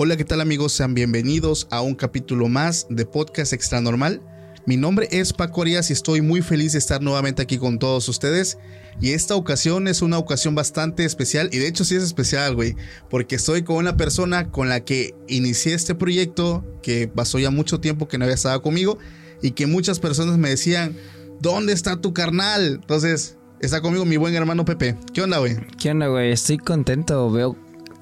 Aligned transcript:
Hola, 0.00 0.16
¿qué 0.16 0.24
tal 0.24 0.40
amigos? 0.40 0.74
Sean 0.74 0.94
bienvenidos 0.94 1.66
a 1.72 1.80
un 1.80 1.96
capítulo 1.96 2.46
más 2.46 2.86
de 2.88 3.04
Podcast 3.04 3.52
Extra 3.52 3.80
Normal. 3.80 4.22
Mi 4.68 4.76
nombre 4.76 5.08
es 5.10 5.32
Paco 5.32 5.62
Arias 5.62 5.88
y 5.88 5.94
estoy 5.94 6.20
muy 6.20 6.42
feliz 6.42 6.72
de 6.72 6.78
estar 6.78 7.00
nuevamente 7.00 7.40
aquí 7.40 7.56
con 7.56 7.78
todos 7.78 8.06
ustedes. 8.06 8.58
Y 9.00 9.12
esta 9.12 9.34
ocasión 9.34 9.88
es 9.88 10.02
una 10.02 10.18
ocasión 10.18 10.54
bastante 10.54 11.06
especial. 11.06 11.48
Y 11.52 11.56
de 11.56 11.68
hecho 11.68 11.86
sí 11.86 11.94
es 11.94 12.02
especial, 12.02 12.54
güey. 12.54 12.76
Porque 13.08 13.36
estoy 13.36 13.62
con 13.62 13.76
una 13.76 13.96
persona 13.96 14.50
con 14.50 14.68
la 14.68 14.84
que 14.84 15.14
inicié 15.26 15.72
este 15.72 15.94
proyecto. 15.94 16.66
Que 16.82 17.08
pasó 17.08 17.38
ya 17.38 17.50
mucho 17.50 17.80
tiempo 17.80 18.08
que 18.08 18.18
no 18.18 18.26
había 18.26 18.34
estado 18.34 18.60
conmigo. 18.60 18.98
Y 19.40 19.52
que 19.52 19.66
muchas 19.66 20.00
personas 20.00 20.36
me 20.36 20.50
decían, 20.50 20.94
¿dónde 21.40 21.72
está 21.72 22.02
tu 22.02 22.12
carnal? 22.12 22.80
Entonces, 22.82 23.38
está 23.60 23.80
conmigo 23.80 24.04
mi 24.04 24.18
buen 24.18 24.34
hermano 24.34 24.66
Pepe. 24.66 24.96
¿Qué 25.14 25.22
onda, 25.22 25.38
güey? 25.38 25.56
¿Qué 25.78 25.92
onda, 25.92 26.08
güey? 26.08 26.30
Estoy 26.30 26.58
contento. 26.58 27.30
Veo 27.30 27.56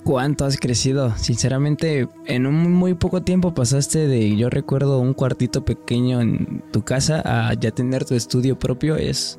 cuánto 0.06 0.44
has 0.44 0.56
crecido. 0.56 1.12
Sinceramente, 1.18 2.08
en 2.26 2.46
un 2.46 2.72
muy 2.72 2.94
poco 2.94 3.22
tiempo 3.22 3.54
pasaste 3.54 4.06
de, 4.06 4.36
yo 4.36 4.48
recuerdo, 4.48 5.00
un 5.00 5.14
cuartito 5.14 5.64
pequeño 5.64 6.20
en 6.20 6.62
tu 6.72 6.84
casa 6.84 7.22
a 7.24 7.54
ya 7.54 7.72
tener 7.72 8.04
tu 8.04 8.14
estudio 8.14 8.56
propio. 8.56 8.94
Es 8.94 9.36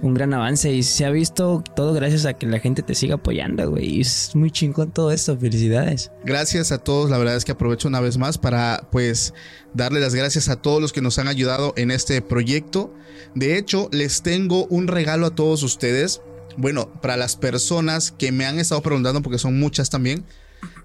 un 0.00 0.14
gran 0.14 0.32
avance 0.32 0.72
y 0.72 0.82
se 0.82 1.04
ha 1.04 1.10
visto 1.10 1.62
todo 1.74 1.92
gracias 1.92 2.24
a 2.24 2.32
que 2.32 2.46
la 2.46 2.60
gente 2.60 2.82
te 2.82 2.94
siga 2.94 3.16
apoyando, 3.16 3.68
güey. 3.70 4.00
Es 4.00 4.34
muy 4.34 4.50
chingón 4.50 4.90
todo 4.90 5.12
esto. 5.12 5.36
Felicidades. 5.36 6.10
Gracias 6.24 6.72
a 6.72 6.78
todos, 6.78 7.10
la 7.10 7.18
verdad 7.18 7.36
es 7.36 7.44
que 7.44 7.52
aprovecho 7.52 7.86
una 7.86 8.00
vez 8.00 8.16
más 8.16 8.38
para 8.38 8.88
pues 8.90 9.34
darle 9.74 10.00
las 10.00 10.14
gracias 10.14 10.48
a 10.48 10.56
todos 10.56 10.80
los 10.80 10.94
que 10.94 11.02
nos 11.02 11.18
han 11.18 11.28
ayudado 11.28 11.74
en 11.76 11.90
este 11.90 12.22
proyecto. 12.22 12.90
De 13.34 13.58
hecho, 13.58 13.90
les 13.92 14.22
tengo 14.22 14.64
un 14.68 14.88
regalo 14.88 15.26
a 15.26 15.34
todos 15.34 15.62
ustedes. 15.62 16.22
Bueno, 16.56 16.92
para 17.00 17.16
las 17.16 17.36
personas 17.36 18.12
que 18.12 18.32
me 18.32 18.46
han 18.46 18.58
estado 18.58 18.82
preguntando, 18.82 19.22
porque 19.22 19.38
son 19.38 19.58
muchas 19.58 19.90
también, 19.90 20.24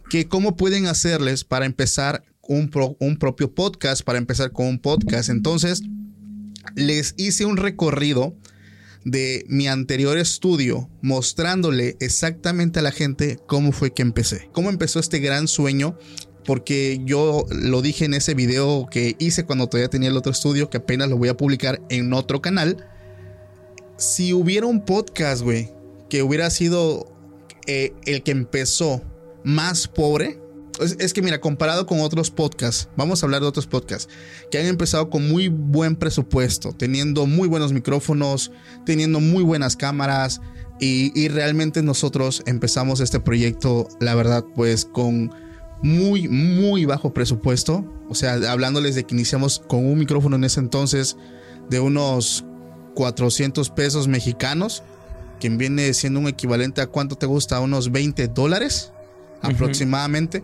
que 0.09 0.27
cómo 0.27 0.55
pueden 0.55 0.87
hacerles 0.87 1.43
para 1.43 1.65
empezar 1.65 2.23
un, 2.41 2.69
un 2.99 3.17
propio 3.17 3.53
podcast, 3.53 4.03
para 4.03 4.17
empezar 4.17 4.51
con 4.51 4.67
un 4.67 4.79
podcast. 4.79 5.29
Entonces, 5.29 5.83
les 6.75 7.13
hice 7.17 7.45
un 7.45 7.57
recorrido 7.57 8.35
de 9.03 9.45
mi 9.47 9.67
anterior 9.67 10.17
estudio 10.17 10.89
mostrándole 11.01 11.97
exactamente 11.99 12.79
a 12.79 12.83
la 12.83 12.91
gente 12.91 13.39
cómo 13.47 13.71
fue 13.71 13.93
que 13.93 14.01
empecé, 14.01 14.49
cómo 14.51 14.69
empezó 14.69 14.99
este 14.99 15.19
gran 15.19 15.47
sueño, 15.47 15.97
porque 16.45 16.99
yo 17.03 17.45
lo 17.49 17.81
dije 17.81 18.05
en 18.05 18.13
ese 18.13 18.33
video 18.33 18.87
que 18.89 19.15
hice 19.19 19.45
cuando 19.45 19.67
todavía 19.67 19.89
tenía 19.89 20.09
el 20.09 20.17
otro 20.17 20.31
estudio, 20.31 20.69
que 20.69 20.77
apenas 20.77 21.09
lo 21.09 21.17
voy 21.17 21.29
a 21.29 21.37
publicar 21.37 21.81
en 21.89 22.13
otro 22.13 22.41
canal. 22.41 22.87
Si 24.01 24.33
hubiera 24.33 24.65
un 24.65 24.83
podcast, 24.83 25.43
güey, 25.43 25.69
que 26.09 26.23
hubiera 26.23 26.49
sido 26.49 27.05
eh, 27.67 27.93
el 28.05 28.23
que 28.23 28.31
empezó 28.31 29.03
más 29.43 29.87
pobre, 29.87 30.41
es, 30.79 31.13
que 31.13 31.21
mira, 31.21 31.39
comparado 31.39 31.85
con 31.85 31.99
otros 31.99 32.31
podcasts, 32.31 32.89
vamos 32.97 33.21
a 33.21 33.27
hablar 33.27 33.41
de 33.41 33.47
otros 33.47 33.67
podcasts 33.67 34.11
que 34.49 34.57
han 34.57 34.65
empezado 34.65 35.11
con 35.11 35.29
muy 35.29 35.49
buen 35.49 35.95
presupuesto, 35.95 36.73
teniendo 36.73 37.27
muy 37.27 37.47
buenos 37.47 37.73
micrófonos, 37.73 38.51
teniendo 38.87 39.19
muy 39.19 39.43
buenas 39.43 39.75
cámaras 39.75 40.41
y 40.79 41.27
realmente 41.27 41.83
nosotros 41.83 42.41
empezamos 42.47 43.01
este 43.01 43.19
proyecto, 43.19 43.87
la 43.99 44.15
verdad, 44.15 44.43
pues 44.55 44.85
con 44.85 45.31
muy, 45.83 46.27
muy 46.27 46.85
bajo 46.85 47.13
presupuesto. 47.13 47.85
O 48.09 48.15
sea, 48.15 48.33
hablándoles 48.51 48.95
de 48.95 49.03
que 49.03 49.13
iniciamos 49.13 49.59
con 49.59 49.85
un 49.85 49.99
micrófono 49.99 50.37
en 50.37 50.43
ese 50.43 50.59
entonces 50.59 51.17
de 51.69 51.79
unos 51.79 52.45
400 52.93 53.69
pesos 53.69 54.07
mexicanos, 54.07 54.83
que 55.39 55.49
viene 55.49 55.93
siendo 55.93 56.19
un 56.19 56.27
equivalente 56.27 56.81
a 56.81 56.87
cuánto 56.87 57.15
te 57.15 57.25
gusta, 57.25 57.59
unos 57.59 57.91
20 57.91 58.27
dólares 58.27 58.91
aproximadamente. 59.41 60.43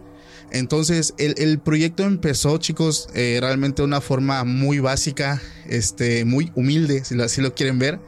Entonces, 0.51 1.13
el, 1.17 1.35
el 1.37 1.59
proyecto 1.59 2.03
empezó, 2.03 2.57
chicos, 2.57 3.09
eh, 3.13 3.37
realmente 3.41 3.81
de 3.81 3.85
una 3.85 4.01
forma 4.01 4.43
muy 4.43 4.79
básica, 4.79 5.41
este, 5.67 6.25
muy 6.25 6.51
humilde, 6.55 7.03
si 7.03 7.15
lo, 7.15 7.25
así 7.25 7.41
lo 7.41 7.53
quieren 7.53 7.79
ver. 7.79 7.99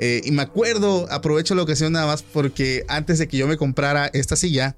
Eh, 0.00 0.22
y 0.24 0.32
me 0.32 0.42
acuerdo, 0.42 1.06
aprovecho 1.10 1.54
la 1.54 1.62
ocasión 1.62 1.92
nada 1.92 2.06
más 2.06 2.22
porque 2.22 2.84
antes 2.88 3.18
de 3.18 3.28
que 3.28 3.36
yo 3.36 3.46
me 3.46 3.56
comprara 3.56 4.10
esta 4.12 4.34
silla, 4.34 4.76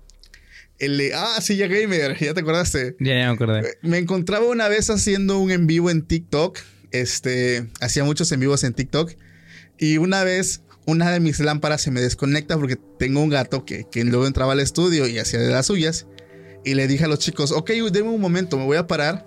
el 0.78 0.99
de, 0.99 1.15
ah, 1.15 1.41
silla 1.41 1.66
gamer, 1.69 2.19
ya 2.21 2.34
te 2.34 2.41
acordaste. 2.41 2.97
Ya, 3.00 3.19
ya 3.19 3.28
me 3.28 3.34
acordé. 3.34 3.78
Me 3.82 3.99
encontraba 3.99 4.47
una 4.47 4.69
vez 4.69 4.91
haciendo 4.91 5.38
un 5.38 5.50
en 5.50 5.66
vivo 5.66 5.91
en 5.91 6.03
TikTok. 6.03 6.59
Este, 7.00 7.68
hacía 7.80 8.04
muchos 8.04 8.30
en 8.32 8.40
vivos 8.40 8.64
en 8.64 8.74
TikTok. 8.74 9.12
Y 9.78 9.98
una 9.98 10.24
vez, 10.24 10.62
una 10.86 11.10
de 11.10 11.20
mis 11.20 11.38
lámparas 11.40 11.82
se 11.82 11.90
me 11.90 12.00
desconecta 12.00 12.56
porque 12.56 12.76
tengo 12.98 13.20
un 13.20 13.30
gato 13.30 13.64
que, 13.64 13.86
que 13.90 14.04
luego 14.04 14.26
entraba 14.26 14.52
al 14.52 14.60
estudio 14.60 15.06
y 15.06 15.18
hacía 15.18 15.40
de 15.40 15.50
las 15.50 15.66
suyas. 15.66 16.06
Y 16.64 16.74
le 16.74 16.88
dije 16.88 17.04
a 17.04 17.08
los 17.08 17.18
chicos, 17.18 17.52
ok, 17.52 17.70
denme 17.92 18.10
un 18.10 18.20
momento, 18.20 18.58
me 18.58 18.64
voy 18.64 18.76
a 18.76 18.86
parar. 18.86 19.24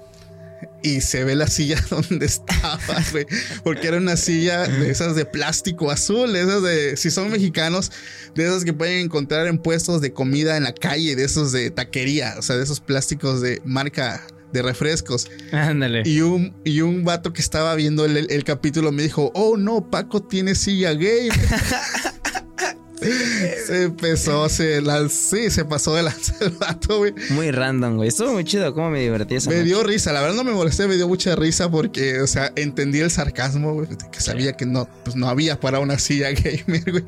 Y 0.84 1.02
se 1.02 1.24
ve 1.24 1.36
la 1.36 1.48
silla 1.48 1.82
donde 1.90 2.26
estaba, 2.26 2.80
güey. 3.12 3.26
Porque 3.64 3.88
era 3.88 3.98
una 3.98 4.18
silla 4.18 4.68
de 4.68 4.90
esas 4.90 5.16
de 5.16 5.26
plástico 5.26 5.92
azul, 5.92 6.34
de 6.34 6.42
esas 6.42 6.64
de, 6.64 6.98
si 6.98 7.12
son 7.12 7.30
mexicanos, 7.30 7.92
de 8.36 8.46
esas 8.46 8.66
que 8.66 8.74
pueden 8.74 9.06
encontrar 9.06 9.48
en 9.48 9.58
puestos 9.58 10.02
de 10.02 10.12
comida 10.12 10.58
en 10.58 10.64
la 10.64 10.74
calle, 10.74 11.16
de 11.16 11.24
esos 11.24 11.52
de 11.52 11.72
taquería, 11.72 12.36
o 12.38 12.42
sea, 12.42 12.58
de 12.58 12.64
esos 12.64 12.80
plásticos 12.80 13.42
de 13.42 13.62
marca 13.66 14.26
de 14.52 14.62
refrescos. 14.62 15.28
Ándale. 15.52 16.04
Y 16.06 16.22
un, 16.22 16.56
y 16.64 16.82
un 16.82 17.04
vato 17.04 17.34
que 17.34 17.42
estaba 17.42 17.76
viendo 17.76 18.06
el, 18.06 18.18
el 18.30 18.44
capítulo 18.44 18.92
me 18.92 19.04
dijo, 19.04 19.32
oh 19.36 19.58
no, 19.58 19.90
Paco 19.90 20.22
tiene 20.24 20.56
silla 20.56 20.94
gay. 20.94 21.30
se 23.66 23.84
empezó, 23.84 24.50
se 24.50 24.82
lanzó, 24.82 25.38
sí, 25.38 25.50
se 25.50 25.64
pasó 25.64 25.96
de 25.96 26.04
lanza 26.04 26.34
el 26.42 26.50
vato, 26.52 26.98
güey. 26.98 27.14
Muy 27.30 27.52
random, 27.52 27.96
güey. 27.96 28.10
Estuvo 28.10 28.34
muy 28.34 28.44
chido. 28.44 28.74
¿Cómo 28.74 28.90
me 28.90 29.00
divertí 29.00 29.36
esa 29.36 29.50
Me 29.50 29.58
noche? 29.58 29.68
dio 29.68 29.84
risa, 29.84 30.12
la 30.12 30.22
verdad 30.22 30.36
no 30.36 30.44
me 30.44 30.52
molesté, 30.52 30.88
me 30.88 30.96
dio 30.96 31.08
mucha 31.08 31.36
risa 31.36 31.72
porque, 31.72 32.20
o 32.22 32.28
sea, 32.28 32.52
entendí 32.56 33.00
el 33.00 33.10
sarcasmo, 33.10 33.74
güey, 33.74 33.88
que 34.12 34.20
sabía 34.20 34.54
que 34.54 34.66
no, 34.66 34.90
pues 35.04 35.16
no 35.16 35.30
había 35.30 35.60
para 35.60 35.80
una 35.80 35.98
silla 35.98 36.32
gamer, 36.34 36.92
güey. 36.92 37.04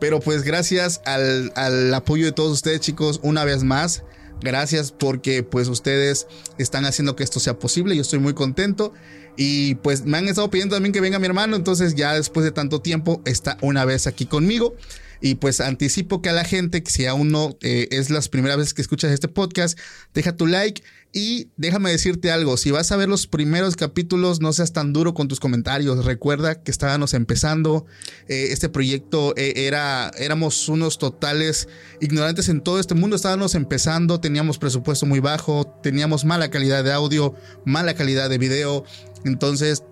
Pero 0.00 0.20
pues 0.20 0.42
gracias 0.44 1.02
al, 1.04 1.52
al 1.56 1.92
apoyo 1.92 2.24
de 2.24 2.32
todos 2.32 2.52
ustedes, 2.52 2.80
chicos, 2.80 3.20
una 3.22 3.44
vez 3.44 3.64
más. 3.64 4.02
Gracias 4.40 4.92
porque 4.92 5.42
pues 5.42 5.68
ustedes 5.68 6.26
están 6.58 6.84
haciendo 6.84 7.16
que 7.16 7.24
esto 7.24 7.40
sea 7.40 7.58
posible. 7.58 7.96
Yo 7.96 8.02
estoy 8.02 8.18
muy 8.18 8.34
contento. 8.34 8.92
Y 9.36 9.74
pues 9.76 10.04
me 10.04 10.18
han 10.18 10.28
estado 10.28 10.48
pidiendo 10.50 10.76
también 10.76 10.92
que 10.92 11.00
venga 11.00 11.18
mi 11.18 11.26
hermano. 11.26 11.56
Entonces 11.56 11.94
ya 11.94 12.14
después 12.14 12.44
de 12.44 12.52
tanto 12.52 12.80
tiempo 12.80 13.22
está 13.24 13.56
una 13.60 13.84
vez 13.84 14.06
aquí 14.06 14.26
conmigo. 14.26 14.76
Y 15.20 15.36
pues 15.36 15.60
anticipo 15.60 16.20
que 16.20 16.28
a 16.28 16.32
la 16.32 16.44
gente, 16.44 16.82
que 16.82 16.90
si 16.90 17.06
aún 17.06 17.30
no 17.30 17.56
eh, 17.62 17.88
es 17.90 18.10
las 18.10 18.28
primeras 18.28 18.58
veces 18.58 18.74
que 18.74 18.82
escuchas 18.82 19.10
este 19.10 19.28
podcast, 19.28 19.78
deja 20.12 20.36
tu 20.36 20.46
like 20.46 20.82
y 21.14 21.48
déjame 21.56 21.92
decirte 21.92 22.32
algo, 22.32 22.56
si 22.56 22.72
vas 22.72 22.90
a 22.90 22.96
ver 22.96 23.08
los 23.08 23.28
primeros 23.28 23.76
capítulos, 23.76 24.40
no 24.40 24.52
seas 24.52 24.72
tan 24.72 24.92
duro 24.92 25.14
con 25.14 25.28
tus 25.28 25.38
comentarios. 25.38 26.04
Recuerda 26.04 26.60
que 26.60 26.72
estábamos 26.72 27.14
empezando, 27.14 27.86
eh, 28.26 28.48
este 28.50 28.68
proyecto 28.68 29.32
eh, 29.36 29.66
era, 29.66 30.10
éramos 30.18 30.68
unos 30.68 30.98
totales 30.98 31.68
ignorantes 32.00 32.48
en 32.48 32.60
todo 32.60 32.80
este 32.80 32.94
mundo, 32.94 33.14
estábamos 33.14 33.54
empezando, 33.54 34.18
teníamos 34.18 34.58
presupuesto 34.58 35.06
muy 35.06 35.20
bajo, 35.20 35.78
teníamos 35.84 36.24
mala 36.24 36.50
calidad 36.50 36.82
de 36.82 36.92
audio, 36.92 37.34
mala 37.64 37.94
calidad 37.94 38.28
de 38.28 38.38
video, 38.38 38.84
entonces 39.24 39.84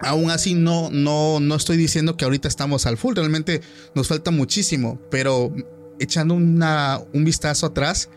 Aún 0.00 0.30
así, 0.30 0.54
no, 0.54 0.90
no, 0.92 1.40
no 1.40 1.56
estoy 1.56 1.76
diciendo 1.76 2.16
que 2.16 2.24
ahorita 2.24 2.46
estamos 2.46 2.86
al 2.86 2.96
full. 2.98 3.16
Realmente 3.16 3.62
nos 3.96 4.06
falta 4.06 4.30
muchísimo. 4.30 5.00
Pero 5.10 5.52
echando 5.98 6.34
una, 6.34 7.00
un 7.12 7.24
vistazo 7.24 7.66
atrás, 7.66 8.08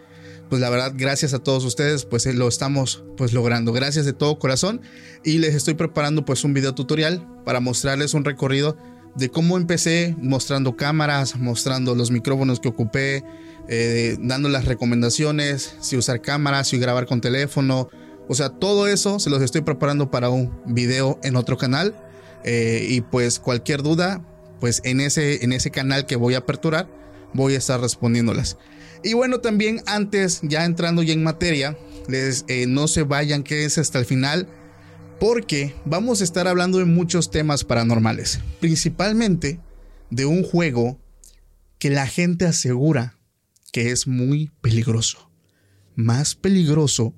pues 0.52 0.60
la 0.60 0.70
verdad, 0.70 0.92
gracias 0.94 1.34
a 1.34 1.40
todos 1.40 1.64
ustedes, 1.64 2.04
pues 2.04 2.26
eh, 2.26 2.34
lo 2.34 2.46
estamos 2.50 3.06
pues 3.16 3.32
logrando. 3.32 3.72
Gracias 3.72 4.06
de 4.06 4.12
todo 4.12 4.38
corazón. 4.38 4.82
Y 5.24 5.38
les 5.38 5.56
estoy 5.56 5.76
preparando 5.76 6.26
pues 6.26 6.44
un 6.44 6.54
video 6.54 6.76
tutorial 6.76 7.26
para 7.46 7.62
mostrarles 7.62 8.14
un 8.14 8.26
recorrido 8.26 8.76
de 9.16 9.30
cómo 9.30 9.56
empecé 9.56 10.14
mostrando 10.20 10.76
cámaras, 10.76 11.38
mostrando 11.38 11.96
los 11.96 12.12
micrófonos 12.12 12.60
que 12.60 12.68
ocupé, 12.68 13.24
eh, 13.70 14.18
dando 14.20 14.50
las 14.50 14.66
recomendaciones, 14.66 15.74
si 15.80 15.96
usar 15.96 16.22
cámaras, 16.22 16.68
si 16.68 16.78
grabar 16.78 17.06
con 17.06 17.22
teléfono, 17.22 17.88
o 18.28 18.36
sea, 18.36 18.50
todo 18.50 18.90
eso 18.90 19.20
se 19.20 19.30
los 19.30 19.42
estoy 19.42 19.62
preparando 19.62 20.12
para 20.12 20.30
un 20.30 20.52
video 20.66 21.18
en 21.24 21.38
otro 21.38 21.56
canal. 21.56 21.96
Eh, 22.44 22.88
y 22.90 23.00
pues 23.00 23.40
cualquier 23.40 23.84
duda, 23.84 24.22
pues 24.60 24.82
en 24.84 25.00
ese, 25.00 25.46
en 25.46 25.54
ese 25.54 25.72
canal 25.72 26.06
que 26.06 26.18
voy 26.18 26.34
a 26.34 26.40
aperturar, 26.40 26.90
voy 27.34 27.56
a 27.56 27.58
estar 27.58 27.80
respondiéndolas. 27.80 28.58
Y 29.04 29.14
bueno, 29.14 29.40
también 29.40 29.82
antes, 29.88 30.40
ya 30.44 30.66
entrando 30.66 31.04
ya 31.04 31.14
en 31.14 31.24
materia, 31.24 31.78
les, 32.08 32.46
eh, 32.48 32.68
no 32.68 32.88
se 32.88 33.04
vayan, 33.04 33.44
que 33.44 33.66
es 33.66 33.78
hasta 33.78 34.00
el 34.00 34.06
final, 34.06 34.48
porque 35.20 35.76
vamos 35.86 36.22
a 36.22 36.24
estar 36.24 36.48
hablando 36.48 36.78
de 36.78 36.86
muchos 36.86 37.32
temas 37.32 37.64
paranormales, 37.64 38.40
principalmente 38.60 39.60
de 40.10 40.26
un 40.26 40.44
juego 40.44 41.00
que 41.80 41.90
la 41.90 42.08
gente 42.08 42.46
asegura 42.46 43.18
que 43.72 43.92
es 43.92 44.08
muy 44.08 44.52
peligroso. 44.62 45.32
Más 45.96 46.36
peligroso 46.36 47.14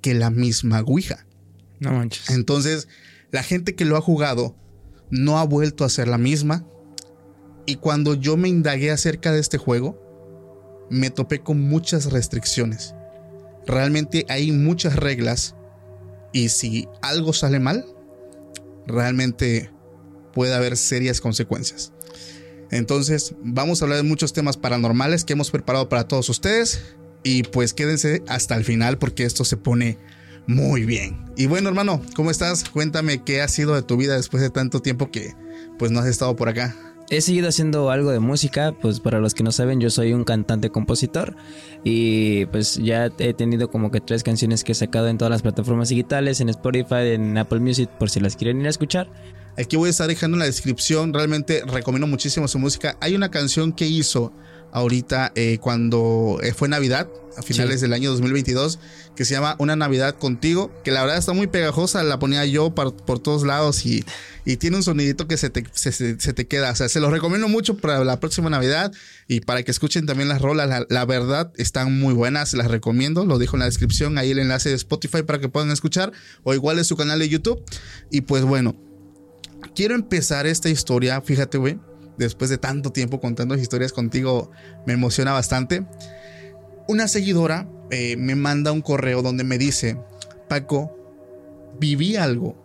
que 0.00 0.14
la 0.14 0.30
misma 0.30 0.80
Ouija. 0.80 1.26
No 1.80 1.92
manches. 1.92 2.30
Entonces, 2.30 2.88
la 3.30 3.42
gente 3.42 3.74
que 3.74 3.84
lo 3.84 3.96
ha 3.96 4.00
jugado 4.00 4.56
no 5.10 5.38
ha 5.38 5.44
vuelto 5.44 5.84
a 5.84 5.88
ser 5.88 6.08
la 6.08 6.18
misma. 6.18 6.64
Y 7.66 7.76
cuando 7.76 8.14
yo 8.14 8.36
me 8.36 8.48
indagué 8.48 8.90
acerca 8.90 9.32
de 9.32 9.40
este 9.40 9.58
juego, 9.58 10.03
me 10.90 11.10
topé 11.10 11.40
con 11.40 11.60
muchas 11.60 12.12
restricciones. 12.12 12.94
Realmente 13.66 14.26
hay 14.28 14.52
muchas 14.52 14.96
reglas 14.96 15.54
y 16.32 16.48
si 16.48 16.88
algo 17.00 17.32
sale 17.32 17.60
mal, 17.60 17.86
realmente 18.86 19.70
puede 20.32 20.54
haber 20.54 20.76
serias 20.76 21.20
consecuencias. 21.20 21.92
Entonces, 22.70 23.34
vamos 23.42 23.80
a 23.80 23.84
hablar 23.84 23.98
de 23.98 24.08
muchos 24.08 24.32
temas 24.32 24.56
paranormales 24.56 25.24
que 25.24 25.34
hemos 25.34 25.50
preparado 25.50 25.88
para 25.88 26.08
todos 26.08 26.28
ustedes. 26.28 26.82
Y 27.22 27.44
pues 27.44 27.72
quédense 27.72 28.22
hasta 28.28 28.56
el 28.56 28.64
final 28.64 28.98
porque 28.98 29.24
esto 29.24 29.44
se 29.44 29.56
pone 29.56 29.98
muy 30.46 30.84
bien. 30.84 31.24
Y 31.36 31.46
bueno, 31.46 31.68
hermano, 31.68 32.02
¿cómo 32.14 32.30
estás? 32.30 32.68
Cuéntame 32.68 33.22
qué 33.22 33.40
ha 33.40 33.48
sido 33.48 33.74
de 33.74 33.82
tu 33.82 33.96
vida 33.96 34.16
después 34.16 34.42
de 34.42 34.50
tanto 34.50 34.82
tiempo 34.82 35.10
que 35.10 35.32
pues 35.78 35.90
no 35.90 36.00
has 36.00 36.06
estado 36.06 36.36
por 36.36 36.48
acá. 36.48 36.93
He 37.14 37.20
seguido 37.20 37.48
haciendo 37.48 37.92
algo 37.92 38.10
de 38.10 38.18
música, 38.18 38.72
pues 38.72 38.98
para 38.98 39.20
los 39.20 39.34
que 39.34 39.44
no 39.44 39.52
saben, 39.52 39.80
yo 39.80 39.88
soy 39.88 40.12
un 40.12 40.24
cantante 40.24 40.70
compositor 40.70 41.36
y 41.84 42.46
pues 42.46 42.74
ya 42.74 43.08
he 43.18 43.32
tenido 43.34 43.70
como 43.70 43.92
que 43.92 44.00
tres 44.00 44.24
canciones 44.24 44.64
que 44.64 44.72
he 44.72 44.74
sacado 44.74 45.06
en 45.06 45.16
todas 45.16 45.30
las 45.30 45.42
plataformas 45.42 45.90
digitales, 45.90 46.40
en 46.40 46.48
Spotify, 46.48 47.12
en 47.14 47.38
Apple 47.38 47.60
Music, 47.60 47.88
por 48.00 48.10
si 48.10 48.18
las 48.18 48.34
quieren 48.34 48.60
ir 48.60 48.66
a 48.66 48.70
escuchar. 48.70 49.08
Aquí 49.56 49.76
voy 49.76 49.86
a 49.86 49.90
estar 49.90 50.08
dejando 50.08 50.34
en 50.34 50.40
la 50.40 50.46
descripción, 50.46 51.14
realmente 51.14 51.62
recomiendo 51.64 52.08
muchísimo 52.08 52.48
su 52.48 52.58
música. 52.58 52.96
Hay 53.00 53.14
una 53.14 53.30
canción 53.30 53.72
que 53.72 53.86
hizo 53.86 54.32
ahorita 54.74 55.32
eh, 55.36 55.58
cuando 55.60 56.40
eh, 56.42 56.52
fue 56.52 56.68
Navidad, 56.68 57.08
a 57.36 57.42
finales 57.42 57.80
del 57.80 57.92
año 57.92 58.10
2022, 58.10 58.78
que 59.16 59.24
se 59.24 59.34
llama 59.34 59.56
Una 59.58 59.76
Navidad 59.76 60.16
contigo, 60.18 60.70
que 60.82 60.90
la 60.90 61.00
verdad 61.02 61.16
está 61.16 61.32
muy 61.32 61.46
pegajosa, 61.46 62.02
la 62.02 62.18
ponía 62.18 62.44
yo 62.44 62.74
por, 62.74 62.92
todos 63.20 63.44
lados 63.44 63.86
y, 63.86 64.04
tiene 64.58 64.76
un 64.76 64.82
sonidito 64.82 65.26
que 65.26 65.36
se 65.36 65.48
te, 65.48 65.64
se, 65.72 66.16
te, 66.16 66.46
queda. 66.46 66.72
O 66.72 66.76
sea, 66.76 66.88
se 66.88 67.00
los 67.00 67.10
recomiendo 67.10 67.48
mucho 67.48 67.76
para 67.76 68.04
la 68.04 68.20
próxima 68.20 68.50
Navidad 68.50 68.92
y 69.26 69.40
para 69.40 69.62
que 69.62 69.70
escuchen 69.70 70.06
también 70.06 70.28
las 70.28 70.42
rolas. 70.42 70.86
La, 70.88 71.04
verdad, 71.06 71.52
están 71.56 71.98
muy 71.98 72.12
buenas, 72.12 72.52
las 72.52 72.68
recomiendo. 72.68 73.24
Lo 73.24 73.38
dejo 73.38 73.56
en 73.56 73.60
la 73.60 73.66
descripción, 73.66 74.18
ahí 74.18 74.32
el 74.32 74.38
enlace 74.38 74.68
de 74.68 74.74
Spotify 74.74 75.22
para 75.22 75.38
que 75.38 75.48
puedan 75.48 75.70
escuchar, 75.70 76.12
o 76.42 76.52
igual 76.52 76.78
es 76.78 76.86
su 76.86 76.96
canal 76.96 77.20
de 77.20 77.28
YouTube. 77.28 77.62
Y 78.10 78.22
pues 78.22 78.44
bueno, 78.44 78.76
quiero 79.74 79.94
empezar 79.94 80.46
esta 80.46 80.68
historia, 80.68 81.20
fíjate, 81.20 81.58
güey 81.58 81.78
después 82.18 82.50
de 82.50 82.58
tanto 82.58 82.90
tiempo 82.90 83.20
contando 83.20 83.54
historias 83.54 83.92
contigo, 83.92 84.50
me 84.86 84.92
emociona 84.92 85.32
bastante. 85.32 85.86
Una 86.88 87.08
seguidora 87.08 87.68
eh, 87.90 88.16
me 88.16 88.34
manda 88.34 88.72
un 88.72 88.82
correo 88.82 89.22
donde 89.22 89.44
me 89.44 89.58
dice, 89.58 89.98
Paco, 90.48 90.96
viví 91.78 92.16
algo 92.16 92.56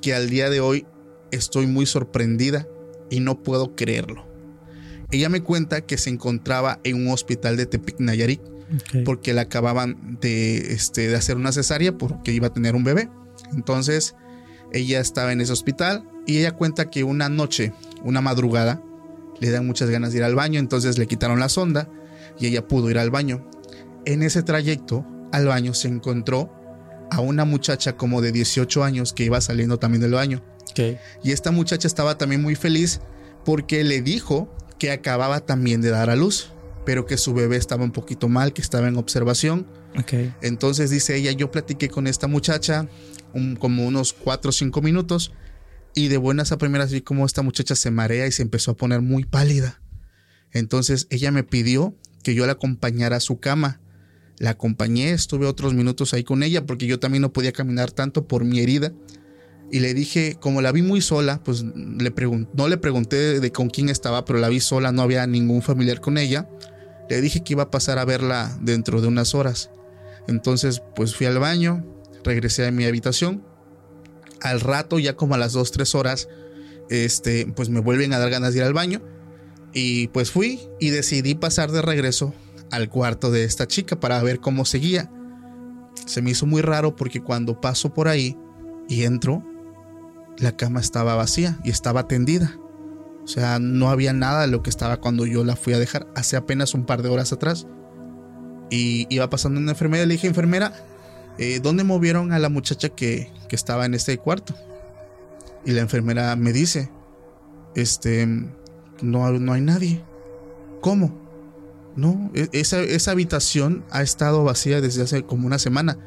que 0.00 0.14
al 0.14 0.28
día 0.28 0.50
de 0.50 0.60
hoy 0.60 0.86
estoy 1.30 1.66
muy 1.66 1.86
sorprendida 1.86 2.66
y 3.10 3.20
no 3.20 3.42
puedo 3.42 3.74
creerlo. 3.74 4.26
Ella 5.10 5.28
me 5.28 5.42
cuenta 5.42 5.82
que 5.82 5.98
se 5.98 6.10
encontraba 6.10 6.80
en 6.84 7.06
un 7.06 7.12
hospital 7.12 7.56
de 7.56 7.66
Tepic 7.66 8.00
Nayarit 8.00 8.40
porque 9.04 9.34
le 9.34 9.42
acababan 9.42 10.18
de, 10.20 10.72
este, 10.72 11.08
de 11.08 11.16
hacer 11.16 11.36
una 11.36 11.52
cesárea 11.52 11.96
porque 11.96 12.32
iba 12.32 12.46
a 12.46 12.52
tener 12.52 12.74
un 12.74 12.84
bebé. 12.84 13.10
Entonces 13.52 14.14
ella 14.72 15.00
estaba 15.00 15.32
en 15.32 15.40
ese 15.40 15.52
hospital 15.52 16.08
y 16.26 16.38
ella 16.38 16.52
cuenta 16.52 16.90
que 16.90 17.04
una 17.04 17.28
noche 17.28 17.72
una 18.04 18.20
madrugada, 18.20 18.82
le 19.40 19.50
dan 19.50 19.66
muchas 19.66 19.90
ganas 19.90 20.12
de 20.12 20.18
ir 20.18 20.24
al 20.24 20.34
baño, 20.34 20.60
entonces 20.60 20.98
le 20.98 21.06
quitaron 21.06 21.40
la 21.40 21.48
sonda 21.48 21.88
y 22.38 22.46
ella 22.46 22.66
pudo 22.68 22.90
ir 22.90 22.98
al 22.98 23.10
baño. 23.10 23.48
En 24.04 24.22
ese 24.22 24.42
trayecto 24.42 25.06
al 25.32 25.46
baño 25.46 25.74
se 25.74 25.88
encontró 25.88 26.52
a 27.10 27.20
una 27.20 27.44
muchacha 27.44 27.96
como 27.96 28.20
de 28.20 28.32
18 28.32 28.84
años 28.84 29.12
que 29.12 29.24
iba 29.24 29.40
saliendo 29.40 29.78
también 29.78 30.00
del 30.02 30.12
baño. 30.12 30.42
Y 31.22 31.32
esta 31.32 31.50
muchacha 31.50 31.86
estaba 31.86 32.16
también 32.16 32.40
muy 32.40 32.54
feliz 32.54 33.00
porque 33.44 33.84
le 33.84 34.00
dijo 34.00 34.54
que 34.78 34.90
acababa 34.90 35.40
también 35.40 35.80
de 35.80 35.90
dar 35.90 36.08
a 36.08 36.16
luz, 36.16 36.52
pero 36.86 37.04
que 37.04 37.16
su 37.16 37.34
bebé 37.34 37.56
estaba 37.56 37.84
un 37.84 37.92
poquito 37.92 38.28
mal, 38.28 38.52
que 38.52 38.62
estaba 38.62 38.88
en 38.88 38.96
observación. 38.96 39.66
Entonces 40.40 40.90
dice 40.90 41.16
ella, 41.16 41.32
yo 41.32 41.50
platiqué 41.50 41.88
con 41.88 42.06
esta 42.06 42.26
muchacha 42.28 42.88
como 43.58 43.86
unos 43.86 44.12
4 44.14 44.48
o 44.48 44.52
5 44.52 44.80
minutos 44.82 45.32
y 45.94 46.08
de 46.08 46.16
buenas 46.16 46.52
a 46.52 46.58
primeras 46.58 46.92
vi 46.92 47.02
como 47.02 47.26
esta 47.26 47.42
muchacha 47.42 47.74
se 47.74 47.90
marea 47.90 48.26
y 48.26 48.32
se 48.32 48.42
empezó 48.42 48.72
a 48.72 48.76
poner 48.76 49.00
muy 49.02 49.24
pálida. 49.24 49.80
Entonces 50.52 51.06
ella 51.10 51.30
me 51.30 51.44
pidió 51.44 51.96
que 52.22 52.34
yo 52.34 52.46
la 52.46 52.52
acompañara 52.52 53.16
a 53.16 53.20
su 53.20 53.40
cama. 53.40 53.80
La 54.38 54.50
acompañé, 54.50 55.10
estuve 55.12 55.46
otros 55.46 55.74
minutos 55.74 56.14
ahí 56.14 56.24
con 56.24 56.42
ella 56.42 56.66
porque 56.66 56.86
yo 56.86 56.98
también 56.98 57.22
no 57.22 57.32
podía 57.32 57.52
caminar 57.52 57.90
tanto 57.90 58.26
por 58.26 58.44
mi 58.44 58.60
herida. 58.60 58.92
Y 59.70 59.80
le 59.80 59.94
dije, 59.94 60.36
como 60.40 60.60
la 60.60 60.72
vi 60.72 60.82
muy 60.82 61.00
sola, 61.00 61.42
pues 61.42 61.62
le 61.62 62.12
no 62.54 62.68
le 62.68 62.76
pregunté 62.76 63.40
de 63.40 63.52
con 63.52 63.70
quién 63.70 63.88
estaba, 63.88 64.24
pero 64.24 64.38
la 64.38 64.48
vi 64.48 64.60
sola, 64.60 64.92
no 64.92 65.02
había 65.02 65.26
ningún 65.26 65.62
familiar 65.62 66.00
con 66.00 66.18
ella. 66.18 66.48
Le 67.08 67.20
dije 67.20 67.42
que 67.42 67.54
iba 67.54 67.64
a 67.64 67.70
pasar 67.70 67.98
a 67.98 68.04
verla 68.04 68.58
dentro 68.60 69.00
de 69.00 69.08
unas 69.08 69.34
horas. 69.34 69.70
Entonces, 70.28 70.82
pues 70.94 71.14
fui 71.14 71.26
al 71.26 71.38
baño, 71.38 71.86
regresé 72.22 72.66
a 72.66 72.70
mi 72.70 72.84
habitación 72.84 73.51
al 74.42 74.60
rato, 74.60 74.98
ya 74.98 75.16
como 75.16 75.34
a 75.34 75.38
las 75.38 75.52
2, 75.52 75.70
3 75.70 75.94
horas, 75.94 76.28
este, 76.90 77.46
pues 77.54 77.68
me 77.68 77.80
vuelven 77.80 78.12
a 78.12 78.18
dar 78.18 78.30
ganas 78.30 78.52
de 78.52 78.60
ir 78.60 78.64
al 78.64 78.74
baño. 78.74 79.02
Y 79.72 80.08
pues 80.08 80.30
fui 80.30 80.60
y 80.80 80.90
decidí 80.90 81.34
pasar 81.34 81.70
de 81.70 81.80
regreso 81.80 82.34
al 82.70 82.88
cuarto 82.88 83.30
de 83.30 83.44
esta 83.44 83.66
chica 83.66 83.98
para 83.98 84.22
ver 84.22 84.40
cómo 84.40 84.64
seguía. 84.64 85.10
Se 86.06 86.20
me 86.22 86.30
hizo 86.30 86.46
muy 86.46 86.62
raro 86.62 86.96
porque 86.96 87.20
cuando 87.20 87.60
paso 87.60 87.94
por 87.94 88.08
ahí 88.08 88.36
y 88.88 89.04
entro, 89.04 89.42
la 90.38 90.56
cama 90.56 90.80
estaba 90.80 91.14
vacía 91.14 91.58
y 91.64 91.70
estaba 91.70 92.08
tendida. 92.08 92.58
O 93.24 93.28
sea, 93.28 93.58
no 93.60 93.88
había 93.88 94.12
nada 94.12 94.42
de 94.42 94.48
lo 94.48 94.62
que 94.62 94.70
estaba 94.70 94.98
cuando 94.98 95.26
yo 95.26 95.44
la 95.44 95.56
fui 95.56 95.74
a 95.74 95.78
dejar 95.78 96.08
hace 96.16 96.36
apenas 96.36 96.74
un 96.74 96.84
par 96.84 97.02
de 97.02 97.08
horas 97.08 97.32
atrás. 97.32 97.66
Y 98.68 99.06
iba 99.14 99.30
pasando 99.30 99.60
una 99.60 99.72
enfermera, 99.72 100.06
le 100.06 100.14
dije, 100.14 100.26
enfermera, 100.26 100.72
eh, 101.38 101.60
¿dónde 101.62 101.84
movieron 101.84 102.32
a 102.32 102.38
la 102.38 102.48
muchacha 102.48 102.88
que, 102.90 103.30
estaba 103.50 103.84
en 103.84 103.92
este 103.92 104.16
cuarto? 104.16 104.54
Y 105.66 105.72
la 105.72 105.82
enfermera 105.82 106.34
me 106.36 106.54
dice, 106.54 106.90
este, 107.74 108.26
no, 109.02 109.30
no 109.32 109.52
hay 109.52 109.60
nadie. 109.60 110.02
¿Cómo? 110.80 111.20
No, 111.96 112.30
e, 112.34 112.48
esa, 112.52 112.80
esa 112.80 113.10
habitación 113.10 113.84
ha 113.90 114.02
estado 114.02 114.42
vacía 114.42 114.80
desde 114.80 115.02
hace 115.02 115.22
como 115.24 115.46
una 115.46 115.58
semana. 115.58 115.98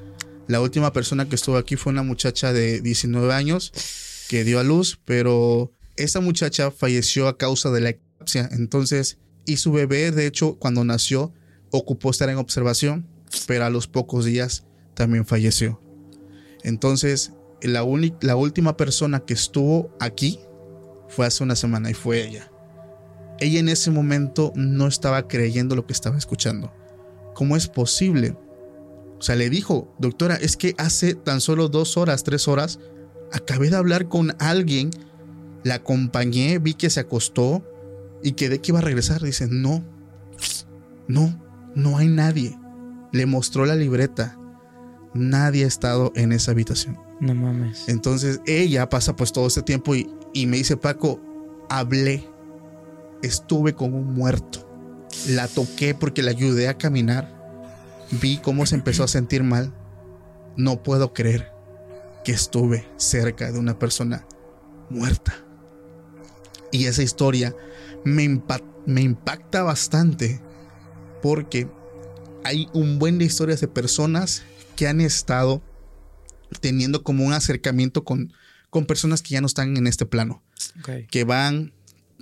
La 0.48 0.62
última 0.62 0.92
persona 0.92 1.30
que 1.30 1.36
estuvo 1.36 1.58
aquí 1.58 1.76
fue 1.76 1.94
una 1.94 2.04
muchacha 2.04 2.52
de 2.52 2.82
19 2.82 3.32
años 3.34 3.72
que 4.28 4.44
dio 4.44 4.60
a 4.60 4.64
luz, 4.64 5.00
pero 5.06 5.72
esa 5.96 6.20
muchacha 6.20 6.72
falleció 6.72 7.28
a 7.28 7.38
causa 7.38 7.72
de 7.72 7.82
la 7.82 7.90
eclipsia. 7.90 8.50
Entonces, 8.52 9.18
Y 9.48 9.58
su 9.58 9.72
bebé, 9.72 10.10
de 10.10 10.26
hecho, 10.26 10.56
cuando 10.56 10.84
nació, 10.84 11.32
ocupó 11.70 12.10
estar 12.10 12.30
en 12.30 12.38
observación, 12.38 13.06
pero 13.46 13.66
a 13.66 13.70
los 13.70 13.88
pocos 13.88 14.26
días 14.26 14.66
también 14.96 15.26
falleció. 15.26 15.82
Entonces, 16.64 17.34
la, 17.62 17.86
la 18.22 18.36
última 18.36 18.76
persona 18.78 19.20
que 19.20 19.34
estuvo 19.34 19.96
aquí 20.00 20.40
fue 21.08 21.26
hace 21.26 21.44
una 21.44 21.56
semana 21.56 21.92
y 21.92 21.94
fue 21.94 22.28
ella. 22.28 22.52
Ella 23.40 23.60
en 23.60 23.70
ese 23.70 23.92
momento 23.92 24.52
no 24.56 24.88
estaba 24.88 25.28
creyendo 25.28 25.76
lo 25.76 25.86
que 25.86 25.94
estaba 25.94 26.18
escuchando. 26.18 26.74
¿Cómo 27.34 27.56
es 27.56 27.68
posible? 27.68 28.38
O 29.20 29.22
sea, 29.22 29.36
le 29.36 29.50
dijo, 29.50 29.94
doctora, 30.00 30.36
es 30.36 30.58
que 30.58 30.74
hace 30.78 31.16
tan 31.16 31.42
solo 31.42 31.70
dos 31.70 31.98
horas, 31.98 32.24
tres 32.24 32.48
horas, 32.48 32.80
acabé 33.32 33.70
de 33.70 33.76
hablar 33.76 34.08
con 34.08 34.36
alguien, 34.40 34.92
la 35.64 35.76
acompañé, 35.76 36.60
vi 36.60 36.74
que 36.74 36.90
se 36.90 37.00
acostó 37.02 37.64
y 38.24 38.34
quedé 38.34 38.60
que 38.60 38.72
iba 38.72 38.80
a 38.80 38.84
regresar. 38.84 39.22
Dice, 39.22 39.48
no, 39.50 39.84
no, 41.08 41.42
no 41.76 41.98
hay 41.98 42.08
nadie. 42.08 42.58
Le 43.12 43.26
mostró 43.26 43.66
la 43.66 43.76
libreta. 43.76 44.40
Nadie 45.16 45.64
ha 45.64 45.68
estado 45.68 46.12
en 46.16 46.34
esa 46.34 46.52
habitación. 46.52 47.00
No 47.22 47.34
mames. 47.34 47.88
Entonces 47.88 48.42
ella 48.46 48.90
pasa 48.90 49.16
pues 49.16 49.32
todo 49.32 49.48
este 49.48 49.62
tiempo 49.62 49.96
y, 49.96 50.12
y 50.34 50.46
me 50.46 50.58
dice, 50.58 50.76
Paco, 50.76 51.22
hablé, 51.70 52.28
estuve 53.24 53.74
con 53.74 53.94
un 53.94 54.14
muerto. 54.14 54.70
La 55.30 55.48
toqué 55.48 55.96
porque 55.96 56.22
la 56.22 56.32
ayudé 56.32 56.68
a 56.68 56.78
caminar. 56.78 57.34
Vi 58.22 58.38
cómo 58.38 58.66
se 58.66 58.76
empezó 58.76 59.06
a 59.06 59.08
sentir 59.08 59.42
mal. 59.44 59.74
No 60.58 60.84
puedo 60.84 61.14
creer 61.14 61.50
que 62.26 62.34
estuve 62.34 62.86
cerca 62.98 63.54
de 63.54 63.58
una 63.58 63.80
persona 63.80 64.28
muerta. 64.90 65.34
Y 66.74 66.88
esa 66.88 67.04
historia 67.04 67.56
me, 68.04 68.42
me 68.86 69.02
impacta 69.02 69.64
bastante 69.64 70.42
porque 71.22 71.70
hay 72.44 72.68
un 72.74 73.00
buen 73.00 73.18
de 73.18 73.26
historias 73.26 73.62
de 73.62 73.70
personas 73.70 74.44
que 74.76 74.88
han 74.88 75.02
estado 75.02 75.62
teniendo 76.62 77.04
como 77.04 77.26
un 77.26 77.34
acercamiento 77.34 78.04
con, 78.04 78.34
con 78.70 78.86
personas 78.86 79.22
que 79.22 79.32
ya 79.32 79.42
no 79.42 79.48
están 79.48 79.78
en 79.78 79.88
este 79.88 80.06
plano. 80.06 80.44
Que 81.10 81.24
van, 81.24 81.74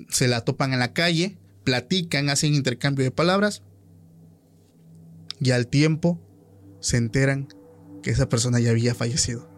se 0.10 0.27
la 0.27 0.41
topan 0.41 0.74
en 0.74 0.79
la 0.79 0.93
calle, 0.93 1.38
platican, 1.63 2.29
hacen 2.29 2.53
intercambio 2.53 3.03
de 3.03 3.12
palabras 3.12 3.63
y 5.39 5.51
al 5.51 5.67
tiempo 5.67 6.19
se 6.79 6.98
enteran 6.98 7.48
que 8.01 8.12
esa 8.12 8.29
persona 8.29 8.60
ya 8.60 8.72
había 8.72 8.95
fallecido. 8.95 9.50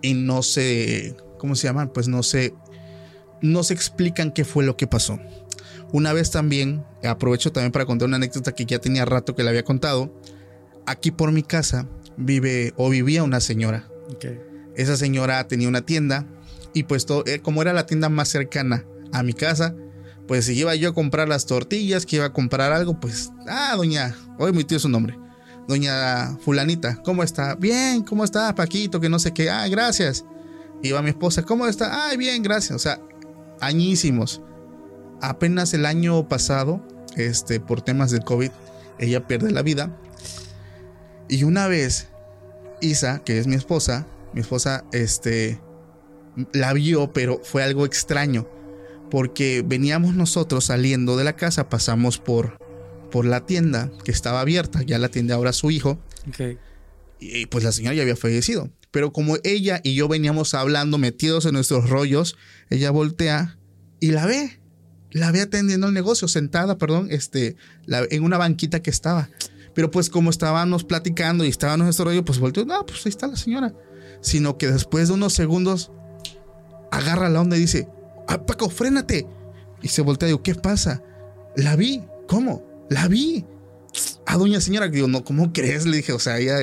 Y 0.00 0.14
no 0.14 0.42
se, 0.42 1.16
¿cómo 1.38 1.54
se 1.54 1.68
llaman? 1.68 1.92
Pues 1.92 2.08
no 2.08 2.22
se, 2.22 2.54
no 3.40 3.62
se 3.62 3.74
explican 3.74 4.32
qué 4.32 4.44
fue 4.44 4.64
lo 4.64 4.76
que 4.76 4.86
pasó. 4.86 5.18
Una 5.92 6.12
vez 6.12 6.30
también, 6.30 6.84
aprovecho 7.04 7.52
también 7.52 7.72
para 7.72 7.84
contar 7.84 8.08
una 8.08 8.16
anécdota 8.16 8.54
que 8.54 8.64
ya 8.64 8.78
tenía 8.78 9.04
rato 9.04 9.34
que 9.34 9.42
le 9.42 9.50
había 9.50 9.64
contado. 9.64 10.18
Aquí 10.86 11.10
por 11.10 11.30
mi 11.32 11.42
casa 11.42 11.88
vive 12.22 12.72
o 12.76 12.90
vivía 12.90 13.22
una 13.22 13.40
señora. 13.40 13.88
Esa 14.76 14.96
señora 14.96 15.46
tenía 15.48 15.68
una 15.68 15.82
tienda 15.82 16.26
y 16.74 16.84
pues 16.84 17.06
todo, 17.06 17.24
eh, 17.26 17.40
como 17.40 17.62
era 17.62 17.72
la 17.72 17.86
tienda 17.86 18.08
más 18.08 18.28
cercana 18.28 18.84
a 19.12 19.22
mi 19.22 19.32
casa, 19.32 19.74
pues 20.26 20.46
si 20.46 20.58
iba 20.58 20.74
yo 20.74 20.90
a 20.90 20.94
comprar 20.94 21.28
las 21.28 21.46
tortillas, 21.46 22.06
que 22.06 22.16
iba 22.16 22.26
a 22.26 22.32
comprar 22.32 22.72
algo, 22.72 22.98
pues, 22.98 23.30
ah, 23.48 23.74
doña, 23.76 24.16
hoy 24.38 24.52
mi 24.52 24.64
tío 24.64 24.78
su 24.78 24.88
nombre, 24.88 25.18
doña 25.68 26.38
fulanita, 26.40 27.02
¿cómo 27.04 27.22
está? 27.22 27.54
Bien, 27.54 28.02
¿cómo 28.02 28.24
está 28.24 28.54
Paquito? 28.54 29.00
Que 29.00 29.08
no 29.08 29.18
sé 29.18 29.32
qué, 29.32 29.50
ah, 29.50 29.68
gracias. 29.68 30.24
Iba 30.82 31.02
mi 31.02 31.10
esposa, 31.10 31.42
¿cómo 31.42 31.66
está? 31.66 32.08
Ay, 32.08 32.16
bien, 32.16 32.42
gracias. 32.42 32.74
O 32.74 32.78
sea, 32.78 33.00
añísimos. 33.60 34.42
Apenas 35.20 35.72
el 35.74 35.86
año 35.86 36.28
pasado, 36.28 36.84
este, 37.16 37.60
por 37.60 37.82
temas 37.82 38.10
del 38.10 38.24
COVID, 38.24 38.50
ella 38.98 39.26
pierde 39.26 39.52
la 39.52 39.62
vida. 39.62 39.96
Y 41.28 41.44
una 41.44 41.68
vez, 41.68 42.08
Isa, 42.82 43.22
que 43.24 43.38
es 43.38 43.46
mi 43.46 43.54
esposa, 43.54 44.06
mi 44.34 44.40
esposa, 44.40 44.84
este, 44.92 45.60
la 46.52 46.72
vio, 46.72 47.12
pero 47.12 47.40
fue 47.42 47.62
algo 47.62 47.86
extraño 47.86 48.46
porque 49.12 49.62
veníamos 49.62 50.14
nosotros 50.14 50.64
saliendo 50.64 51.18
de 51.18 51.24
la 51.24 51.36
casa, 51.36 51.68
pasamos 51.68 52.16
por, 52.16 52.56
por 53.10 53.26
la 53.26 53.44
tienda 53.44 53.90
que 54.06 54.10
estaba 54.10 54.40
abierta, 54.40 54.80
ya 54.80 54.98
la 54.98 55.10
tienda 55.10 55.34
ahora 55.34 55.52
su 55.52 55.70
hijo. 55.70 56.02
Y, 57.20 57.44
pues 57.44 57.62
la 57.62 57.72
señora 57.72 57.94
ya 57.94 58.00
había 58.00 58.16
fallecido. 58.16 58.70
Pero 58.90 59.12
como 59.12 59.36
ella 59.44 59.82
y 59.84 59.94
yo 59.94 60.08
veníamos 60.08 60.54
hablando, 60.54 60.96
metidos 60.96 61.44
en 61.44 61.52
nuestros 61.52 61.90
rollos, 61.90 62.38
ella 62.70 62.90
voltea 62.90 63.58
y 64.00 64.12
la 64.12 64.24
ve. 64.24 64.58
La 65.10 65.30
ve 65.30 65.42
atendiendo 65.42 65.88
el 65.88 65.92
negocio, 65.92 66.26
sentada, 66.26 66.78
perdón, 66.78 67.08
este, 67.10 67.56
en 67.86 68.24
una 68.24 68.38
banquita 68.38 68.80
que 68.80 68.88
estaba. 68.88 69.28
Pero 69.74 69.90
pues 69.90 70.10
como 70.10 70.30
estábamos 70.30 70.84
platicando 70.84 71.44
y 71.44 71.48
estábamos 71.48 71.80
en 71.80 71.86
nuestro 71.86 72.04
rollo, 72.06 72.24
pues 72.24 72.38
volteó, 72.38 72.64
no, 72.64 72.84
pues 72.84 73.04
ahí 73.06 73.10
está 73.10 73.26
la 73.26 73.36
señora. 73.36 73.74
Sino 74.20 74.58
que 74.58 74.68
después 74.68 75.08
de 75.08 75.14
unos 75.14 75.32
segundos, 75.32 75.90
agarra 76.90 77.28
la 77.28 77.40
onda 77.40 77.56
y 77.56 77.60
dice, 77.60 77.88
ah, 78.28 78.44
Paco, 78.44 78.68
frénate. 78.70 79.26
Y 79.80 79.88
se 79.88 80.02
voltea 80.02 80.28
y 80.28 80.32
digo, 80.32 80.42
¿qué 80.42 80.54
pasa? 80.54 81.02
La 81.56 81.74
vi. 81.74 82.02
¿Cómo? 82.28 82.62
La 82.88 83.08
vi. 83.08 83.44
A 84.26 84.36
doña 84.36 84.60
señora, 84.60 84.88
digo, 84.88 85.08
no, 85.08 85.24
¿cómo 85.24 85.52
crees? 85.52 85.86
Le 85.86 85.98
dije, 85.98 86.12
o 86.12 86.18
sea, 86.18 86.38
ella, 86.38 86.58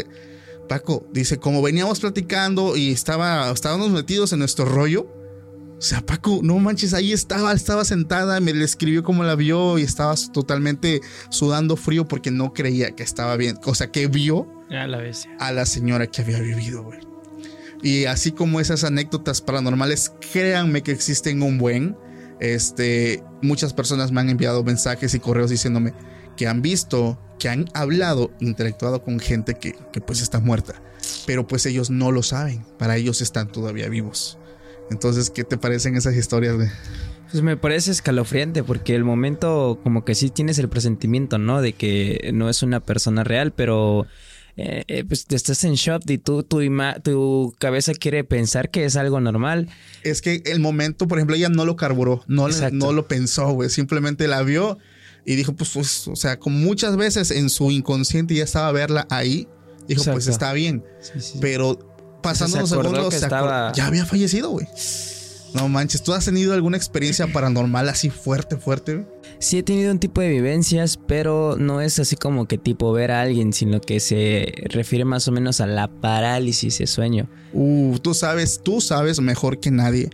Paco, 0.68 1.06
dice, 1.12 1.38
como 1.38 1.62
veníamos 1.62 2.00
platicando 2.00 2.78
y 2.78 2.92
estaba, 2.92 3.51
estábamos 3.51 3.89
metidos 3.89 4.32
en 4.34 4.39
nuestro 4.39 4.66
rollo. 4.66 5.08
O 5.80 5.82
sea, 5.82 6.02
Paco, 6.02 6.42
no 6.44 6.60
manches, 6.60 6.94
ahí 6.94 7.14
estaba, 7.14 7.54
estaba 7.54 7.86
sentada, 7.86 8.42
me 8.42 8.54
le 8.54 8.66
escribió 8.66 9.02
cómo 9.02 9.24
la 9.24 9.36
vio 9.36 9.80
y 9.80 9.84
estaba 9.84 10.14
totalmente 10.34 11.00
sudando 11.30 11.78
frío 11.78 12.06
porque 12.06 12.32
no 12.32 12.52
creía 12.54 12.92
que 12.92 13.04
estaba 13.04 13.38
bien. 13.38 13.58
O 13.64 13.74
sea, 13.74 13.90
que 13.90 14.08
vio 14.08 14.46
a 14.70 14.88
la, 14.88 15.02
a 15.40 15.52
la 15.54 15.66
señora 15.66 16.08
que 16.08 16.22
había 16.22 16.42
vivido, 16.42 16.84
güey. 16.84 17.00
Y 17.82 18.06
así 18.06 18.34
como 18.34 18.60
esas 18.60 18.84
anécdotas 18.84 19.40
paranormales, 19.40 20.12
créanme 20.34 20.84
que 20.84 20.92
existen 20.92 21.42
un 21.42 21.58
buen. 21.58 21.96
Este, 22.42 23.24
muchas 23.42 23.74
personas 23.74 24.12
me 24.12 24.20
han 24.20 24.30
enviado 24.30 24.66
mensajes 24.66 25.14
y 25.14 25.20
correos 25.22 25.50
diciéndome 25.50 25.94
que 26.36 26.46
han 26.48 26.62
visto, 26.62 27.18
que 27.40 27.48
han 27.48 27.70
hablado, 27.74 28.32
interactuado 28.42 29.02
con 29.02 29.18
gente 29.20 29.54
que, 29.54 29.78
que 29.94 30.02
pues 30.02 30.22
está 30.22 30.42
muerta. 30.42 30.82
Pero 31.26 31.48
pues 31.48 31.66
ellos 31.66 31.90
no 31.90 32.12
lo 32.12 32.22
saben. 32.22 32.66
Para 32.78 32.98
ellos 32.98 33.22
están 33.22 33.50
todavía 33.50 33.88
vivos. 33.88 34.38
Entonces, 34.91 35.29
¿qué 35.29 35.43
te 35.43 35.58
parecen 35.58 35.96
esas 35.96 36.15
historias, 36.15 36.55
Pues 37.31 37.43
me 37.43 37.58
parece 37.58 37.91
escalofriante 37.91 38.63
porque 38.63 38.96
el 38.96 39.03
momento 39.03 39.79
como 39.84 40.03
que 40.03 40.15
sí 40.15 40.29
tienes 40.29 40.58
el 40.60 40.69
presentimiento, 40.69 41.38
¿no? 41.38 41.62
De 41.62 41.74
que 41.74 42.31
no 42.34 42.50
es 42.50 42.63
una 42.63 42.79
persona 42.79 43.24
real, 43.24 43.53
pero 43.53 44.08
eh, 44.62 44.84
eh, 44.88 45.05
pues 45.05 45.25
estás 45.29 45.63
en 45.63 45.75
shock 45.75 46.03
y 46.10 46.17
tú, 46.17 46.43
tu, 46.43 46.60
tu 47.03 47.55
cabeza 47.60 47.93
quiere 47.93 48.24
pensar 48.24 48.69
que 48.69 48.84
es 48.84 48.96
algo 48.98 49.22
normal. 49.22 49.69
Es 50.03 50.22
que 50.22 50.41
el 50.46 50.60
momento, 50.60 51.08
por 51.08 51.17
ejemplo, 51.17 51.36
ella 51.36 51.50
no 51.50 51.63
lo 51.63 51.75
carburó, 51.75 52.24
no, 52.27 52.48
no 52.72 52.91
lo 52.91 53.08
pensó, 53.08 53.51
güey. 53.51 53.69
Simplemente 53.69 54.27
la 54.27 54.41
vio 54.41 54.77
y 55.25 55.36
dijo, 55.36 55.53
pues, 55.53 55.69
pues, 55.69 56.08
o 56.08 56.15
sea, 56.15 56.39
como 56.39 56.58
muchas 56.58 56.98
veces 56.98 57.31
en 57.31 57.50
su 57.50 57.72
inconsciente 57.72 58.34
ya 58.34 58.43
estaba 58.43 58.67
a 58.67 58.72
verla 58.72 59.08
ahí, 59.10 59.48
dijo, 59.88 60.03
pues 60.12 60.27
está 60.27 60.51
bien. 60.51 60.84
Pero 61.39 61.88
pasando 62.22 62.60
los 62.60 62.70
segundos, 62.70 63.16
ya 63.76 63.86
había 63.86 64.06
fallecido, 64.06 64.50
güey. 64.50 64.68
No 65.54 65.68
manches, 65.68 66.04
¿tú 66.04 66.14
has 66.14 66.26
tenido 66.26 66.54
alguna 66.54 66.78
experiencia 66.78 67.26
paranormal 67.28 67.90
así 67.90 68.10
fuerte, 68.10 68.58
fuerte? 68.58 69.08
Sí 69.40 69.58
he 69.58 69.64
tenido 69.64 69.92
un 69.92 70.00
tipo 70.00 70.22
de 70.22 70.30
vivencias, 70.30 71.00
pero 71.08 71.56
no 71.58 71.82
es 71.82 71.98
así 71.98 72.16
como 72.16 72.48
que 72.48 72.58
tipo 72.58 72.92
ver 72.92 73.12
a 73.12 73.22
alguien, 73.22 73.52
sino 73.54 73.82
que 73.82 74.00
se 74.00 74.54
refiere 74.66 75.06
más 75.06 75.28
o 75.28 75.32
menos 75.32 75.60
a 75.60 75.66
la 75.66 75.88
parálisis 75.88 76.78
de 76.78 76.88
sueño. 76.88 77.28
Uh, 77.54 77.98
tú 78.00 78.14
sabes, 78.14 78.62
tú 78.64 78.80
sabes 78.80 79.20
mejor 79.22 79.60
que 79.60 79.72
nadie 79.72 80.12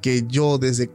que 0.00 0.24
yo 0.26 0.58
desde 0.58 0.90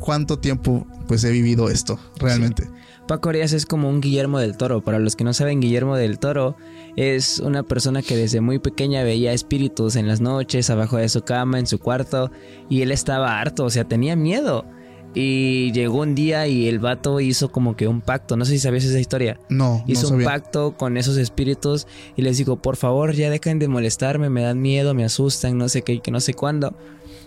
cuánto 0.00 0.38
tiempo 0.38 0.86
pues 1.08 1.24
he 1.24 1.30
vivido 1.30 1.68
esto, 1.68 1.98
realmente. 2.18 2.68
Paco 3.06 3.28
Arias 3.28 3.52
es 3.52 3.66
como 3.66 3.88
un 3.88 4.00
Guillermo 4.00 4.38
del 4.40 4.56
Toro. 4.56 4.82
Para 4.82 4.98
los 4.98 5.14
que 5.14 5.24
no 5.24 5.32
saben, 5.32 5.60
Guillermo 5.60 5.96
del 5.96 6.18
Toro 6.18 6.56
es 6.96 7.38
una 7.38 7.62
persona 7.62 8.02
que 8.02 8.16
desde 8.16 8.40
muy 8.40 8.58
pequeña 8.58 9.04
veía 9.04 9.32
espíritus 9.32 9.96
en 9.96 10.08
las 10.08 10.20
noches, 10.20 10.70
abajo 10.70 10.96
de 10.96 11.08
su 11.08 11.22
cama, 11.22 11.58
en 11.58 11.66
su 11.66 11.78
cuarto, 11.78 12.30
y 12.68 12.82
él 12.82 12.90
estaba 12.90 13.40
harto, 13.40 13.64
o 13.64 13.70
sea, 13.70 13.84
tenía 13.84 14.16
miedo. 14.16 14.64
Y 15.14 15.72
llegó 15.72 16.00
un 16.00 16.14
día 16.14 16.46
y 16.46 16.68
el 16.68 16.78
vato 16.78 17.20
hizo 17.20 17.50
como 17.50 17.74
que 17.74 17.88
un 17.88 18.02
pacto. 18.02 18.36
No 18.36 18.44
sé 18.44 18.52
si 18.52 18.58
sabías 18.58 18.84
esa 18.84 19.00
historia. 19.00 19.40
No. 19.48 19.82
Hizo 19.86 20.12
un 20.12 20.22
pacto 20.24 20.76
con 20.76 20.98
esos 20.98 21.16
espíritus 21.16 21.86
y 22.16 22.22
les 22.22 22.36
dijo, 22.36 22.56
por 22.56 22.76
favor, 22.76 23.14
ya 23.14 23.30
dejen 23.30 23.58
de 23.58 23.66
molestarme, 23.66 24.28
me 24.28 24.42
dan 24.42 24.60
miedo, 24.60 24.92
me 24.92 25.04
asustan, 25.04 25.56
no 25.56 25.70
sé 25.70 25.80
qué, 25.80 26.00
que 26.00 26.10
no 26.10 26.20
sé 26.20 26.34
cuándo. 26.34 26.76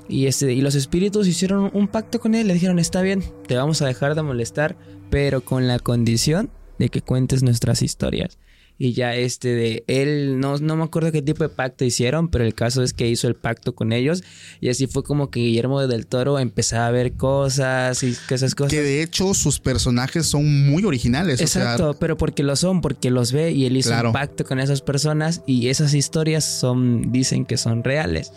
Y, 0.08 0.28
este, 0.28 0.54
y 0.54 0.62
los 0.62 0.76
espíritus 0.76 1.28
hicieron 1.28 1.72
un 1.74 1.88
pacto 1.88 2.20
con 2.20 2.36
él. 2.36 2.48
Le 2.48 2.54
dijeron, 2.54 2.78
está 2.78 3.02
bien, 3.02 3.24
te 3.48 3.56
vamos 3.56 3.82
a 3.82 3.88
dejar 3.88 4.14
de 4.14 4.22
molestar, 4.22 4.78
pero 5.10 5.42
con 5.42 5.68
la 5.68 5.80
condición 5.80 6.50
de 6.78 6.90
que 6.90 7.02
cuentes 7.02 7.44
nuestras 7.44 7.82
historias. 7.82 8.38
Y 8.82 8.94
ya 8.94 9.14
este 9.14 9.50
de 9.50 9.84
él, 9.88 10.40
no, 10.40 10.58
no 10.58 10.78
me 10.78 10.86
acuerdo 10.86 11.12
qué 11.12 11.22
tipo 11.22 11.44
de 11.44 11.50
pacto 11.50 11.84
hicieron, 11.84 12.30
pero 12.30 12.46
el 12.46 12.54
caso 12.56 12.82
es 12.82 12.94
que 12.94 13.10
hizo 13.10 13.28
el 13.28 13.36
pacto 13.36 13.76
con 13.76 13.92
ellos. 13.92 14.24
Y 14.62 14.70
así 14.70 14.88
fue 14.88 15.04
como 15.04 15.30
que 15.30 15.42
Guillermo 15.42 15.86
del 15.86 16.08
Toro 16.08 16.40
empezaba 16.40 16.88
a 16.88 16.92
ver 16.92 17.12
cosas 17.18 18.02
y 18.04 18.16
esas 18.30 18.56
cosas. 18.56 18.72
Que 18.72 18.82
de 18.82 19.04
hecho 19.04 19.34
sus 19.34 19.60
personajes 19.60 20.28
son 20.28 20.70
muy 20.70 20.86
originales. 20.86 21.42
Exacto, 21.42 21.90
o 21.90 21.92
sea, 21.92 22.00
pero 22.00 22.16
porque 22.18 22.42
lo 22.42 22.56
son, 22.56 22.80
porque 22.80 23.12
los 23.12 23.34
ve 23.34 23.52
y 23.52 23.66
él 23.66 23.76
hizo 23.76 23.90
Claro. 23.90 24.10
un 24.10 24.14
pacto 24.14 24.46
con 24.46 24.62
esas 24.62 24.82
personas 24.82 25.42
y 25.46 25.68
esas 25.68 25.94
historias 25.94 26.46
son, 26.46 27.12
dicen 27.12 27.44
que 27.46 27.58
son 27.58 27.84
reales. 27.84 28.32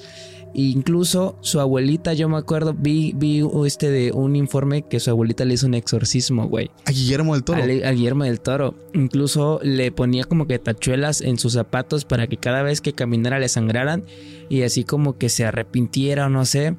Incluso 0.54 1.36
su 1.40 1.60
abuelita, 1.60 2.12
yo 2.12 2.28
me 2.28 2.36
acuerdo, 2.36 2.74
vi, 2.74 3.12
vi 3.16 3.42
este 3.66 3.90
de 3.90 4.12
un 4.12 4.36
informe 4.36 4.82
que 4.82 5.00
su 5.00 5.10
abuelita 5.10 5.44
le 5.44 5.54
hizo 5.54 5.66
un 5.66 5.74
exorcismo, 5.74 6.46
güey. 6.46 6.70
a 6.84 6.90
Guillermo 6.90 7.34
del 7.34 7.44
Toro. 7.44 7.62
Al 7.62 7.94
Guillermo 7.96 8.24
del 8.24 8.40
Toro. 8.40 8.74
Incluso 8.92 9.60
le 9.62 9.92
ponía 9.92 10.24
como 10.24 10.46
que 10.46 10.58
tachuelas 10.58 11.20
en 11.22 11.38
sus 11.38 11.54
zapatos 11.54 12.04
para 12.04 12.26
que 12.26 12.36
cada 12.36 12.62
vez 12.62 12.80
que 12.80 12.92
caminara 12.92 13.38
le 13.38 13.48
sangraran 13.48 14.04
y 14.48 14.62
así 14.62 14.84
como 14.84 15.16
que 15.16 15.28
se 15.28 15.44
arrepintiera 15.44 16.26
o 16.26 16.28
no 16.28 16.44
sé. 16.44 16.76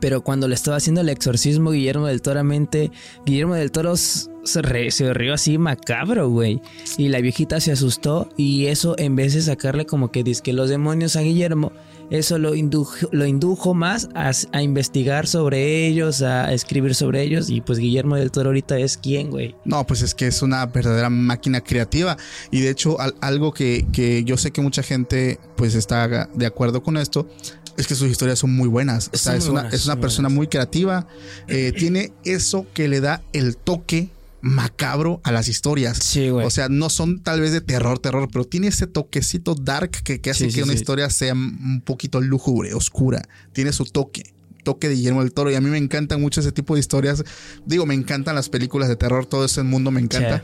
Pero 0.00 0.22
cuando 0.22 0.46
le 0.46 0.54
estaba 0.54 0.76
haciendo 0.76 1.00
el 1.00 1.08
exorcismo 1.08 1.70
Guillermo 1.70 2.06
del 2.06 2.20
Toro 2.20 2.44
mente, 2.44 2.90
Guillermo 3.24 3.54
del 3.54 3.70
Toro 3.72 3.96
se, 3.96 4.60
re- 4.60 4.90
se 4.90 5.12
rió 5.14 5.32
así 5.32 5.56
macabro, 5.56 6.28
güey. 6.28 6.60
Y 6.98 7.08
la 7.08 7.20
viejita 7.22 7.60
se 7.60 7.72
asustó 7.72 8.28
y 8.36 8.66
eso 8.66 8.94
en 8.98 9.16
vez 9.16 9.32
de 9.32 9.40
sacarle 9.40 9.86
como 9.86 10.10
que 10.12 10.22
que 10.42 10.52
los 10.52 10.68
demonios 10.68 11.16
a 11.16 11.22
Guillermo, 11.22 11.72
eso 12.10 12.38
lo 12.38 12.54
indujo, 12.54 13.08
lo 13.12 13.26
indujo 13.26 13.74
más 13.74 14.08
a, 14.14 14.62
investigar 14.62 15.26
sobre 15.26 15.86
ellos, 15.86 16.22
a 16.22 16.52
escribir 16.52 16.94
sobre 16.94 17.22
ellos. 17.22 17.50
Y 17.50 17.60
pues 17.60 17.78
Guillermo 17.78 18.16
del 18.16 18.30
Toro 18.30 18.50
ahorita 18.50 18.78
es 18.78 18.96
quién, 18.96 19.30
güey. 19.30 19.54
No, 19.64 19.86
pues 19.86 20.02
es 20.02 20.14
que 20.14 20.26
es 20.26 20.42
una 20.42 20.64
verdadera 20.66 21.10
máquina 21.10 21.60
creativa. 21.60 22.16
Y 22.50 22.60
de 22.60 22.70
hecho, 22.70 23.00
al- 23.00 23.14
algo 23.20 23.52
que, 23.52 23.86
que 23.92 24.24
yo 24.24 24.36
sé 24.36 24.50
que 24.50 24.60
mucha 24.60 24.82
gente 24.82 25.38
pues 25.56 25.74
está 25.74 26.28
de 26.32 26.46
acuerdo 26.46 26.82
con 26.82 26.96
esto. 26.96 27.28
Es 27.76 27.86
que 27.86 27.94
sus 27.94 28.08
historias 28.10 28.38
son 28.38 28.54
muy 28.56 28.68
buenas. 28.68 29.10
O 29.12 29.18
Son 29.18 29.18
sea, 29.18 29.36
es 29.36 29.44
muy 29.44 29.50
una, 29.52 29.60
buenas, 29.62 29.74
es 29.80 29.84
una 29.86 29.94
muy 29.96 30.00
persona 30.02 30.28
buenas. 30.28 30.36
muy 30.36 30.46
creativa. 30.46 31.06
Eh, 31.46 31.72
tiene 31.76 32.12
eso 32.24 32.66
que 32.72 32.88
le 32.88 33.00
da 33.00 33.22
el 33.34 33.56
toque 33.58 34.08
macabro 34.46 35.20
a 35.24 35.32
las 35.32 35.48
historias. 35.48 35.98
Sí, 35.98 36.28
güey. 36.30 36.46
O 36.46 36.50
sea, 36.50 36.68
no 36.68 36.88
son 36.90 37.22
tal 37.22 37.40
vez 37.40 37.52
de 37.52 37.60
terror, 37.60 37.98
terror, 37.98 38.28
pero 38.32 38.44
tiene 38.44 38.68
ese 38.68 38.86
toquecito 38.86 39.54
dark 39.54 39.90
que, 40.02 40.20
que 40.20 40.30
hace 40.30 40.44
Sí, 40.44 40.46
que 40.46 40.52
sí, 40.56 40.62
una 40.62 40.72
sí. 40.72 40.78
historia 40.78 41.10
sea 41.10 41.34
un 41.34 41.82
poquito 41.84 42.20
lúgubre, 42.20 42.74
oscura. 42.74 43.22
Tiene 43.52 43.72
su 43.72 43.84
toque. 43.84 44.34
Toque 44.64 44.88
de 44.88 44.96
Guillermo 44.96 45.22
del 45.22 45.32
Toro. 45.32 45.50
Y 45.50 45.54
a 45.54 45.60
mí 45.60 45.70
me 45.70 45.78
encantan 45.78 46.20
mucho 46.20 46.40
ese 46.40 46.50
tipo 46.50 46.74
de 46.74 46.80
historias. 46.80 47.22
Digo, 47.66 47.86
me 47.86 47.94
encantan 47.94 48.34
las 48.34 48.48
películas 48.48 48.88
de 48.88 48.96
terror, 48.96 49.24
todo 49.24 49.44
ese 49.44 49.62
mundo 49.62 49.90
me 49.92 50.00
encanta. 50.00 50.42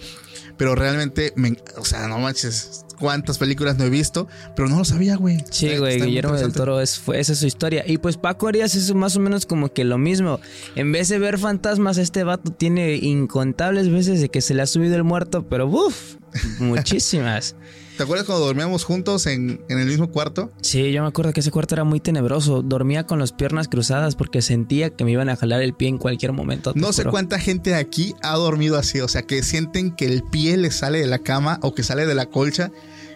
Pero 0.56 0.74
realmente, 0.74 1.32
me, 1.36 1.56
o 1.76 1.84
sea, 1.84 2.08
no 2.08 2.18
manches, 2.18 2.84
cuántas 3.02 3.36
películas 3.36 3.76
no 3.76 3.84
he 3.84 3.90
visto, 3.90 4.28
pero 4.54 4.68
no 4.68 4.78
lo 4.78 4.84
sabía, 4.84 5.16
güey. 5.16 5.44
Sí, 5.50 5.76
güey, 5.76 6.00
Guillermo 6.00 6.36
del. 6.36 6.52
Toro 6.52 6.80
es, 6.80 6.98
fue, 6.98 7.18
esa 7.18 7.32
es 7.32 7.40
su 7.40 7.46
historia. 7.46 7.82
Y 7.86 7.98
pues 7.98 8.16
Paco 8.16 8.46
Arias 8.46 8.76
es 8.76 8.94
más 8.94 9.16
o 9.16 9.20
menos 9.20 9.44
como 9.44 9.72
que 9.72 9.84
lo 9.84 9.98
mismo. 9.98 10.40
En 10.76 10.92
vez 10.92 11.08
de 11.08 11.18
ver 11.18 11.38
fantasmas, 11.38 11.98
este 11.98 12.22
vato 12.22 12.52
tiene 12.52 12.94
incontables 12.94 13.90
veces 13.90 14.20
de 14.20 14.28
que 14.28 14.40
se 14.40 14.54
le 14.54 14.62
ha 14.62 14.66
subido 14.66 14.94
el 14.94 15.04
muerto, 15.04 15.46
pero 15.48 15.66
uff, 15.66 16.14
muchísimas. 16.60 17.56
¿Te 18.02 18.06
acuerdas 18.06 18.26
cuando 18.26 18.46
dormíamos 18.46 18.82
juntos 18.82 19.26
en, 19.26 19.64
en 19.68 19.78
el 19.78 19.86
mismo 19.86 20.10
cuarto? 20.10 20.50
Sí, 20.60 20.90
yo 20.90 21.02
me 21.02 21.08
acuerdo 21.08 21.32
que 21.32 21.38
ese 21.38 21.52
cuarto 21.52 21.76
era 21.76 21.84
muy 21.84 22.00
tenebroso. 22.00 22.60
Dormía 22.60 23.06
con 23.06 23.20
las 23.20 23.30
piernas 23.30 23.68
cruzadas 23.68 24.16
porque 24.16 24.42
sentía 24.42 24.90
que 24.90 25.04
me 25.04 25.12
iban 25.12 25.28
a 25.28 25.36
jalar 25.36 25.62
el 25.62 25.72
pie 25.72 25.86
en 25.86 25.98
cualquier 25.98 26.32
momento. 26.32 26.72
No 26.74 26.92
sé 26.92 27.02
juro. 27.02 27.12
cuánta 27.12 27.38
gente 27.38 27.70
de 27.70 27.76
aquí 27.76 28.16
ha 28.20 28.34
dormido 28.34 28.76
así, 28.76 28.98
o 28.98 29.06
sea, 29.06 29.22
que 29.22 29.44
sienten 29.44 29.94
que 29.94 30.06
el 30.06 30.24
pie 30.24 30.56
le 30.56 30.72
sale 30.72 30.98
de 30.98 31.06
la 31.06 31.20
cama 31.20 31.60
o 31.62 31.76
que 31.76 31.84
sale 31.84 32.04
de 32.04 32.16
la 32.16 32.26
colcha 32.26 32.72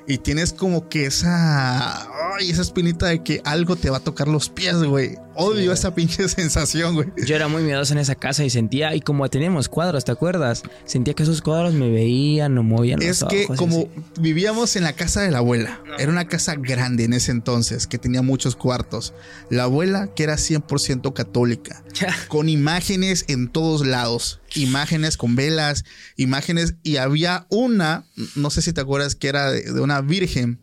y 0.06 0.18
tienes 0.18 0.52
como 0.52 0.88
que 0.88 1.06
esa, 1.06 2.02
ay, 2.36 2.48
esa 2.48 2.62
espinita 2.62 3.06
de 3.06 3.24
que 3.24 3.42
algo 3.44 3.74
te 3.74 3.90
va 3.90 3.96
a 3.96 4.04
tocar 4.04 4.28
los 4.28 4.50
pies, 4.50 4.84
güey. 4.84 5.18
Odio 5.36 5.72
esa 5.72 5.94
pinche 5.94 6.28
sensación, 6.28 6.94
güey. 6.94 7.08
Yo 7.26 7.36
era 7.36 7.48
muy 7.48 7.62
miedoso 7.62 7.92
en 7.92 7.98
esa 7.98 8.14
casa 8.14 8.44
y 8.44 8.50
sentía, 8.50 8.94
y 8.94 9.00
como 9.00 9.28
teníamos 9.28 9.68
cuadros, 9.68 10.04
¿te 10.04 10.12
acuerdas? 10.12 10.62
Sentía 10.84 11.14
que 11.14 11.22
esos 11.22 11.42
cuadros 11.42 11.74
me 11.74 11.90
veían 11.90 12.56
o 12.58 12.62
movían 12.62 13.00
los 13.00 13.08
Es 13.08 13.24
que 13.28 13.44
ojos 13.44 13.58
como 13.58 13.78
así. 13.80 13.88
vivíamos 14.20 14.76
en 14.76 14.84
la 14.84 14.92
casa 14.94 15.20
de 15.22 15.30
la 15.30 15.38
abuela, 15.38 15.80
era 15.98 16.10
una 16.10 16.26
casa 16.28 16.54
grande 16.56 17.04
en 17.04 17.12
ese 17.12 17.30
entonces, 17.32 17.86
que 17.86 17.98
tenía 17.98 18.22
muchos 18.22 18.56
cuartos. 18.56 19.14
La 19.50 19.64
abuela, 19.64 20.08
que 20.14 20.22
era 20.24 20.36
100% 20.36 21.12
católica, 21.12 21.82
con 22.28 22.48
imágenes 22.48 23.24
en 23.28 23.48
todos 23.48 23.86
lados, 23.86 24.40
imágenes 24.54 25.16
con 25.16 25.36
velas, 25.36 25.84
imágenes, 26.16 26.74
y 26.82 26.96
había 26.96 27.46
una, 27.50 28.04
no 28.34 28.50
sé 28.50 28.62
si 28.62 28.72
te 28.72 28.80
acuerdas, 28.80 29.14
que 29.14 29.28
era 29.28 29.50
de, 29.50 29.62
de 29.62 29.80
una 29.80 30.00
virgen, 30.00 30.58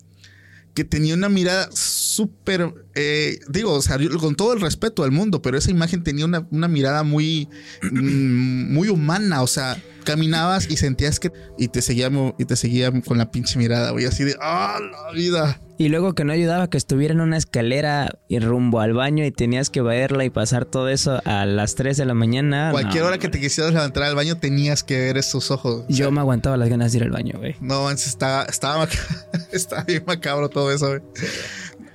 que 0.73 0.83
tenía 0.83 1.13
una 1.13 1.29
mirada 1.29 1.69
súper, 1.71 2.73
eh, 2.95 3.39
digo, 3.49 3.73
o 3.73 3.81
sea, 3.81 3.97
con 4.19 4.35
todo 4.35 4.53
el 4.53 4.61
respeto 4.61 5.03
del 5.03 5.11
mundo, 5.11 5.41
pero 5.41 5.57
esa 5.57 5.71
imagen 5.71 6.03
tenía 6.03 6.25
una, 6.25 6.47
una 6.51 6.67
mirada 6.67 7.03
muy, 7.03 7.47
mm, 7.83 8.73
muy 8.73 8.89
humana, 8.89 9.43
o 9.43 9.47
sea, 9.47 9.81
caminabas 10.03 10.69
y 10.69 10.77
sentías 10.77 11.19
que, 11.19 11.31
y 11.57 11.67
te 11.67 11.81
seguía, 11.81 12.11
y 12.37 12.45
te 12.45 12.55
seguía 12.55 12.91
con 13.01 13.17
la 13.17 13.31
pinche 13.31 13.57
mirada, 13.59 13.91
güey, 13.91 14.05
así 14.05 14.23
de, 14.23 14.35
ah, 14.41 14.79
la 14.79 15.11
vida. 15.13 15.61
Y 15.83 15.89
luego 15.89 16.15
que 16.15 16.23
no 16.23 16.31
ayudaba 16.31 16.69
que 16.69 16.77
estuviera 16.77 17.13
en 17.13 17.19
una 17.19 17.35
escalera 17.35 18.17
y 18.29 18.39
rumbo 18.39 18.79
al 18.79 18.93
baño 18.93 19.25
y 19.25 19.31
tenías 19.31 19.69
que 19.69 19.81
verla 19.81 20.23
y 20.23 20.29
pasar 20.29 20.63
todo 20.63 20.87
eso 20.87 21.21
a 21.25 21.45
las 21.45 21.75
3 21.75 21.97
de 21.97 22.05
la 22.05 22.13
mañana. 22.13 22.69
Cualquier 22.71 23.03
no, 23.03 23.09
hora 23.09 23.17
que 23.17 23.27
te 23.27 23.37
quisieras 23.37 23.73
levantar 23.73 24.03
al 24.03 24.15
baño 24.15 24.37
tenías 24.37 24.81
que 24.81 24.97
ver 24.97 25.17
esos 25.17 25.51
ojos. 25.51 25.83
O 25.83 25.87
sea, 25.87 25.93
Yo 25.93 26.09
me 26.09 26.21
aguantaba 26.21 26.55
las 26.55 26.69
ganas 26.69 26.93
de 26.93 26.99
ir 26.99 27.03
al 27.03 27.11
baño, 27.11 27.33
güey. 27.37 27.57
No, 27.59 27.91
estaba, 27.91 28.43
estaba, 28.43 28.87
estaba 29.51 29.83
bien 29.83 30.05
macabro 30.07 30.47
todo 30.47 30.71
eso, 30.71 30.87
güey. 30.87 31.01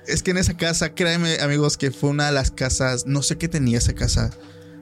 Es 0.05 0.21
que 0.21 0.29
en 0.29 0.37
esa 0.37 0.55
casa, 0.55 0.93
créeme, 0.93 1.39
amigos, 1.39 1.75
que 1.75 1.89
fue 1.89 2.11
una 2.11 2.27
de 2.27 2.33
las 2.33 2.51
casas, 2.51 3.07
no 3.07 3.23
sé 3.23 3.39
qué 3.39 3.47
tenía 3.47 3.79
esa 3.79 3.95
casa, 3.95 4.29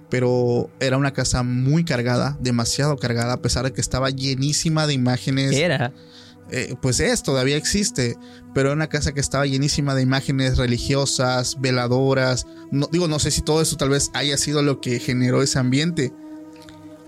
pero 0.09 0.69
era 0.81 0.97
una 0.97 1.13
casa 1.13 1.43
muy 1.43 1.85
cargada, 1.85 2.37
demasiado 2.41 2.97
cargada, 2.97 3.35
a 3.35 3.41
pesar 3.41 3.63
de 3.63 3.71
que 3.71 3.79
estaba 3.79 4.09
llenísima 4.09 4.85
de 4.85 4.95
imágenes. 4.95 5.53
Era. 5.53 5.93
Eh, 6.51 6.75
pues 6.81 6.99
es, 6.99 7.23
todavía 7.23 7.57
existe, 7.57 8.15
pero 8.53 8.69
era 8.69 8.75
una 8.75 8.87
casa 8.87 9.13
que 9.13 9.19
estaba 9.19 9.45
llenísima 9.45 9.95
de 9.95 10.01
imágenes 10.01 10.57
religiosas, 10.57 11.57
veladoras. 11.59 12.45
No, 12.71 12.87
digo, 12.91 13.07
no 13.07 13.19
sé 13.19 13.31
si 13.31 13.41
todo 13.41 13.61
eso 13.61 13.75
tal 13.77 13.89
vez 13.89 14.09
haya 14.13 14.37
sido 14.37 14.61
lo 14.61 14.79
que 14.81 14.99
generó 14.99 15.41
ese 15.41 15.59
ambiente. 15.59 16.13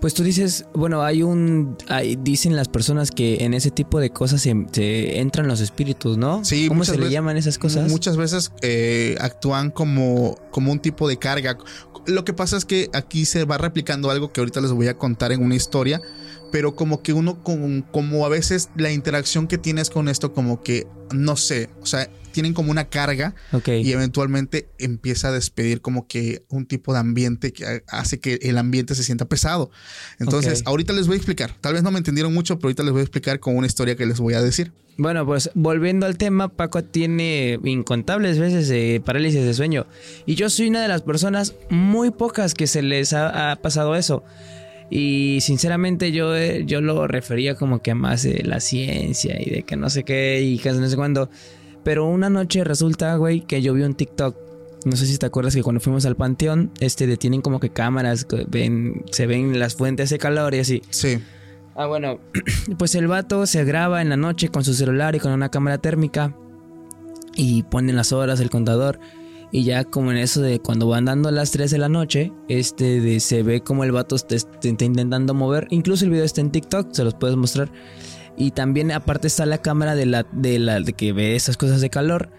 Pues 0.00 0.14
tú 0.14 0.22
dices, 0.22 0.64
bueno, 0.74 1.02
hay 1.02 1.22
un. 1.22 1.76
hay- 1.88 2.16
dicen 2.16 2.56
las 2.56 2.68
personas 2.68 3.10
que 3.10 3.44
en 3.44 3.52
ese 3.52 3.70
tipo 3.70 4.00
de 4.00 4.08
cosas 4.10 4.40
se, 4.40 4.54
se 4.72 5.18
entran 5.20 5.46
los 5.46 5.60
espíritus, 5.60 6.16
¿no? 6.16 6.42
Sí, 6.42 6.68
¿Cómo 6.68 6.78
muchas 6.78 6.92
se 6.94 6.98
le 6.98 7.04
veces- 7.04 7.12
llaman 7.12 7.36
esas 7.36 7.58
cosas? 7.58 7.90
Muchas 7.90 8.16
veces 8.16 8.50
eh, 8.62 9.16
actúan 9.20 9.70
como, 9.70 10.36
como 10.50 10.72
un 10.72 10.78
tipo 10.80 11.06
de 11.06 11.18
carga. 11.18 11.58
Lo 12.06 12.24
que 12.24 12.32
pasa 12.32 12.56
es 12.56 12.64
que 12.64 12.88
aquí 12.94 13.26
se 13.26 13.44
va 13.44 13.58
replicando 13.58 14.10
algo 14.10 14.32
que 14.32 14.40
ahorita 14.40 14.62
les 14.62 14.72
voy 14.72 14.88
a 14.88 14.96
contar 14.96 15.32
en 15.32 15.42
una 15.44 15.54
historia, 15.54 16.00
pero 16.50 16.74
como 16.74 17.02
que 17.02 17.12
uno, 17.12 17.42
con, 17.42 17.82
como 17.82 18.26
a 18.26 18.28
veces 18.28 18.70
la 18.76 18.90
interacción 18.92 19.46
que 19.46 19.58
tienes 19.58 19.90
con 19.90 20.08
esto, 20.08 20.32
como 20.32 20.62
que, 20.62 20.86
no 21.12 21.36
sé, 21.36 21.70
o 21.80 21.86
sea, 21.86 22.08
tienen 22.30 22.54
como 22.54 22.70
una 22.70 22.88
carga 22.88 23.34
y 23.66 23.92
eventualmente 23.92 24.68
empieza 24.78 25.28
a 25.28 25.32
despedir 25.32 25.80
como 25.80 26.06
que 26.06 26.44
un 26.48 26.66
tipo 26.66 26.92
de 26.92 27.00
ambiente 27.00 27.52
que 27.52 27.82
hace 27.88 28.20
que 28.20 28.38
el 28.42 28.58
ambiente 28.58 28.94
se 28.94 29.02
sienta 29.02 29.24
pesado. 29.24 29.70
Entonces, 30.18 30.62
ahorita 30.64 30.92
les 30.92 31.06
voy 31.06 31.14
a 31.14 31.16
explicar. 31.16 31.54
Tal 31.60 31.74
vez 31.74 31.82
no 31.82 31.90
me 31.90 31.98
entendieron 31.98 32.32
mucho, 32.32 32.56
pero 32.58 32.68
ahorita 32.68 32.82
les 32.82 32.92
voy 32.92 33.00
a 33.00 33.02
explicar 33.02 33.40
con 33.40 33.56
una 33.56 33.66
historia 33.66 33.96
que 33.96 34.06
les 34.06 34.20
voy 34.20 34.34
a 34.34 34.42
decir. 34.42 34.72
Bueno, 34.96 35.24
pues 35.24 35.50
volviendo 35.54 36.06
al 36.06 36.18
tema, 36.18 36.48
Paco 36.48 36.84
tiene 36.84 37.58
incontables 37.64 38.38
veces 38.38 38.68
de 38.68 39.02
parálisis 39.04 39.44
de 39.44 39.54
sueño. 39.54 39.86
Y 40.26 40.34
yo 40.34 40.50
soy 40.50 40.68
una 40.68 40.82
de 40.82 40.88
las 40.88 41.02
personas 41.02 41.54
muy 41.70 42.10
pocas 42.10 42.54
que 42.54 42.66
se 42.66 42.82
les 42.82 43.12
ha, 43.12 43.52
ha 43.52 43.56
pasado 43.56 43.96
eso. 43.96 44.22
Y 44.90 45.40
sinceramente 45.40 46.10
yo, 46.10 46.36
eh, 46.36 46.64
yo 46.66 46.80
lo 46.80 47.06
refería 47.06 47.54
como 47.54 47.80
que 47.80 47.94
más 47.94 48.24
de 48.24 48.42
la 48.44 48.58
ciencia 48.58 49.36
y 49.40 49.48
de 49.48 49.62
que 49.62 49.76
no 49.76 49.88
sé 49.88 50.02
qué 50.02 50.42
y 50.42 50.58
que 50.58 50.72
no 50.72 50.88
sé 50.88 50.96
cuándo. 50.96 51.30
Pero 51.84 52.06
una 52.06 52.28
noche 52.28 52.64
resulta, 52.64 53.14
güey, 53.16 53.40
que 53.40 53.62
yo 53.62 53.72
vi 53.72 53.82
un 53.82 53.94
TikTok. 53.94 54.36
No 54.84 54.96
sé 54.96 55.06
si 55.06 55.16
te 55.18 55.26
acuerdas 55.26 55.54
que 55.54 55.62
cuando 55.62 55.80
fuimos 55.80 56.06
al 56.06 56.16
panteón, 56.16 56.72
este, 56.80 57.06
detienen 57.06 57.42
como 57.42 57.60
que 57.60 57.70
cámaras, 57.70 58.26
ven, 58.48 59.04
se 59.12 59.26
ven 59.26 59.58
las 59.58 59.76
fuentes 59.76 60.10
de 60.10 60.18
calor 60.18 60.54
y 60.54 60.58
así. 60.58 60.82
Sí. 60.90 61.18
Ah, 61.76 61.86
bueno, 61.86 62.18
pues 62.78 62.94
el 62.94 63.06
vato 63.06 63.46
se 63.46 63.64
graba 63.64 64.02
en 64.02 64.08
la 64.08 64.16
noche 64.16 64.48
con 64.48 64.64
su 64.64 64.74
celular 64.74 65.14
y 65.14 65.20
con 65.20 65.32
una 65.32 65.50
cámara 65.50 65.78
térmica 65.78 66.34
y 67.36 67.62
ponen 67.64 67.96
las 67.96 68.12
horas, 68.12 68.40
el 68.40 68.50
contador. 68.50 68.98
Y 69.52 69.64
ya 69.64 69.84
como 69.84 70.12
en 70.12 70.18
eso 70.18 70.40
de 70.40 70.60
cuando 70.60 70.86
van 70.86 71.06
dando 71.06 71.30
las 71.30 71.50
3 71.50 71.70
de 71.70 71.78
la 71.78 71.88
noche, 71.88 72.32
este 72.48 73.00
de, 73.00 73.18
se 73.20 73.42
ve 73.42 73.62
como 73.62 73.82
el 73.82 73.92
vato 73.92 74.16
te 74.16 74.36
está 74.36 74.68
intentando 74.68 75.34
mover. 75.34 75.66
Incluso 75.70 76.04
el 76.04 76.10
video 76.10 76.24
está 76.24 76.40
en 76.40 76.52
TikTok, 76.52 76.92
se 76.92 77.02
los 77.02 77.14
puedes 77.14 77.36
mostrar. 77.36 77.70
Y 78.36 78.52
también 78.52 78.92
aparte 78.92 79.26
está 79.26 79.46
la 79.46 79.58
cámara 79.58 79.94
de 79.94 80.06
la, 80.06 80.24
de 80.32 80.58
la 80.58 80.80
de 80.80 80.92
que 80.92 81.12
ve 81.12 81.34
esas 81.34 81.56
cosas 81.56 81.80
de 81.80 81.90
calor. 81.90 82.30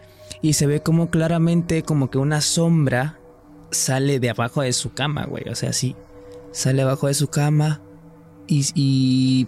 Y 0.41 0.53
se 0.53 0.67
ve 0.67 0.81
como 0.81 1.09
claramente 1.09 1.83
como 1.83 2.09
que 2.09 2.17
una 2.17 2.41
sombra 2.41 3.19
sale 3.71 4.19
de 4.19 4.29
abajo 4.29 4.61
de 4.61 4.73
su 4.73 4.93
cama, 4.93 5.25
güey. 5.25 5.43
O 5.49 5.55
sea, 5.55 5.73
sí. 5.73 5.95
Sale 6.51 6.81
abajo 6.81 7.07
de 7.07 7.13
su 7.13 7.27
cama 7.27 7.81
y, 8.47 8.65
y 8.73 9.47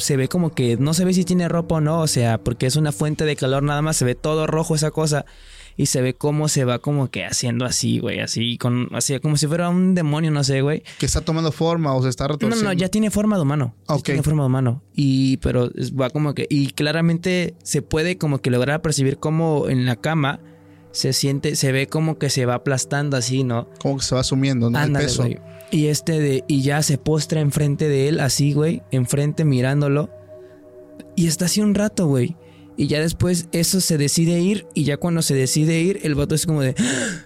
se 0.00 0.16
ve 0.16 0.28
como 0.28 0.50
que 0.52 0.76
no 0.76 0.94
se 0.94 1.04
ve 1.04 1.14
si 1.14 1.24
tiene 1.24 1.48
ropa 1.48 1.76
o 1.76 1.80
no, 1.80 2.00
o 2.00 2.06
sea, 2.08 2.38
porque 2.38 2.66
es 2.66 2.76
una 2.76 2.90
fuente 2.92 3.24
de 3.24 3.36
calor 3.36 3.62
nada 3.62 3.82
más, 3.82 3.96
se 3.96 4.04
ve 4.04 4.14
todo 4.14 4.46
rojo 4.46 4.74
esa 4.74 4.90
cosa 4.90 5.24
y 5.76 5.86
se 5.86 6.02
ve 6.02 6.14
cómo 6.14 6.48
se 6.48 6.64
va 6.64 6.78
como 6.80 7.10
que 7.10 7.24
haciendo 7.24 7.64
así, 7.64 8.00
güey, 8.00 8.20
así 8.20 8.58
con 8.58 8.88
así 8.92 9.18
como 9.20 9.36
si 9.36 9.46
fuera 9.46 9.68
un 9.70 9.94
demonio, 9.94 10.30
no 10.30 10.44
sé, 10.44 10.60
güey. 10.62 10.82
Que 10.98 11.06
está 11.06 11.20
tomando 11.22 11.52
forma 11.52 11.94
o 11.94 12.02
se 12.02 12.08
está 12.08 12.24
No, 12.24 12.32
retorciendo. 12.34 12.64
no, 12.68 12.72
ya 12.74 12.88
tiene 12.88 13.10
forma 13.10 13.36
de 13.36 13.42
humano. 13.42 13.74
Ya 13.88 13.94
Ok. 13.94 14.02
Tiene 14.04 14.22
forma 14.22 14.42
de 14.42 14.46
humano. 14.48 14.82
Y, 14.94 15.36
pero 15.38 15.70
va 15.98 16.10
como 16.10 16.34
que, 16.34 16.46
y 16.50 16.72
claramente 16.72 17.54
se 17.62 17.80
puede 17.82 18.18
como 18.18 18.40
que 18.42 18.50
lograr 18.50 18.82
percibir 18.82 19.18
cómo 19.18 19.68
en 19.68 19.86
la 19.86 19.96
cama 19.96 20.40
se 20.92 21.12
siente, 21.12 21.54
se 21.56 21.70
ve 21.72 21.86
como 21.86 22.18
que 22.18 22.30
se 22.30 22.44
va 22.46 22.54
aplastando 22.54 23.16
así, 23.16 23.44
¿no? 23.44 23.68
Como 23.80 23.98
que 23.98 24.04
se 24.04 24.14
va 24.16 24.24
sumiendo, 24.24 24.68
¿no? 24.70 24.76
Ándale, 24.78 25.04
el 25.04 25.08
peso. 25.10 25.22
güey. 25.22 25.38
Y 25.70 25.86
este 25.86 26.18
de, 26.18 26.44
y 26.48 26.62
ya 26.62 26.82
se 26.82 26.98
postra 26.98 27.40
enfrente 27.40 27.88
de 27.88 28.08
él, 28.08 28.20
así, 28.20 28.52
güey, 28.52 28.82
enfrente 28.90 29.44
mirándolo. 29.44 30.10
Y 31.16 31.26
está 31.26 31.44
así 31.46 31.60
un 31.60 31.74
rato, 31.74 32.06
güey. 32.06 32.36
Y 32.76 32.86
ya 32.86 33.00
después 33.00 33.48
eso 33.52 33.80
se 33.80 33.98
decide 33.98 34.40
ir. 34.40 34.66
Y 34.74 34.84
ya 34.84 34.96
cuando 34.96 35.22
se 35.22 35.34
decide 35.34 35.80
ir, 35.80 36.00
el 36.02 36.14
vato 36.14 36.34
es 36.34 36.46
como 36.46 36.62
de. 36.62 36.74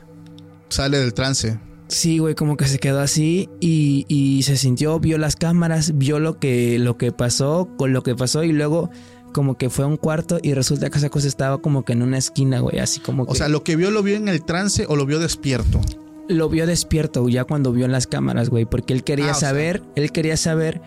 Sale 0.69 0.99
del 0.99 1.15
trance. 1.15 1.59
Sí, 1.89 2.19
güey, 2.19 2.35
como 2.35 2.57
que 2.57 2.67
se 2.67 2.79
quedó 2.79 3.01
así 3.01 3.49
y, 3.61 4.07
y 4.09 4.43
se 4.43 4.57
sintió, 4.57 4.99
vio 4.99 5.19
las 5.19 5.37
cámaras, 5.37 5.97
vio 5.97 6.19
lo 6.19 6.39
que, 6.39 6.79
lo 6.79 6.97
que 6.97 7.13
pasó, 7.13 7.69
con 7.77 7.93
lo 7.93 8.03
que 8.03 8.15
pasó 8.15 8.43
y 8.43 8.53
luego 8.53 8.91
como 9.35 9.59
que 9.59 9.69
fue 9.69 9.85
a 9.85 9.89
un 9.89 9.99
cuarto 9.99 10.39
y 10.43 10.55
resulta 10.55 10.89
que 10.89 10.97
esa 10.97 11.11
cosa 11.11 11.29
estaba 11.29 11.59
como 11.59 11.85
que 11.85 11.93
en 11.93 12.03
una 12.03 12.17
esquina, 12.17 12.61
güey, 12.61 12.79
así 12.79 13.01
como 13.01 13.27
que 13.27 13.33
O 13.33 13.35
sea, 13.35 13.49
lo 13.49 13.63
que 13.65 13.77
vio 13.77 13.91
lo 13.91 14.03
vio 14.03 14.17
en 14.17 14.29
el 14.29 14.43
trance 14.45 14.87
o 14.89 14.97
lo 14.97 15.05
vio 15.05 15.19
despierto. 15.19 15.81
Lo 16.29 16.49
vio 16.49 16.67
despierto 16.67 17.29
ya 17.29 17.45
cuando 17.45 17.73
vio 17.73 17.87
las 17.89 18.07
cámaras, 18.07 18.49
güey, 18.51 18.65
porque 18.65 18.93
él 18.93 19.05
quería 19.05 19.31
Ah, 19.31 19.35
sea. 19.35 19.49
saber, 19.51 19.83
él 19.97 20.11
quería 20.13 20.37
saber 20.37 20.81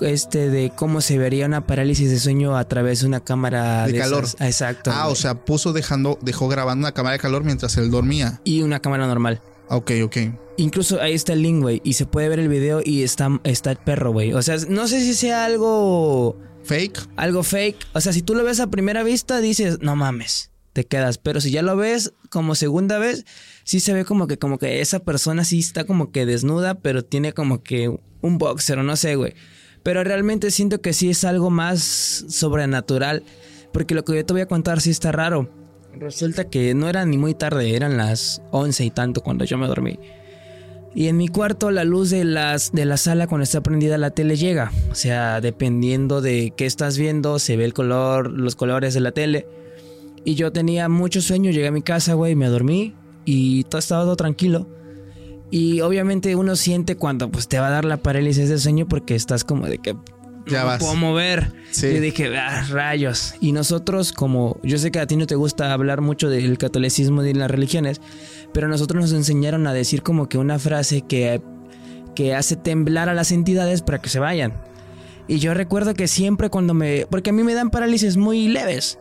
este 0.00 0.48
de 0.48 0.72
cómo 0.74 1.00
se 1.02 1.18
vería 1.18 1.44
una 1.46 1.66
parálisis 1.66 2.10
de 2.10 2.18
sueño 2.18 2.56
a 2.56 2.64
través 2.66 3.00
de 3.00 3.06
una 3.06 3.20
cámara 3.20 3.86
De 3.86 3.92
de 3.92 3.98
calor. 3.98 4.24
esas. 4.24 4.40
Exacto. 4.40 4.90
Ah, 4.94 5.08
o 5.08 5.14
sea, 5.14 5.34
puso 5.44 5.72
dejando, 5.74 6.18
dejó 6.22 6.48
grabando 6.48 6.84
una 6.86 6.92
cámara 6.92 7.12
de 7.14 7.18
calor 7.18 7.44
mientras 7.44 7.76
él 7.76 7.90
dormía. 7.90 8.40
y 8.44 8.62
una 8.62 8.80
cámara 8.80 9.06
normal. 9.06 9.42
Ok, 9.68 9.92
ok. 10.02 10.16
Incluso 10.56 11.00
ahí 11.00 11.14
está 11.14 11.32
el 11.34 11.42
link, 11.42 11.60
güey. 11.62 11.80
Y 11.84 11.92
se 11.94 12.06
puede 12.06 12.28
ver 12.28 12.38
el 12.40 12.48
video 12.48 12.80
y 12.84 13.02
está, 13.02 13.28
está 13.44 13.70
el 13.70 13.76
perro, 13.76 14.12
güey. 14.12 14.32
O 14.32 14.42
sea, 14.42 14.56
no 14.68 14.88
sé 14.88 15.00
si 15.00 15.14
sea 15.14 15.44
algo. 15.44 16.36
Fake. 16.64 16.98
Algo 17.16 17.42
fake. 17.42 17.76
O 17.94 18.00
sea, 18.00 18.12
si 18.12 18.20
tú 18.22 18.34
lo 18.34 18.42
ves 18.44 18.60
a 18.60 18.66
primera 18.68 19.02
vista, 19.02 19.40
dices, 19.40 19.78
no 19.80 19.96
mames. 19.96 20.50
Te 20.72 20.84
quedas. 20.86 21.18
Pero 21.18 21.40
si 21.40 21.50
ya 21.50 21.62
lo 21.62 21.76
ves 21.76 22.12
como 22.30 22.54
segunda 22.54 22.98
vez, 22.98 23.24
sí 23.70 23.78
se 23.78 23.94
ve 23.94 24.04
como 24.04 24.26
que, 24.26 24.36
como 24.36 24.58
que 24.58 24.80
esa 24.80 24.98
persona 24.98 25.44
sí 25.44 25.60
está 25.60 25.84
como 25.84 26.10
que 26.10 26.26
desnuda, 26.26 26.74
pero 26.74 27.04
tiene 27.04 27.32
como 27.32 27.62
que 27.62 28.00
un 28.20 28.36
boxer 28.36 28.80
o 28.80 28.82
no 28.82 28.96
sé, 28.96 29.14
güey. 29.14 29.34
Pero 29.84 30.02
realmente 30.02 30.50
siento 30.50 30.80
que 30.80 30.92
sí 30.92 31.10
es 31.10 31.22
algo 31.22 31.50
más 31.50 32.24
sobrenatural. 32.28 33.22
Porque 33.72 33.94
lo 33.94 34.04
que 34.04 34.16
yo 34.16 34.26
te 34.26 34.32
voy 34.32 34.42
a 34.42 34.46
contar 34.46 34.80
sí 34.80 34.90
está 34.90 35.12
raro. 35.12 35.48
Resulta 35.96 36.50
que 36.50 36.74
no 36.74 36.88
era 36.88 37.06
ni 37.06 37.16
muy 37.16 37.34
tarde, 37.34 37.76
eran 37.76 37.96
las 37.96 38.42
11 38.50 38.86
y 38.86 38.90
tanto 38.90 39.20
cuando 39.20 39.44
yo 39.44 39.56
me 39.56 39.68
dormí. 39.68 40.00
Y 40.92 41.06
en 41.06 41.16
mi 41.16 41.28
cuarto 41.28 41.70
la 41.70 41.84
luz 41.84 42.10
de, 42.10 42.24
las, 42.24 42.72
de 42.72 42.86
la 42.86 42.96
sala 42.96 43.28
cuando 43.28 43.44
está 43.44 43.60
prendida 43.60 43.98
la 43.98 44.10
tele 44.10 44.34
llega. 44.34 44.72
O 44.90 44.96
sea, 44.96 45.40
dependiendo 45.40 46.20
de 46.20 46.52
qué 46.56 46.66
estás 46.66 46.98
viendo, 46.98 47.38
se 47.38 47.56
ve 47.56 47.66
el 47.66 47.72
color, 47.72 48.32
los 48.32 48.56
colores 48.56 48.94
de 48.94 49.00
la 49.00 49.12
tele. 49.12 49.46
Y 50.24 50.34
yo 50.34 50.50
tenía 50.50 50.88
mucho 50.88 51.22
sueño, 51.22 51.52
llegué 51.52 51.68
a 51.68 51.70
mi 51.70 51.82
casa, 51.82 52.14
güey, 52.14 52.34
me 52.34 52.48
dormí 52.48 52.96
y 53.24 53.64
todo 53.64 53.78
estaba 53.78 54.04
todo 54.04 54.16
tranquilo. 54.16 54.68
Y 55.50 55.80
obviamente 55.80 56.36
uno 56.36 56.54
siente 56.56 56.96
cuando 56.96 57.30
pues 57.30 57.48
te 57.48 57.58
va 57.58 57.68
a 57.68 57.70
dar 57.70 57.84
la 57.84 57.96
parálisis 57.96 58.48
de 58.48 58.58
sueño 58.58 58.86
porque 58.86 59.16
estás 59.16 59.42
como 59.42 59.66
de 59.66 59.78
que 59.78 59.96
Ya 60.46 60.60
no 60.60 60.66
vas. 60.66 60.78
puedo 60.78 60.94
mover. 60.94 61.52
Sí. 61.72 61.86
Y 61.88 61.98
dije, 61.98 62.36
ah, 62.36 62.64
rayos. 62.70 63.34
Y 63.40 63.50
nosotros, 63.52 64.12
como 64.12 64.58
yo 64.62 64.78
sé 64.78 64.92
que 64.92 65.00
a 65.00 65.06
ti 65.08 65.16
no 65.16 65.26
te 65.26 65.34
gusta 65.34 65.72
hablar 65.72 66.02
mucho 66.02 66.28
del 66.30 66.56
catolicismo 66.56 67.22
y 67.22 67.26
de 67.26 67.34
las 67.34 67.50
religiones, 67.50 68.00
pero 68.52 68.68
nosotros 68.68 69.02
nos 69.02 69.12
enseñaron 69.12 69.66
a 69.66 69.72
decir 69.72 70.02
como 70.02 70.28
que 70.28 70.38
una 70.38 70.58
frase 70.60 71.02
que, 71.02 71.42
que 72.14 72.34
hace 72.34 72.54
temblar 72.54 73.08
a 73.08 73.14
las 73.14 73.32
entidades 73.32 73.82
para 73.82 74.00
que 74.00 74.08
se 74.08 74.20
vayan. 74.20 74.54
Y 75.26 75.38
yo 75.38 75.52
recuerdo 75.54 75.94
que 75.94 76.06
siempre 76.08 76.48
cuando 76.50 76.74
me... 76.74 77.06
Porque 77.10 77.30
a 77.30 77.32
mí 77.32 77.42
me 77.44 77.54
dan 77.54 77.70
parálisis 77.70 78.16
muy 78.16 78.46
leves. 78.48 78.98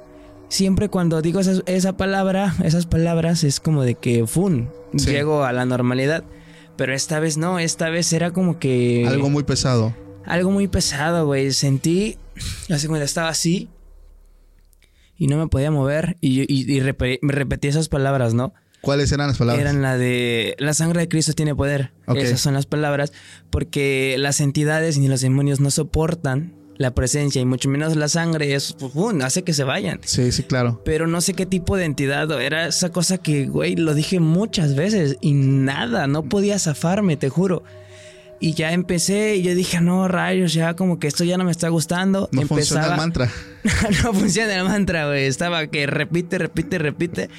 Siempre 0.49 0.89
cuando 0.89 1.21
digo 1.21 1.39
esa, 1.39 1.61
esa 1.67 1.95
palabra, 1.95 2.55
esas 2.63 2.85
palabras, 2.85 3.43
es 3.43 3.59
como 3.59 3.83
de 3.83 3.95
que, 3.95 4.25
¡fun! 4.27 4.69
Sí. 4.97 5.11
Llego 5.11 5.43
a 5.43 5.53
la 5.53 5.65
normalidad. 5.65 6.23
Pero 6.75 6.93
esta 6.93 7.19
vez 7.19 7.37
no, 7.37 7.59
esta 7.59 7.89
vez 7.89 8.11
era 8.13 8.31
como 8.31 8.57
que... 8.57 9.05
Algo 9.07 9.29
muy 9.29 9.43
pesado. 9.43 9.93
Algo 10.25 10.49
muy 10.49 10.67
pesado, 10.67 11.25
güey. 11.25 11.51
Sentí, 11.51 12.17
así 12.69 12.87
cuando 12.87 13.05
estaba 13.05 13.29
así 13.29 13.69
y 15.17 15.27
no 15.27 15.37
me 15.37 15.47
podía 15.47 15.69
mover 15.71 16.17
y, 16.21 16.41
y- 16.51 16.81
me 17.21 17.33
repetí 17.33 17.67
esas 17.67 17.89
palabras, 17.89 18.33
¿no? 18.33 18.53
¿Cuáles 18.81 19.11
eran 19.11 19.27
las 19.27 19.37
palabras? 19.37 19.61
Eran 19.61 19.81
la 19.81 19.97
de 19.97 20.55
la 20.57 20.73
sangre 20.73 21.01
de 21.01 21.09
Cristo 21.09 21.33
tiene 21.33 21.53
poder. 21.53 21.91
Esas 22.15 22.39
son 22.39 22.53
las 22.53 22.65
palabras 22.65 23.11
porque 23.49 24.15
las 24.17 24.39
entidades 24.39 24.97
ni 24.97 25.09
los 25.09 25.19
demonios 25.19 25.59
no 25.59 25.69
soportan 25.69 26.53
la 26.79 26.91
presencia 26.95 27.41
y 27.41 27.45
mucho 27.45 27.69
menos 27.69 27.95
la 27.97 28.07
sangre. 28.07 28.55
Eso 28.55 28.75
pues, 28.77 28.93
¡pum! 28.93 29.21
hace 29.21 29.43
que 29.43 29.53
se 29.53 29.63
vayan. 29.65 29.99
Sí, 30.03 30.31
sí, 30.31 30.43
claro. 30.43 30.81
Pero 30.85 31.05
no 31.07 31.19
sé 31.21 31.33
qué 31.33 31.45
tipo 31.45 31.75
de 31.77 31.83
entidad 31.85 32.31
era 32.41 32.67
esa 32.67 32.89
cosa 32.89 33.17
que, 33.19 33.45
güey, 33.47 33.75
lo 33.75 33.93
dije 33.93 34.19
muchas 34.21 34.75
veces 34.75 35.17
y 35.21 35.33
nada, 35.33 36.07
no 36.07 36.23
podía 36.23 36.57
zafarme, 36.57 37.17
te 37.17 37.29
juro. 37.29 37.63
Y 38.39 38.53
ya 38.53 38.71
empecé 38.71 39.35
y 39.35 39.41
yo 39.43 39.53
dije, 39.53 39.81
no, 39.81 40.07
rayos, 40.07 40.53
ya 40.53 40.73
como 40.77 40.97
que 40.97 41.07
esto 41.07 41.25
ya 41.25 41.37
no 41.37 41.43
me 41.43 41.51
está 41.51 41.67
gustando. 41.67 42.29
No 42.31 42.43
funciona 42.43 42.83
Empezaba- 42.85 42.93
el 42.93 42.97
mantra. 42.97 43.29
no 44.05 44.13
funciona 44.13 44.55
el 44.55 44.63
mantra, 44.63 45.07
güey. 45.07 45.25
Estaba 45.25 45.67
que 45.67 45.85
repite, 45.85 46.37
repite, 46.37 46.77
repite. 46.77 47.29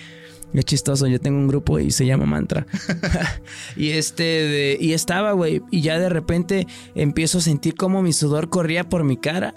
Es 0.52 0.64
chistoso, 0.64 1.06
yo 1.06 1.20
tengo 1.20 1.38
un 1.38 1.46
grupo 1.48 1.78
y 1.78 1.90
se 1.92 2.06
llama 2.06 2.26
Mantra. 2.26 2.66
y 3.76 3.90
este, 3.90 4.22
de- 4.22 4.78
y 4.80 4.92
estaba, 4.94 5.32
güey. 5.32 5.62
Y 5.70 5.80
ya 5.82 5.98
de 5.98 6.08
repente 6.08 6.66
empiezo 6.94 7.38
a 7.38 7.40
sentir 7.40 7.76
como 7.76 8.02
mi 8.02 8.12
sudor 8.12 8.48
corría 8.50 8.88
por 8.88 9.04
mi 9.04 9.16
cara. 9.16 9.54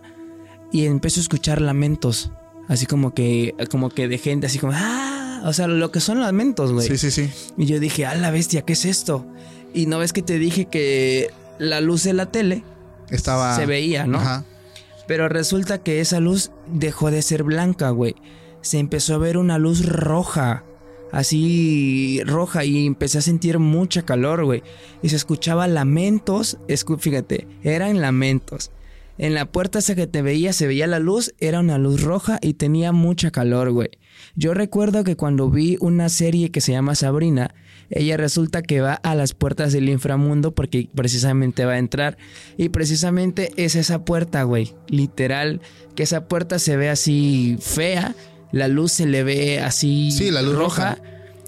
Y 0.72 0.86
empiezo 0.86 1.20
a 1.20 1.24
escuchar 1.24 1.62
lamentos. 1.62 2.32
Así 2.68 2.86
como 2.86 3.14
que, 3.14 3.56
como 3.70 3.90
que 3.90 4.08
de 4.08 4.18
gente, 4.18 4.48
así 4.48 4.58
como, 4.60 4.74
ah, 4.76 5.42
o 5.46 5.54
sea, 5.54 5.68
lo 5.68 5.92
que 5.92 6.00
son 6.00 6.20
lamentos, 6.22 6.72
güey. 6.72 6.88
Sí, 6.88 6.98
sí, 6.98 7.12
sí. 7.12 7.30
Y 7.58 7.66
yo 7.66 7.80
dije, 7.80 8.06
ah, 8.06 8.16
la 8.16 8.32
bestia, 8.32 8.62
¿qué 8.64 8.74
es 8.74 8.86
esto? 8.86 9.26
Y 9.74 9.86
no 9.88 10.00
ves 10.00 10.14
que 10.14 10.22
te 10.22 10.38
dije 10.40 10.66
que 10.66 11.30
la 11.60 11.82
luz 11.82 12.04
de 12.04 12.14
la 12.14 12.28
tele 12.28 12.64
Estaba. 13.10 13.56
se 13.56 13.66
veía, 13.66 14.06
¿no? 14.08 14.20
Ajá. 14.20 14.46
Pero 15.08 15.28
resulta 15.28 15.80
que 15.80 16.00
esa 16.00 16.20
luz 16.20 16.52
dejó 16.68 17.12
de 17.12 17.22
ser 17.22 17.44
blanca, 17.44 17.90
güey. 17.90 18.16
Se 18.62 18.80
empezó 18.80 19.16
a 19.16 19.18
ver 19.18 19.38
una 19.38 19.58
luz 19.58 19.86
roja. 19.86 20.64
Así 21.14 22.22
roja 22.26 22.66
y 22.66 22.88
empecé 22.88 23.20
a 23.20 23.22
sentir 23.22 23.60
mucha 23.60 24.02
calor, 24.02 24.46
güey. 24.46 24.64
Y 25.04 25.10
se 25.10 25.16
escuchaba 25.16 25.68
lamentos. 25.68 26.58
Fíjate, 26.98 27.48
eran 27.62 28.02
lamentos. 28.02 28.72
En 29.20 29.36
la 29.36 29.46
puerta 29.46 29.78
esa 29.78 29.94
que 29.94 30.08
te 30.08 30.24
veía, 30.24 30.54
se 30.54 30.66
veía 30.66 30.88
la 30.88 30.98
luz, 30.98 31.36
era 31.40 31.60
una 31.60 31.78
luz 31.78 32.02
roja 32.02 32.40
y 32.42 32.56
tenía 32.56 32.92
mucha 32.92 33.30
calor, 33.30 33.72
güey. 33.72 33.90
Yo 34.36 34.56
recuerdo 34.56 35.04
que 35.04 35.16
cuando 35.16 35.52
vi 35.52 35.78
una 35.82 36.10
serie 36.10 36.50
que 36.50 36.62
se 36.62 36.72
llama 36.72 36.96
Sabrina, 36.96 37.54
ella 37.92 38.18
resulta 38.18 38.64
que 38.64 38.82
va 38.82 38.96
a 38.96 39.14
las 39.14 39.36
puertas 39.36 39.72
del 39.72 39.90
inframundo 39.90 40.56
porque 40.56 40.90
precisamente 40.96 41.64
va 41.64 41.74
a 41.74 41.78
entrar. 41.78 42.18
Y 42.58 42.70
precisamente 42.70 43.52
es 43.56 43.76
esa 43.76 44.04
puerta, 44.04 44.42
güey. 44.44 44.74
Literal, 44.88 45.62
que 45.94 46.02
esa 46.02 46.28
puerta 46.28 46.58
se 46.58 46.76
ve 46.76 46.90
así 46.90 47.58
fea, 47.62 48.16
la 48.54 48.70
luz 48.70 48.94
se 48.94 49.06
le 49.06 49.24
ve 49.26 49.60
así 49.60 50.12
Sí, 50.12 50.32
la 50.32 50.42
luz 50.42 50.56
roja. 50.56 50.98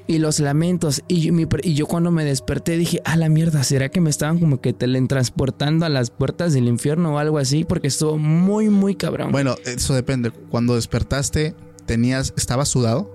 y 0.07 0.17
los 0.19 0.39
lamentos. 0.39 1.01
Y 1.07 1.21
yo, 1.21 1.31
mi- 1.33 1.47
y 1.63 1.73
yo 1.75 1.85
cuando 1.87 2.11
me 2.11 2.25
desperté 2.25 2.77
dije, 2.77 3.01
a 3.05 3.15
la 3.15 3.29
mierda, 3.29 3.63
¿será 3.63 3.87
que 3.89 4.01
me 4.01 4.09
estaban 4.09 4.37
como 4.39 4.59
que 4.59 4.73
teletransportando 4.73 5.85
a 5.85 5.89
las 5.89 6.09
puertas 6.11 6.53
del 6.53 6.67
infierno 6.67 7.15
o 7.15 7.17
algo 7.19 7.37
así? 7.37 7.63
Porque 7.63 7.87
estuvo 7.87 8.17
muy, 8.17 8.69
muy 8.69 8.95
cabrón. 8.95 9.31
Bueno, 9.31 9.55
eso 9.65 9.93
depende. 9.93 10.31
Cuando 10.31 10.75
despertaste, 10.75 11.55
tenías. 11.85 12.33
¿Estabas 12.37 12.67
sudado? 12.69 13.09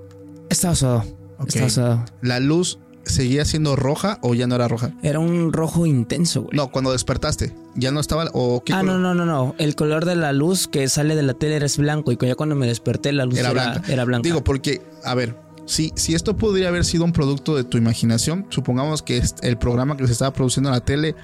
estaba 0.49 0.75
sudado. 0.75 1.05
Ok. 1.39 1.49
Estaba 1.49 1.71
sudado. 1.71 2.05
¿La 2.23 2.41
luz 2.41 2.79
seguía 3.05 3.45
siendo 3.45 3.77
roja 3.77 4.19
o 4.23 4.35
ya 4.35 4.47
no 4.47 4.55
era 4.55 4.69
roja? 4.69 4.93
Era 5.03 5.19
un 5.19 5.53
rojo 5.53 5.87
intenso, 5.87 6.43
güey. 6.43 6.57
No, 6.57 6.71
cuando 6.71 6.93
despertaste. 6.93 7.55
¿Ya 7.75 7.91
no 7.91 8.01
estaba? 8.01 8.27
¿O 8.33 8.63
qué 8.65 8.73
Ah, 8.73 8.83
no, 8.83 8.93
color? 8.93 9.01
no, 9.01 9.15
no, 9.15 9.25
no. 9.27 9.55
El 9.59 9.75
color 9.75 10.05
de 10.05 10.17
la 10.17 10.33
luz 10.33 10.67
que 10.69 10.89
sale 10.89 11.15
de 11.17 11.23
la 11.23 11.35
tele 11.35 11.57
era 11.57 11.67
blanco 11.79 12.13
y 12.13 12.17
ya 12.21 12.35
cuando 12.35 12.55
me 12.57 12.67
desperté 12.67 13.13
la 13.13 13.25
luz 13.25 13.39
Era 13.39 13.51
era, 13.51 13.63
blanca. 13.73 13.93
era 13.93 14.05
blanca. 14.05 14.23
Digo, 14.27 14.43
porque, 14.45 14.83
a 15.05 15.15
ver, 15.15 15.37
si, 15.67 15.93
si 15.97 16.15
esto 16.15 16.37
podría 16.37 16.69
haber 16.69 16.85
sido 16.85 17.05
un 17.05 17.13
producto 17.13 17.57
de 17.57 17.65
tu 17.65 17.79
imaginación, 17.79 18.47
supongamos 18.51 19.03
que 19.03 19.23
el 19.43 19.57
programa 19.57 19.97
que 19.97 20.07
se 20.07 20.13
estaba 20.13 20.33
produciendo 20.33 20.69
en 20.71 20.75
la 20.75 20.81
tele, 20.85 21.15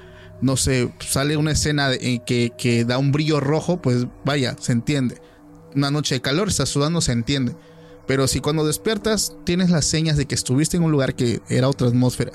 no 0.40 0.56
sé, 0.56 0.92
sale 1.00 1.36
una 1.36 1.52
escena 1.52 1.88
de- 1.88 1.98
en 2.14 2.20
que, 2.20 2.52
que 2.56 2.84
da 2.84 2.98
un 2.98 3.10
brillo 3.12 3.40
rojo, 3.40 3.82
pues 3.82 4.06
vaya, 4.24 4.54
se 4.60 4.72
entiende. 4.72 5.20
Una 5.74 5.90
noche 5.90 6.14
de 6.14 6.20
calor, 6.20 6.48
estás 6.48 6.68
sudando, 6.68 7.00
se 7.00 7.12
entiende. 7.12 7.54
Pero 8.06 8.28
si 8.28 8.40
cuando 8.40 8.66
despiertas 8.66 9.36
tienes 9.44 9.70
las 9.70 9.84
señas 9.84 10.16
de 10.16 10.26
que 10.26 10.34
estuviste 10.34 10.76
en 10.76 10.84
un 10.84 10.92
lugar 10.92 11.14
que 11.14 11.40
era 11.48 11.68
otra 11.68 11.88
atmósfera, 11.88 12.32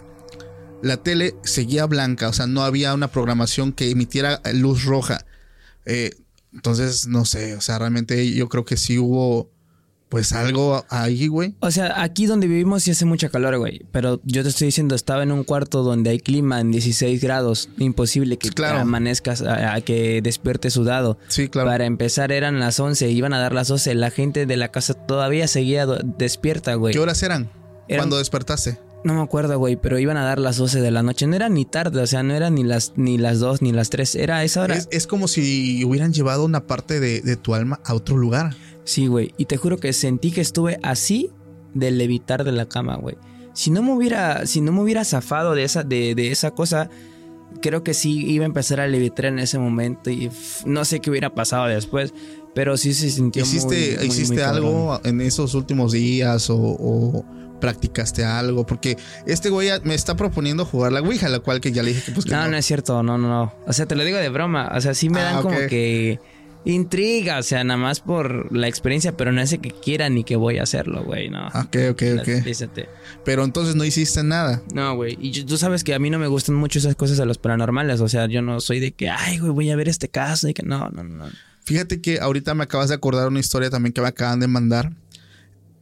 la 0.81 0.97
tele 0.97 1.36
seguía 1.43 1.86
blanca, 1.86 2.27
o 2.29 2.34
sea, 2.34 2.47
no 2.47 2.63
había 2.63 2.93
una 2.93 3.07
programación 3.07 3.71
que 3.71 3.91
emitiera 3.91 4.41
luz 4.53 4.84
roja. 4.86 5.25
Eh, 5.86 6.12
Entonces, 6.53 7.07
no 7.07 7.23
sé, 7.23 7.55
o 7.55 7.62
sea, 7.62 7.79
realmente 7.79 8.34
yo 8.34 8.49
creo 8.49 8.65
que 8.65 8.75
sí 8.75 8.97
hubo 8.97 9.49
pues 10.12 10.34
algo 10.34 10.86
ahí, 10.89 11.28
güey. 11.28 11.56
O 11.62 11.71
sea, 11.71 12.04
aquí 12.04 12.26
donde 12.26 12.45
vivimos 12.45 12.84
sí 12.84 12.91
hace 12.91 13.06
mucha 13.06 13.30
calor, 13.30 13.58
güey. 13.58 13.86
Pero 13.93 14.19
yo 14.26 14.43
te 14.43 14.50
estoy 14.50 14.65
diciendo, 14.65 14.93
estaba 14.93 15.24
en 15.24 15.32
un 15.32 15.45
cuarto 15.45 15.84
donde 15.84 16.10
hay 16.10 16.19
clima 16.19 16.60
en 16.60 16.69
16 16.69 17.21
grados. 17.21 17.69
Imposible 17.78 18.38
que 18.38 18.50
Claro. 18.50 18.80
amanezcas, 18.80 19.41
a, 19.41 19.74
a 19.74 19.80
que 19.82 20.21
despiertes 20.21 20.74
sudado. 20.74 21.17
Sí, 21.30 21.47
claro. 21.47 21.69
Para 21.69 21.86
empezar 21.86 22.34
eran 22.34 22.60
las 22.60 22.78
11, 22.80 23.10
iban 23.10 23.32
a 23.34 23.39
dar 23.39 23.54
las 23.54 23.69
12. 23.69 23.95
La 23.95 24.12
gente 24.12 24.45
de 24.45 24.58
la 24.58 24.67
casa 24.69 24.93
todavía 24.93 25.47
seguía 25.47 25.86
despierta, 25.86 26.76
güey. 26.76 26.93
¿Qué 26.93 27.00
horas 27.00 27.24
eran? 27.24 27.50
Eran- 27.88 28.02
Cuando 28.04 28.17
despertaste. 28.17 28.78
No 29.04 29.15
me 29.15 29.21
acuerdo, 29.21 29.58
güey, 29.58 29.78
pero 29.78 29.97
iban 29.97 30.15
a 30.17 30.24
dar 30.26 30.38
las 30.38 30.58
12 30.58 30.80
de 30.80 30.91
la 30.91 31.02
noche. 31.02 31.26
No 31.26 31.36
era 31.36 31.50
ni 31.50 31.65
tarde, 31.65 32.02
o 32.02 32.06
sea, 32.06 32.21
no 32.21 32.36
era 32.36 32.52
ni 32.52 32.63
las, 32.63 32.93
ni 32.97 33.17
las 33.17 33.39
2 33.39 33.63
ni 33.63 33.71
las 33.71 33.89
3. 33.89 34.13
Era 34.13 34.43
esa 34.43 34.62
hora. 34.62 34.76
Es, 34.76 34.88
es 34.91 35.08
como 35.08 35.28
si 35.28 35.84
hubieran 35.86 36.13
llevado 36.13 36.45
una 36.45 36.67
parte 36.67 37.00
de, 37.00 37.21
de 37.21 37.36
tu 37.36 37.56
alma 37.56 37.80
a 37.84 37.95
otro 37.95 38.15
lugar. 38.17 38.56
Sí, 38.84 39.08
güey. 39.08 39.34
Y 39.38 39.46
te 39.46 39.58
juro 39.58 39.78
que 39.78 39.94
sentí 39.94 40.32
que 40.32 40.41
estuve 40.41 40.80
así 40.84 41.30
de 41.74 41.91
levitar 41.91 42.44
de 42.44 42.52
la 42.52 42.67
cama, 42.67 42.96
güey. 42.98 43.15
Si 43.54 43.70
no 43.72 43.82
me 43.84 43.94
hubiera, 43.94 44.46
si 44.46 44.62
no 44.62 44.72
me 44.72 44.82
hubiera 44.82 45.04
zafado 45.06 45.56
de 45.56 45.63
esa, 45.63 45.84
de, 45.84 46.15
de 46.15 46.32
esa 46.32 46.52
cosa, 46.52 46.89
creo 47.62 47.84
que 47.84 47.94
sí 47.94 48.26
iba 48.32 48.44
a 48.44 48.48
empezar 48.48 48.80
a 48.80 48.88
levitar 48.88 49.26
en 49.26 49.39
ese 49.39 49.60
momento 49.60 50.10
y 50.10 50.30
no 50.65 50.86
sé 50.86 51.00
qué 51.00 51.10
hubiera 51.10 51.34
pasado 51.36 51.65
después. 51.67 52.13
Pero 52.54 52.76
sí 52.76 52.94
se 52.94 53.10
sintió 53.10 53.44
¿Hiciste, 53.44 53.96
muy, 53.98 54.08
¿hiciste 54.08 54.34
muy 54.36 54.44
algo 54.44 55.00
en 55.06 55.22
esos 55.22 55.54
últimos 55.54 55.94
días 55.94 56.50
o, 56.50 56.58
o 56.58 57.26
practicaste 57.62 58.26
algo? 58.26 58.65
Porque 58.65 58.98
este 59.26 59.50
güey 59.50 59.70
me 59.84 59.96
está 59.96 60.15
proponiendo 60.17 60.65
jugar 60.65 60.91
la 60.91 61.00
Ouija, 61.00 61.30
la 61.30 61.39
cual 61.39 61.62
que 61.62 61.72
ya 61.72 61.82
le 61.82 61.89
dije 61.91 62.04
que 62.08 62.12
pues 62.12 62.26
que 62.26 62.32
No, 62.34 62.48
no 62.50 62.58
es 62.58 62.65
cierto, 62.65 63.04
no, 63.04 63.17
no, 63.17 63.30
no. 63.30 63.54
O 63.67 63.72
sea, 63.74 63.86
te 63.86 63.96
lo 63.96 64.04
digo 64.04 64.17
de 64.17 64.28
broma. 64.30 64.70
O 64.76 64.82
sea, 64.82 64.94
sí 64.94 65.10
me 65.10 65.22
Ah, 65.22 65.24
dan 65.34 65.41
como 65.44 65.56
que 65.70 66.20
intriga, 66.65 67.39
o 67.39 67.43
sea, 67.43 67.63
nada 67.63 67.80
más 67.80 68.00
por 68.02 68.56
la 68.56 68.67
experiencia, 68.67 69.17
pero 69.17 69.32
no 69.32 69.41
es 69.41 69.50
de 69.50 69.58
que 69.60 69.71
quiera 69.71 70.10
ni 70.10 70.24
que 70.24 70.36
voy 70.36 70.60
a 70.60 70.63
hacerlo, 70.63 71.04
güey, 71.04 71.30
no. 71.30 71.47
Ok, 71.47 71.76
ok, 71.91 72.04
ok. 72.19 72.28
Dícete. 72.45 72.88
Pero 73.26 73.43
entonces 73.43 73.76
no 73.76 73.84
hiciste 73.84 74.24
nada. 74.24 74.62
No, 74.74 74.95
güey. 74.95 75.17
Y 75.19 75.32
yo- 75.32 75.45
tú 75.45 75.58
sabes 75.58 75.84
que 75.84 75.93
a 75.95 76.00
mí 76.00 76.10
no 76.10 76.19
me 76.19 76.28
gustan 76.28 76.56
mucho 76.56 76.78
esas 76.80 76.95
cosas 76.95 77.17
de 77.17 77.26
los 77.26 77.38
paranormales. 77.39 78.00
O 78.02 78.08
sea, 78.08 78.28
yo 78.28 78.41
no 78.41 78.60
soy 78.60 78.80
de 78.80 78.91
que, 78.91 79.10
ay, 79.10 79.39
güey, 79.39 79.52
voy 79.52 79.69
a 79.71 79.76
ver 79.76 79.89
este 79.89 80.08
caso. 80.10 80.47
Y 80.47 80.54
que 80.54 80.63
no, 80.63 80.89
no, 80.89 81.04
no. 81.04 81.26
no. 81.26 81.32
Fíjate 81.63 82.00
que 82.02 82.19
ahorita 82.19 82.54
me 82.56 82.63
acabas 82.63 82.89
de 82.89 82.95
acordar 82.95 83.28
una 83.28 83.39
historia 83.39 83.69
también 83.69 83.93
que 83.93 84.02
me 84.02 84.08
acaban 84.08 84.39
de 84.39 84.47
mandar. 84.47 84.93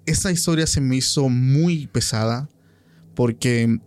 Esta 0.06 0.32
historia 0.32 0.66
se 0.66 0.82
me 0.82 0.96
hizo 0.96 1.30
muy 1.30 1.88
pesada 1.88 2.50
porque 3.16 3.80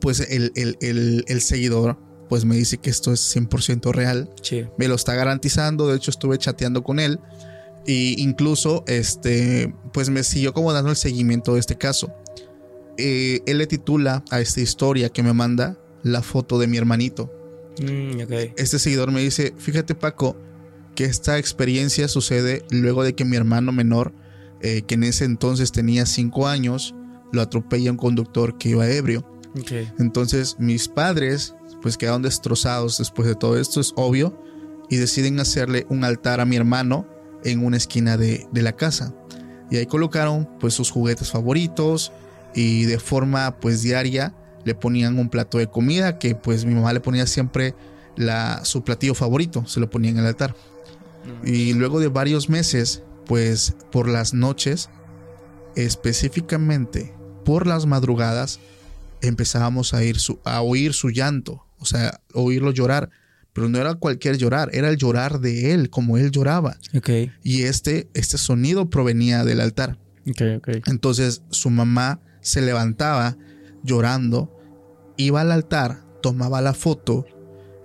pues 0.00 0.20
el, 0.20 0.52
el- 0.54 0.76
el- 0.80 1.24
el 1.28 1.40
seguidor 1.40 1.98
pues 2.28 2.44
me 2.44 2.56
dice 2.56 2.78
que 2.78 2.90
esto 2.90 3.12
es 3.12 3.36
100% 3.36 3.92
real. 3.92 4.30
Sí. 4.42 4.64
Me 4.76 4.88
lo 4.88 4.94
está 4.94 5.14
garantizando. 5.14 5.88
De 5.88 5.96
hecho 5.96 6.10
estuve 6.10 6.38
chateando 6.38 6.82
con 6.82 6.98
él. 6.98 7.20
Y 7.86 8.20
incluso 8.22 8.84
este 8.86 9.74
pues 9.92 10.10
me 10.10 10.22
siguió 10.22 10.52
como 10.52 10.72
dando 10.72 10.90
el 10.90 10.96
seguimiento 10.96 11.54
de 11.54 11.60
este 11.60 11.76
caso. 11.76 12.12
Eh, 12.96 13.40
él 13.46 13.58
le 13.58 13.66
titula 13.66 14.24
a 14.30 14.40
esta 14.40 14.60
historia 14.60 15.08
que 15.08 15.22
me 15.22 15.32
manda 15.32 15.78
la 16.02 16.22
foto 16.22 16.58
de 16.58 16.66
mi 16.66 16.76
hermanito 16.76 17.30
Mm, 17.80 18.20
este 18.56 18.78
seguidor 18.78 19.10
me 19.10 19.20
dice, 19.20 19.52
fíjate 19.58 19.94
Paco, 19.94 20.36
que 20.94 21.04
esta 21.04 21.38
experiencia 21.38 22.08
sucede 22.08 22.64
luego 22.70 23.02
de 23.02 23.14
que 23.14 23.24
mi 23.24 23.36
hermano 23.36 23.72
menor, 23.72 24.12
eh, 24.60 24.82
que 24.82 24.94
en 24.94 25.04
ese 25.04 25.24
entonces 25.24 25.72
tenía 25.72 26.06
5 26.06 26.46
años, 26.46 26.94
lo 27.32 27.42
atropella 27.42 27.90
un 27.90 27.96
conductor 27.96 28.58
que 28.58 28.70
iba 28.70 28.88
ebrio. 28.88 29.28
Entonces 30.00 30.56
mis 30.58 30.88
padres 30.88 31.54
pues 31.84 31.98
quedaron 31.98 32.22
destrozados 32.22 32.96
después 32.96 33.28
de 33.28 33.34
todo 33.34 33.58
esto, 33.60 33.78
es 33.78 33.92
obvio, 33.94 34.42
y 34.88 34.96
deciden 34.96 35.38
hacerle 35.38 35.84
un 35.90 36.02
altar 36.02 36.40
a 36.40 36.46
mi 36.46 36.56
hermano 36.56 37.06
en 37.44 37.62
una 37.62 37.76
esquina 37.76 38.16
de, 38.16 38.48
de 38.52 38.62
la 38.62 38.72
casa. 38.74 39.14
Y 39.70 39.76
ahí 39.76 39.84
colocaron 39.84 40.48
pues 40.60 40.72
sus 40.72 40.90
juguetes 40.90 41.30
favoritos 41.30 42.10
y 42.54 42.84
de 42.84 42.98
forma 42.98 43.58
pues 43.60 43.82
diaria 43.82 44.34
le 44.64 44.74
ponían 44.74 45.18
un 45.18 45.28
plato 45.28 45.58
de 45.58 45.66
comida 45.66 46.18
que 46.18 46.34
pues 46.34 46.64
mi 46.64 46.74
mamá 46.74 46.94
le 46.94 47.00
ponía 47.00 47.26
siempre 47.26 47.74
la, 48.16 48.64
su 48.64 48.82
platillo 48.82 49.14
favorito, 49.14 49.66
se 49.66 49.78
lo 49.78 49.90
ponía 49.90 50.10
en 50.10 50.18
el 50.20 50.26
altar. 50.26 50.56
Y 51.44 51.74
luego 51.74 52.00
de 52.00 52.08
varios 52.08 52.48
meses, 52.48 53.02
pues 53.26 53.74
por 53.92 54.08
las 54.08 54.32
noches, 54.32 54.88
específicamente 55.76 57.12
por 57.44 57.66
las 57.66 57.84
madrugadas, 57.86 58.58
empezábamos 59.20 59.92
a, 59.94 60.02
ir 60.04 60.18
su- 60.18 60.38
a 60.44 60.60
oír 60.62 60.92
su 60.94 61.10
llanto, 61.10 61.63
o 61.84 61.86
sea, 61.86 62.20
oírlo 62.32 62.72
llorar. 62.72 63.10
Pero 63.52 63.68
no 63.68 63.78
era 63.78 63.94
cualquier 63.94 64.36
llorar, 64.36 64.70
era 64.72 64.88
el 64.88 64.96
llorar 64.96 65.38
de 65.38 65.72
él, 65.74 65.88
como 65.88 66.18
él 66.18 66.32
lloraba. 66.32 66.76
Ok. 66.96 67.10
Y 67.44 67.62
este, 67.62 68.08
este 68.14 68.36
sonido 68.36 68.90
provenía 68.90 69.44
del 69.44 69.60
altar. 69.60 69.96
Ok, 70.28 70.40
ok. 70.56 70.68
Entonces 70.86 71.42
su 71.50 71.70
mamá 71.70 72.20
se 72.40 72.62
levantaba 72.62 73.36
llorando, 73.84 74.50
iba 75.16 75.42
al 75.42 75.52
altar, 75.52 76.02
tomaba 76.20 76.62
la 76.62 76.74
foto 76.74 77.26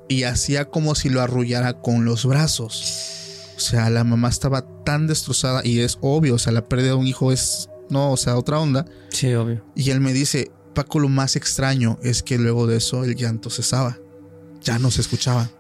y 0.07 0.23
hacía 0.23 0.65
como 0.65 0.95
si 0.95 1.09
lo 1.09 1.21
arrullara 1.21 1.73
con 1.81 2.03
los 2.05 2.25
brazos. 2.25 3.51
O 3.55 3.59
sea, 3.59 3.89
la 3.89 4.03
mamá 4.03 4.29
estaba 4.29 4.65
tan 4.83 5.05
destrozada 5.05 5.61
y 5.63 5.81
es 5.81 5.99
obvio, 6.01 6.35
o 6.35 6.39
sea, 6.39 6.53
la 6.53 6.67
pérdida 6.67 6.89
de 6.89 6.95
un 6.95 7.05
hijo 7.05 7.31
es, 7.31 7.69
no, 7.89 8.11
o 8.11 8.17
sea, 8.17 8.37
otra 8.37 8.59
onda. 8.59 8.85
Sí, 9.09 9.33
obvio. 9.35 9.63
Y 9.75 9.91
él 9.91 9.99
me 9.99 10.13
dice, 10.13 10.49
Paco, 10.79 10.99
lo 10.99 11.09
más 11.09 11.35
extraño 11.35 11.99
es 12.03 12.23
que 12.23 12.37
luego 12.37 12.65
de 12.65 12.77
eso 12.77 13.03
el 13.03 13.13
llanto 13.13 13.49
cesaba, 13.49 13.97
ya 14.61 14.79
no 14.79 14.91
se 14.91 15.01
escuchaba. 15.01 15.51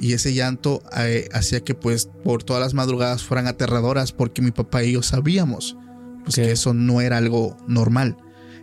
Y 0.00 0.14
ese 0.14 0.32
llanto 0.32 0.82
eh, 0.96 1.28
hacía 1.34 1.60
que 1.60 1.74
pues 1.74 2.08
por 2.24 2.42
todas 2.44 2.62
las 2.62 2.72
madrugadas 2.72 3.22
fueran 3.22 3.46
aterradoras 3.46 4.12
porque 4.12 4.40
mi 4.40 4.50
papá 4.50 4.84
y 4.84 4.92
yo 4.92 5.02
sabíamos 5.02 5.76
pues 6.24 6.36
que 6.36 6.50
eso 6.50 6.72
no 6.72 7.02
era 7.02 7.18
algo 7.18 7.58
normal. 7.66 8.16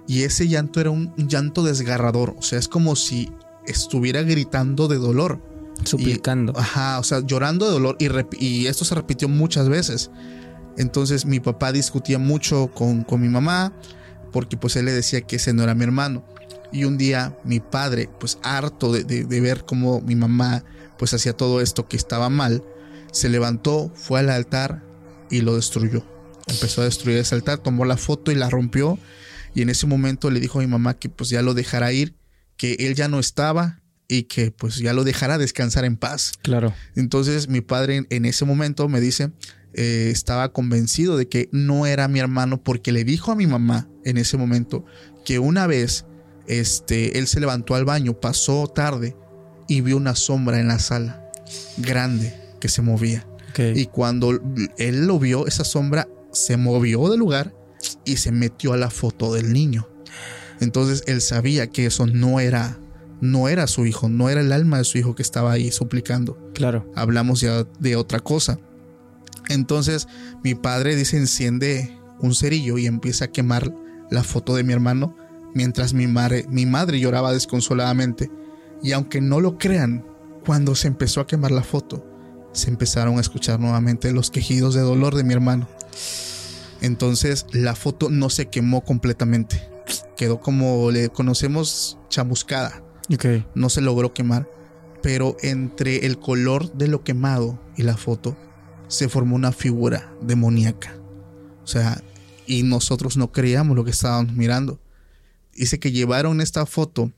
Y 0.08 0.24
ese 0.24 0.48
llanto 0.48 0.82
era 0.82 0.90
un 0.90 1.14
llanto 1.18 1.62
desgarrador, 1.62 2.36
o 2.36 2.42
sea, 2.42 2.58
es 2.58 2.68
como 2.68 2.96
si 2.96 3.32
estuviera 3.68 4.24
gritando 4.24 4.88
de 4.88 4.98
dolor. 4.98 5.40
Suplicando. 5.84 6.52
Y- 6.56 6.60
ajá, 6.60 6.98
o 6.98 7.04
sea, 7.04 7.20
llorando 7.20 7.68
de 7.68 7.74
dolor 7.74 7.96
y, 8.00 8.08
y 8.44 8.66
esto 8.66 8.86
se 8.86 8.96
repitió 8.96 9.30
muchas 9.30 9.70
veces. 9.70 10.10
Entonces 10.78 11.28
mi 11.28 11.40
papá 11.40 11.72
discutía 11.72 12.18
mucho 12.18 12.72
con, 12.74 13.04
con 13.04 13.22
mi 13.22 13.30
mamá 13.30 13.72
porque 14.36 14.58
pues 14.58 14.76
él 14.76 14.84
le 14.84 14.92
decía 14.92 15.22
que 15.22 15.38
ese 15.38 15.54
no 15.54 15.64
era 15.64 15.76
mi 15.76 15.86
hermano. 15.86 16.26
Y 16.74 16.84
un 16.84 16.98
día 16.98 17.38
mi 17.46 17.62
padre, 17.62 18.10
pues 18.20 18.38
harto 18.44 18.92
de, 18.92 19.06
de- 19.06 19.24
de 19.24 19.40
ver 19.40 19.64
cómo 19.66 20.02
mi 20.02 20.16
mamá 20.16 20.66
pues 21.00 21.14
hacía 21.14 21.32
todo 21.32 21.62
esto 21.62 21.88
que 21.88 21.96
estaba 21.96 22.30
mal, 22.30 22.62
se 23.14 23.30
levantó, 23.30 23.92
fue 23.96 24.20
al 24.20 24.30
altar 24.30 24.84
y 25.32 25.40
lo 25.40 25.56
destruyó. 25.56 26.06
Empezó 26.48 26.82
a 26.82 26.84
destruir 26.86 27.18
ese 27.18 27.34
altar, 27.34 27.60
tomó 27.60 27.86
la 27.86 27.96
foto 27.96 28.30
y 28.32 28.36
la 28.36 28.50
rompió. 28.50 29.00
Y 29.54 29.62
en 29.62 29.70
ese 29.70 29.88
momento 29.88 30.30
le 30.30 30.42
dijo 30.42 30.60
a 30.60 30.62
mi 30.64 30.68
mamá 30.68 30.96
que 30.96 31.08
pues 31.08 31.30
ya 31.30 31.42
lo 31.42 31.54
dejara 31.54 31.94
ir, 31.94 32.14
que 32.58 32.74
él 32.80 32.94
ya 32.96 33.08
no 33.08 33.20
estaba 33.20 33.80
y 34.10 34.24
que 34.24 34.52
pues 34.52 34.76
ya 34.80 34.92
lo 34.94 35.06
dejara 35.06 35.38
descansar 35.38 35.86
en 35.86 35.96
paz. 35.96 36.34
Claro. 36.42 36.74
Entonces 36.98 37.48
mi 37.48 37.62
padre 37.62 37.96
en, 37.96 38.08
en 38.10 38.26
ese 38.26 38.44
momento 38.44 38.90
me 38.90 39.00
dice, 39.00 39.32
eh, 39.74 40.10
estaba 40.12 40.52
convencido 40.52 41.16
de 41.16 41.28
que 41.30 41.48
no 41.54 41.86
era 41.86 42.08
mi 42.10 42.20
hermano 42.20 42.62
porque 42.62 42.92
le 42.92 43.04
dijo 43.06 43.32
a 43.32 43.36
mi 43.36 43.48
mamá 43.48 43.88
en 44.06 44.18
ese 44.18 44.38
momento 44.38 44.86
que 45.26 45.40
una 45.40 45.68
vez 45.68 46.06
este, 46.48 47.18
él 47.18 47.28
se 47.28 47.40
levantó 47.40 47.76
al 47.76 47.86
baño, 47.86 48.20
pasó 48.20 48.68
tarde 48.68 49.16
y 49.68 49.82
vio 49.82 49.98
una 49.98 50.16
sombra 50.16 50.60
en 50.60 50.68
la 50.68 50.80
sala, 50.80 51.30
grande, 51.78 52.34
que 52.60 52.70
se 52.70 52.82
movía. 52.82 53.28
Y 53.58 53.86
cuando 53.86 54.32
él 54.78 55.08
lo 55.08 55.18
vio, 55.18 55.48
esa 55.48 55.64
sombra 55.64 56.10
se 56.34 56.58
movió 56.58 57.10
del 57.10 57.20
lugar 57.20 57.56
y 58.04 58.18
se 58.18 58.32
metió 58.32 58.74
a 58.74 58.78
la 58.78 58.90
foto 58.90 59.34
del 59.34 59.54
niño. 59.54 59.88
Entonces 60.60 61.04
él 61.08 61.22
sabía 61.22 61.68
que 61.68 61.86
eso 61.86 62.06
no 62.06 62.42
era, 62.42 62.78
no 63.22 63.48
era 63.48 63.68
su 63.68 63.86
hijo, 63.86 64.10
no 64.10 64.30
era 64.30 64.42
el 64.42 64.52
alma 64.52 64.80
de 64.80 64.84
su 64.84 64.98
hijo 64.98 65.16
que 65.16 65.22
estaba 65.22 65.54
ahí 65.54 65.72
suplicando. 65.72 66.52
Claro. 66.54 66.92
Hablamos 66.96 67.42
ya 67.42 67.66
de 67.80 67.96
otra 67.96 68.20
cosa. 68.20 68.60
Entonces 69.48 70.08
mi 70.44 70.56
padre 70.56 70.96
dice 70.96 71.18
enciende 71.18 71.98
un 72.20 72.36
cerillo 72.36 72.78
y 72.78 72.88
empieza 72.88 73.26
a 73.26 73.32
quemar 73.32 73.74
la 74.10 74.24
foto 74.24 74.56
de 74.56 74.64
mi 74.64 74.74
hermano 74.74 75.16
mientras 75.56 75.94
mi 75.94 76.06
madre, 76.06 76.46
mi 76.50 76.68
madre 76.68 77.00
lloraba 77.00 77.34
desconsoladamente. 77.34 78.30
Y 78.84 78.92
aunque 78.92 79.22
no 79.22 79.40
lo 79.40 79.58
crean, 79.58 80.06
cuando 80.46 80.76
se 80.76 80.88
empezó 80.88 81.22
a 81.22 81.28
quemar 81.28 81.50
la 81.50 81.64
foto, 81.64 82.06
se 82.52 82.70
empezaron 82.70 83.18
a 83.18 83.22
escuchar 83.22 83.60
nuevamente 83.60 84.14
los 84.14 84.30
quejidos 84.30 84.76
de 84.76 84.82
dolor 84.82 85.16
de 85.16 85.24
mi 85.24 85.34
hermano. 85.34 85.68
Entonces 86.82 87.48
la 87.52 87.74
foto 87.74 88.10
no 88.10 88.30
se 88.30 88.48
quemó 88.48 88.84
completamente. 88.84 89.68
Quedó 90.16 90.40
como 90.40 90.92
le 90.92 91.10
conocemos 91.10 91.98
chamuscada. 92.10 92.84
Ok. 93.12 93.26
No 93.56 93.70
se 93.70 93.82
logró 93.82 94.14
quemar. 94.14 94.48
Pero 95.02 95.38
entre 95.42 96.06
el 96.06 96.20
color 96.20 96.74
de 96.74 96.88
lo 96.88 97.04
quemado 97.04 97.60
y 97.78 97.84
la 97.84 97.96
foto 97.96 98.36
se 98.88 99.08
formó 99.08 99.36
una 99.36 99.52
figura 99.52 100.14
demoníaca. 100.22 100.96
O 101.64 101.68
sea, 101.68 102.02
y 102.48 102.64
nosotros 102.64 103.18
no 103.18 103.32
creíamos 103.32 103.76
lo 103.76 103.84
que 103.84 103.92
estábamos 103.92 104.34
mirando. 104.34 104.80
Dice 105.54 105.80
que 105.80 105.92
llevaron 105.92 106.42
esta 106.42 106.66
foto 106.66 107.12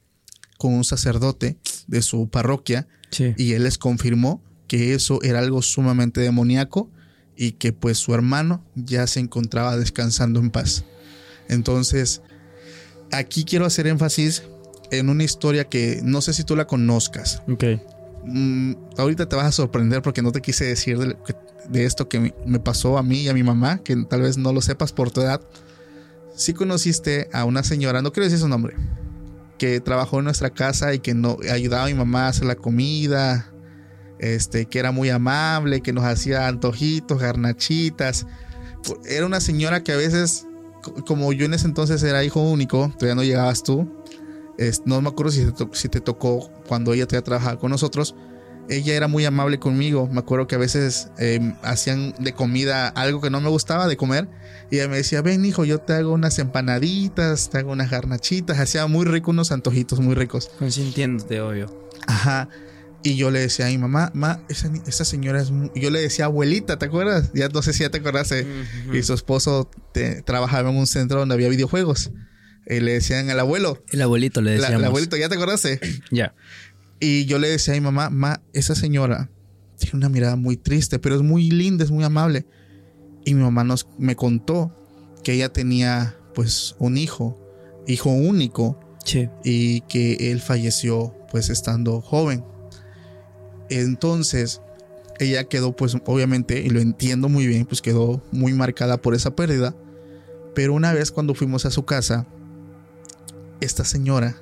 con 0.58 0.74
un 0.74 0.84
sacerdote 0.84 1.58
de 1.88 2.02
su 2.02 2.30
parroquia 2.30 2.88
Sí. 3.10 3.34
y 3.38 3.54
él 3.54 3.64
les 3.64 3.78
confirmó 3.78 4.42
que 4.68 4.94
eso 4.94 5.22
era 5.24 5.40
algo 5.40 5.62
sumamente 5.62 6.20
demoníaco 6.22 6.92
y 7.38 7.54
que 7.54 7.72
pues 7.72 7.98
su 7.98 8.14
hermano 8.14 8.64
ya 8.76 9.08
se 9.08 9.20
encontraba 9.22 9.78
descansando 9.78 10.40
en 10.40 10.50
paz. 10.52 10.84
Entonces, 11.48 12.22
aquí 13.12 13.44
quiero 13.46 13.66
hacer 13.66 13.88
énfasis 13.88 14.44
en 14.92 15.10
una 15.10 15.24
historia 15.24 15.66
que 15.66 16.02
no 16.04 16.22
sé 16.22 16.34
si 16.34 16.44
tú 16.44 16.56
la 16.56 16.68
conozcas. 16.68 17.42
Ok. 17.48 17.64
Mm, 18.26 18.74
ahorita 18.98 19.30
te 19.30 19.36
vas 19.36 19.46
a 19.46 19.52
sorprender 19.52 20.02
porque 20.02 20.22
no 20.22 20.32
te 20.32 20.42
quise 20.42 20.66
decir 20.66 20.98
de, 20.98 21.16
de 21.70 21.86
esto 21.86 22.08
que 22.08 22.34
me 22.46 22.60
pasó 22.60 22.98
a 22.98 23.04
mí 23.04 23.22
y 23.22 23.30
a 23.30 23.34
mi 23.34 23.44
mamá, 23.44 23.80
que 23.80 23.96
tal 24.10 24.22
vez 24.22 24.38
no 24.38 24.54
lo 24.54 24.62
sepas 24.62 24.94
por 24.94 25.12
tu 25.12 25.22
edad. 25.22 25.42
Si 26.36 26.54
conociste 26.54 27.30
a 27.34 27.46
una 27.46 27.64
señora, 27.64 28.02
no 28.02 28.12
quiero 28.12 28.26
decir 28.26 28.40
su 28.40 28.48
nombre, 28.48 28.76
que 29.58 29.80
trabajó 29.80 30.20
en 30.20 30.26
nuestra 30.26 30.50
casa 30.50 30.94
y 30.94 31.00
que 31.00 31.14
no 31.14 31.38
ayudaba 31.52 31.86
a 31.86 31.88
mi 31.88 31.94
mamá 31.94 32.26
a 32.26 32.30
hacer 32.30 32.46
la 32.46 32.56
comida, 32.56 33.52
este, 34.20 34.66
que 34.66 34.80
era 34.80 34.92
muy 34.92 35.10
amable, 35.10 35.82
que 35.82 35.94
nos 35.94 36.04
hacía 36.04 36.48
antojitos, 36.48 37.20
garnachitas. 37.20 38.28
Era 39.06 39.26
una 39.26 39.40
señora 39.40 39.84
que 39.84 39.92
a 39.92 39.98
veces, 39.98 40.46
como 41.06 41.34
yo 41.34 41.46
en 41.46 41.54
ese 41.54 41.68
entonces 41.68 42.04
era 42.04 42.24
hijo 42.24 42.42
único, 42.42 42.92
todavía 42.98 43.16
no 43.16 43.24
llegabas 43.24 43.64
tú, 43.64 43.92
no 44.86 45.02
me 45.02 45.10
acuerdo 45.10 45.32
si 45.32 45.52
te, 45.52 45.68
si 45.74 45.90
te 45.90 46.02
tocó 46.02 46.50
cuando 46.68 46.94
ella 46.94 47.06
todavía 47.06 47.24
trabajaba 47.24 47.60
con 47.60 47.72
nosotros. 47.72 48.16
Ella 48.70 48.96
era 48.96 49.08
muy 49.08 49.26
amable 49.26 49.60
conmigo. 49.60 50.08
Me 50.12 50.20
acuerdo 50.20 50.48
que 50.48 50.56
a 50.56 50.58
veces 50.58 51.10
eh, 51.18 51.54
hacían 51.64 52.14
de 52.20 52.34
comida 52.34 52.88
algo 52.90 53.22
que 53.22 53.30
no 53.30 53.42
me 53.42 53.50
gustaba 53.50 53.88
de 53.88 53.98
comer. 53.98 54.28
Y 54.70 54.76
ella 54.76 54.88
me 54.88 54.98
decía, 54.98 55.22
ven 55.22 55.46
hijo, 55.46 55.66
yo 55.66 55.80
te 55.80 55.94
hago 55.94 56.14
unas 56.14 56.40
empanaditas, 56.40 57.50
te 57.50 57.60
hago 57.60 57.72
unas 57.72 57.90
garnachitas. 57.90 58.60
Hacía 58.60 58.88
muy 58.88 59.06
rico 59.06 59.32
unos 59.32 59.52
antojitos 59.52 60.00
muy 60.00 60.16
ricos. 60.16 60.52
Consintiéndote, 60.60 61.40
obvio. 61.42 61.90
Ajá. 62.08 62.50
Y 63.04 63.16
yo 63.16 63.32
le 63.32 63.40
decía 63.40 63.68
a 63.68 63.70
mi 63.70 63.78
mamá, 63.78 64.12
ma, 64.14 64.44
esa, 64.50 64.70
esa 64.86 65.06
señora 65.06 65.42
es... 65.42 65.52
Muy... 65.52 65.72
Yo 65.76 65.90
le 65.90 66.02
decía 66.02 66.26
abuelita, 66.26 66.78
¿te 66.78 66.88
acuerdas? 66.88 67.32
Ya 67.34 67.48
no 67.48 67.62
sé 67.62 67.72
si 67.72 67.84
ya 67.84 67.90
te 67.90 68.00
acordaste. 68.00 68.44
Uh 68.44 68.92
-huh. 68.92 69.00
Y 69.00 69.04
su 69.04 69.14
esposo 69.14 69.70
te, 69.94 70.24
trabajaba 70.24 70.70
en 70.70 70.76
un 70.76 70.88
centro 70.88 71.20
donde 71.20 71.36
había 71.36 71.48
videojuegos. 71.48 72.12
Y 72.70 72.82
le 72.82 72.94
decían 72.94 73.30
al 73.30 73.40
abuelo. 73.40 73.82
El 73.92 74.02
abuelito 74.02 74.42
le 74.42 74.52
decíamos. 74.52 74.72
La, 74.74 74.78
el 74.80 74.86
abuelito, 74.86 75.16
¿ya 75.16 75.30
te 75.30 75.36
acordaste? 75.36 75.80
Ya. 76.12 76.34
Y 77.00 77.26
yo 77.26 77.40
le 77.40 77.48
decía 77.48 77.74
a 77.74 77.78
mi 77.78 77.82
mamá, 77.82 78.10
ma, 78.10 78.42
esa 78.54 78.76
señora 78.76 79.30
tiene 79.78 79.98
una 79.98 80.10
mirada 80.10 80.36
muy 80.36 80.58
triste, 80.58 81.00
pero 81.00 81.16
es 81.16 81.22
muy 81.22 81.50
linda, 81.52 81.84
es 81.84 81.92
muy 81.92 82.04
amable. 82.04 82.46
Y 83.26 83.34
mi 83.34 83.42
mamá 83.42 83.64
nos, 83.64 83.88
me 83.98 84.16
contó 84.16 84.74
que 85.24 85.34
ella 85.34 85.50
tenía 85.50 86.16
pues 86.34 86.76
un 86.80 86.98
hijo, 86.98 87.38
hijo 87.86 88.10
único. 88.10 88.80
Sí. 89.06 89.30
Y 89.44 89.82
que 89.82 90.32
él 90.32 90.42
falleció 90.42 91.14
pues 91.32 91.50
estando 91.50 92.02
joven. 92.02 92.44
Entonces, 93.70 94.62
ella 95.20 95.46
quedó 95.46 95.76
pues 95.76 95.96
obviamente, 96.06 96.62
y 96.62 96.70
lo 96.70 96.80
entiendo 96.80 97.30
muy 97.30 97.48
bien, 97.48 97.66
pues 97.66 97.82
quedó 97.82 98.22
muy 98.32 98.54
marcada 98.54 99.02
por 99.02 99.14
esa 99.14 99.36
pérdida. 99.36 99.76
Pero 100.56 100.74
una 100.74 100.94
vez 100.94 101.12
cuando 101.12 101.36
fuimos 101.36 101.66
a 101.66 101.72
su 101.72 101.86
casa, 101.86 102.28
esta 103.62 103.86
señora 103.86 104.42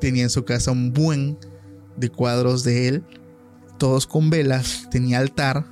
tenía 0.00 0.22
en 0.22 0.30
su 0.30 0.44
casa 0.44 0.70
un 0.70 0.92
buen 0.92 1.38
de 1.96 2.10
cuadros 2.10 2.64
de 2.64 2.88
él, 2.88 3.04
todos 3.78 4.06
con 4.06 4.30
velas, 4.30 4.88
tenía 4.90 5.18
altar, 5.18 5.64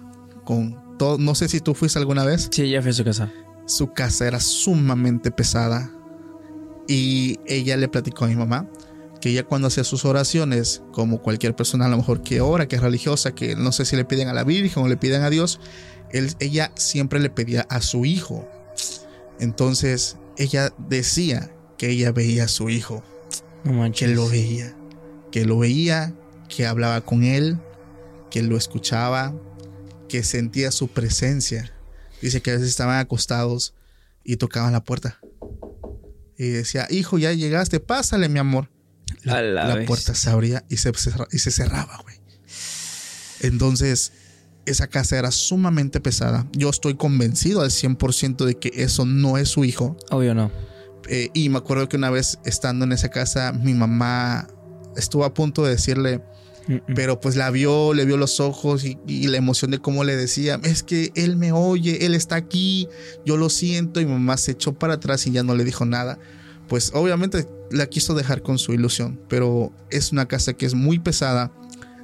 con 0.44 0.96
todo, 0.98 1.18
no 1.18 1.34
sé 1.34 1.48
si 1.48 1.60
tú 1.60 1.74
fuiste 1.74 1.98
alguna 1.98 2.24
vez. 2.24 2.48
Sí, 2.50 2.70
ya 2.70 2.82
fui 2.82 2.90
a 2.90 2.94
su 2.94 3.04
casa. 3.04 3.32
Su 3.66 3.92
casa 3.92 4.26
era 4.26 4.40
sumamente 4.40 5.30
pesada 5.30 5.90
y 6.86 7.38
ella 7.46 7.76
le 7.76 7.88
platicó 7.88 8.26
a 8.26 8.28
mi 8.28 8.36
mamá 8.36 8.68
que 9.24 9.30
ella 9.30 9.44
cuando 9.44 9.68
hacía 9.68 9.84
sus 9.84 10.04
oraciones, 10.04 10.82
como 10.92 11.22
cualquier 11.22 11.56
persona 11.56 11.86
a 11.86 11.88
lo 11.88 11.96
mejor 11.96 12.22
que 12.22 12.42
ora, 12.42 12.68
que 12.68 12.76
es 12.76 12.82
religiosa, 12.82 13.34
que 13.34 13.56
no 13.56 13.72
sé 13.72 13.86
si 13.86 13.96
le 13.96 14.04
piden 14.04 14.28
a 14.28 14.34
la 14.34 14.44
Virgen 14.44 14.82
o 14.82 14.88
le 14.88 14.98
piden 14.98 15.22
a 15.22 15.30
Dios, 15.30 15.60
él, 16.10 16.34
ella 16.40 16.72
siempre 16.76 17.20
le 17.20 17.30
pedía 17.30 17.62
a 17.70 17.80
su 17.80 18.04
hijo. 18.04 18.46
Entonces 19.40 20.18
ella 20.36 20.74
decía 20.76 21.50
que 21.78 21.88
ella 21.88 22.12
veía 22.12 22.44
a 22.44 22.48
su 22.48 22.68
hijo, 22.68 23.02
no 23.64 23.90
que 23.92 24.08
lo 24.08 24.28
veía, 24.28 24.76
que 25.34 25.44
lo 25.44 25.58
veía, 25.58 26.14
que 26.48 26.64
hablaba 26.64 27.00
con 27.00 27.24
él, 27.24 27.58
que 28.30 28.40
lo 28.40 28.56
escuchaba, 28.56 29.34
que 30.08 30.22
sentía 30.22 30.70
su 30.70 30.86
presencia. 30.86 31.72
Dice 32.22 32.40
que 32.40 32.52
a 32.52 32.54
veces 32.54 32.68
estaban 32.68 33.00
acostados 33.00 33.74
y 34.22 34.36
tocaban 34.36 34.72
la 34.72 34.84
puerta. 34.84 35.18
Y 36.38 36.50
decía, 36.50 36.86
hijo, 36.88 37.18
ya 37.18 37.32
llegaste, 37.32 37.80
pásale, 37.80 38.28
mi 38.28 38.38
amor. 38.38 38.70
La, 39.24 39.42
la, 39.42 39.74
la 39.74 39.84
puerta 39.86 40.14
se 40.14 40.30
abría 40.30 40.64
y 40.68 40.76
se, 40.76 40.92
y 41.32 41.38
se 41.38 41.50
cerraba, 41.50 41.98
güey. 42.04 42.14
Entonces, 43.40 44.12
esa 44.66 44.86
casa 44.86 45.18
era 45.18 45.32
sumamente 45.32 46.00
pesada. 46.00 46.46
Yo 46.52 46.70
estoy 46.70 46.94
convencido 46.94 47.62
al 47.62 47.70
100% 47.70 48.44
de 48.44 48.54
que 48.54 48.70
eso 48.72 49.04
no 49.04 49.36
es 49.36 49.48
su 49.48 49.64
hijo. 49.64 49.96
Obvio 50.12 50.32
no. 50.32 50.52
Eh, 51.08 51.30
y 51.34 51.48
me 51.48 51.58
acuerdo 51.58 51.88
que 51.88 51.96
una 51.96 52.10
vez 52.10 52.38
estando 52.44 52.84
en 52.84 52.92
esa 52.92 53.08
casa, 53.08 53.52
mi 53.52 53.74
mamá 53.74 54.46
estuvo 54.96 55.24
a 55.24 55.34
punto 55.34 55.64
de 55.64 55.70
decirle, 55.70 56.22
pero 56.94 57.20
pues 57.20 57.36
la 57.36 57.50
vio, 57.50 57.92
le 57.92 58.04
vio 58.04 58.16
los 58.16 58.40
ojos 58.40 58.84
y, 58.84 58.98
y, 59.06 59.26
la 59.26 59.36
emoción 59.36 59.70
de 59.70 59.78
cómo 59.78 60.02
le 60.02 60.16
decía, 60.16 60.58
es 60.62 60.82
que 60.82 61.12
él 61.14 61.36
me 61.36 61.52
oye, 61.52 62.06
él 62.06 62.14
está 62.14 62.36
aquí, 62.36 62.88
yo 63.26 63.36
lo 63.36 63.50
siento. 63.50 64.00
Y 64.00 64.06
mamá 64.06 64.36
se 64.36 64.52
echó 64.52 64.72
para 64.72 64.94
atrás 64.94 65.26
y 65.26 65.30
ya 65.30 65.42
no 65.42 65.54
le 65.54 65.64
dijo 65.64 65.84
nada. 65.84 66.18
Pues 66.68 66.92
obviamente 66.94 67.46
la 67.70 67.86
quiso 67.86 68.14
dejar 68.14 68.42
con 68.42 68.58
su 68.58 68.72
ilusión, 68.72 69.20
pero 69.28 69.72
es 69.90 70.12
una 70.12 70.26
casa 70.26 70.54
que 70.54 70.64
es 70.64 70.74
muy 70.74 70.98
pesada, 70.98 71.52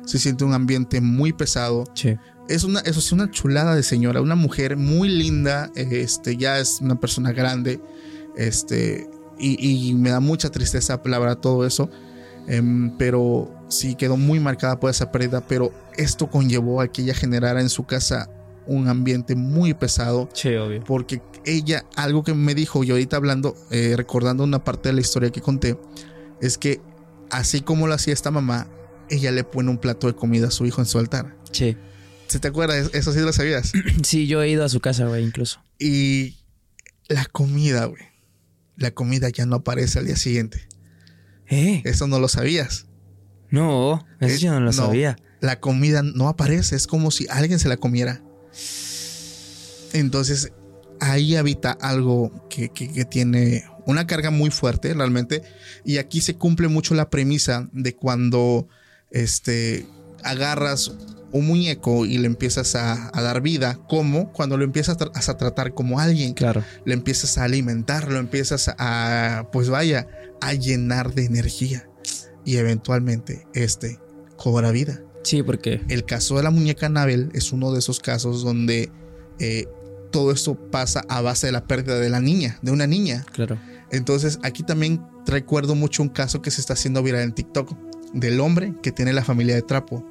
se 0.04 0.18
siente 0.18 0.44
un 0.44 0.52
ambiente 0.52 1.00
muy 1.00 1.32
pesado. 1.32 1.84
Sí. 1.94 2.16
Es 2.48 2.64
una, 2.64 2.80
eso 2.80 2.98
es 2.98 3.12
una 3.12 3.30
chulada 3.30 3.74
de 3.74 3.82
señora, 3.82 4.20
una 4.20 4.34
mujer 4.34 4.76
muy 4.76 5.08
linda, 5.08 5.70
este, 5.76 6.36
ya 6.36 6.58
es 6.58 6.80
una 6.80 6.98
persona 6.98 7.32
grande, 7.32 7.80
este, 8.36 9.08
y, 9.38 9.88
y 9.88 9.94
me 9.94 10.10
da 10.10 10.20
mucha 10.20 10.50
tristeza, 10.50 11.00
la 11.04 11.18
verdad, 11.20 11.38
todo 11.38 11.64
eso, 11.64 11.88
um, 12.48 12.96
pero 12.96 13.52
sí 13.68 13.94
quedó 13.94 14.16
muy 14.16 14.40
marcada 14.40 14.78
por 14.80 14.90
esa 14.90 15.12
pérdida, 15.12 15.46
pero 15.46 15.72
esto 15.96 16.28
conllevó 16.28 16.80
a 16.80 16.88
que 16.88 17.02
ella 17.02 17.14
generara 17.14 17.60
en 17.60 17.68
su 17.68 17.84
casa 17.84 18.30
un 18.66 18.88
ambiente 18.88 19.34
muy 19.34 19.74
pesado. 19.74 20.28
Sí, 20.32 20.54
obvio. 20.54 20.84
Porque 20.84 21.22
ella, 21.44 21.84
algo 21.96 22.22
que 22.22 22.34
me 22.34 22.54
dijo, 22.54 22.84
y 22.84 22.90
ahorita 22.90 23.16
hablando, 23.16 23.56
eh, 23.70 23.94
recordando 23.96 24.44
una 24.44 24.62
parte 24.64 24.90
de 24.90 24.94
la 24.94 25.00
historia 25.00 25.30
que 25.30 25.40
conté, 25.40 25.78
es 26.40 26.58
que 26.58 26.80
así 27.30 27.60
como 27.60 27.86
lo 27.86 27.94
hacía 27.94 28.12
esta 28.12 28.30
mamá, 28.30 28.68
ella 29.08 29.32
le 29.32 29.44
pone 29.44 29.70
un 29.70 29.78
plato 29.78 30.06
de 30.06 30.14
comida 30.14 30.48
a 30.48 30.50
su 30.50 30.66
hijo 30.66 30.80
en 30.80 30.86
su 30.86 30.98
altar. 30.98 31.36
Sí. 31.52 31.76
¿Se 32.28 32.38
te 32.38 32.48
acuerdas? 32.48 32.90
Eso 32.92 33.12
sí 33.12 33.20
lo 33.20 33.32
sabías. 33.32 33.72
Sí, 34.04 34.26
yo 34.26 34.42
he 34.42 34.48
ido 34.48 34.64
a 34.64 34.68
su 34.68 34.80
casa, 34.80 35.06
güey, 35.06 35.24
incluso. 35.24 35.60
Y 35.78 36.36
la 37.08 37.24
comida, 37.24 37.86
güey. 37.86 38.02
La 38.76 38.92
comida 38.92 39.28
ya 39.28 39.46
no 39.46 39.56
aparece 39.56 39.98
al 39.98 40.06
día 40.06 40.16
siguiente. 40.16 40.68
¿Eh? 41.50 41.82
Eso 41.84 42.06
no 42.06 42.18
lo 42.20 42.28
sabías. 42.28 42.86
No, 43.50 44.06
eso 44.20 44.34
Es- 44.34 44.40
yo 44.40 44.52
no 44.52 44.60
lo 44.60 44.66
no. 44.66 44.72
sabía. 44.72 45.16
La 45.40 45.58
comida 45.60 46.02
no 46.02 46.28
aparece. 46.28 46.76
Es 46.76 46.86
como 46.86 47.10
si 47.10 47.26
alguien 47.28 47.58
se 47.58 47.68
la 47.68 47.76
comiera. 47.76 48.22
Entonces, 49.92 50.52
ahí 51.00 51.36
habita 51.36 51.72
algo 51.72 52.46
que, 52.48 52.68
que- 52.68 52.92
que 52.92 53.04
tiene 53.04 53.64
una 53.86 54.06
carga 54.06 54.30
muy 54.30 54.50
fuerte 54.50 54.94
realmente. 54.94 55.42
Y 55.84 55.98
aquí 55.98 56.20
se 56.20 56.34
cumple 56.34 56.68
mucho 56.68 56.94
la 56.94 57.10
premisa 57.10 57.68
de 57.72 57.94
cuando 57.96 58.68
este, 59.10 59.86
agarras 60.22 60.92
un 61.32 61.46
muñeco 61.46 62.06
y 62.06 62.18
le 62.18 62.26
empiezas 62.26 62.74
a, 62.74 63.10
a 63.16 63.22
dar 63.22 63.40
vida, 63.40 63.78
como 63.88 64.32
cuando 64.32 64.56
lo 64.56 64.64
empiezas 64.64 64.96
a, 64.96 64.98
tra- 64.98 65.28
a 65.28 65.36
tratar 65.36 65.74
como 65.74 66.00
alguien, 66.00 66.34
Claro. 66.34 66.64
le 66.84 66.92
empiezas 66.94 67.38
a 67.38 67.44
alimentar, 67.44 68.10
lo 68.10 68.18
empiezas 68.18 68.68
a, 68.78 69.46
pues 69.52 69.68
vaya, 69.68 70.06
a 70.40 70.54
llenar 70.54 71.14
de 71.14 71.24
energía. 71.24 71.86
Y 72.44 72.56
eventualmente 72.56 73.46
este 73.54 73.98
cobra 74.36 74.70
vida. 74.70 75.02
Sí, 75.22 75.42
porque. 75.42 75.82
El 75.88 76.04
caso 76.04 76.36
de 76.36 76.42
la 76.42 76.50
muñeca 76.50 76.86
Anabel 76.86 77.28
es 77.34 77.52
uno 77.52 77.72
de 77.72 77.78
esos 77.80 78.00
casos 78.00 78.42
donde 78.42 78.90
eh, 79.38 79.66
todo 80.10 80.32
esto 80.32 80.54
pasa 80.70 81.04
a 81.08 81.20
base 81.20 81.46
de 81.46 81.52
la 81.52 81.66
pérdida 81.66 81.98
de 81.98 82.08
la 82.08 82.20
niña, 82.20 82.58
de 82.62 82.72
una 82.72 82.86
niña. 82.86 83.24
Claro. 83.32 83.58
Entonces 83.92 84.38
aquí 84.42 84.62
también 84.62 85.02
recuerdo 85.26 85.74
mucho 85.74 86.02
un 86.02 86.08
caso 86.08 86.40
que 86.42 86.50
se 86.50 86.60
está 86.60 86.72
haciendo 86.72 87.02
viral 87.02 87.22
en 87.22 87.32
TikTok 87.32 87.76
del 88.14 88.40
hombre 88.40 88.74
que 88.82 88.92
tiene 88.92 89.12
la 89.12 89.22
familia 89.24 89.54
de 89.54 89.62
trapo. 89.62 90.04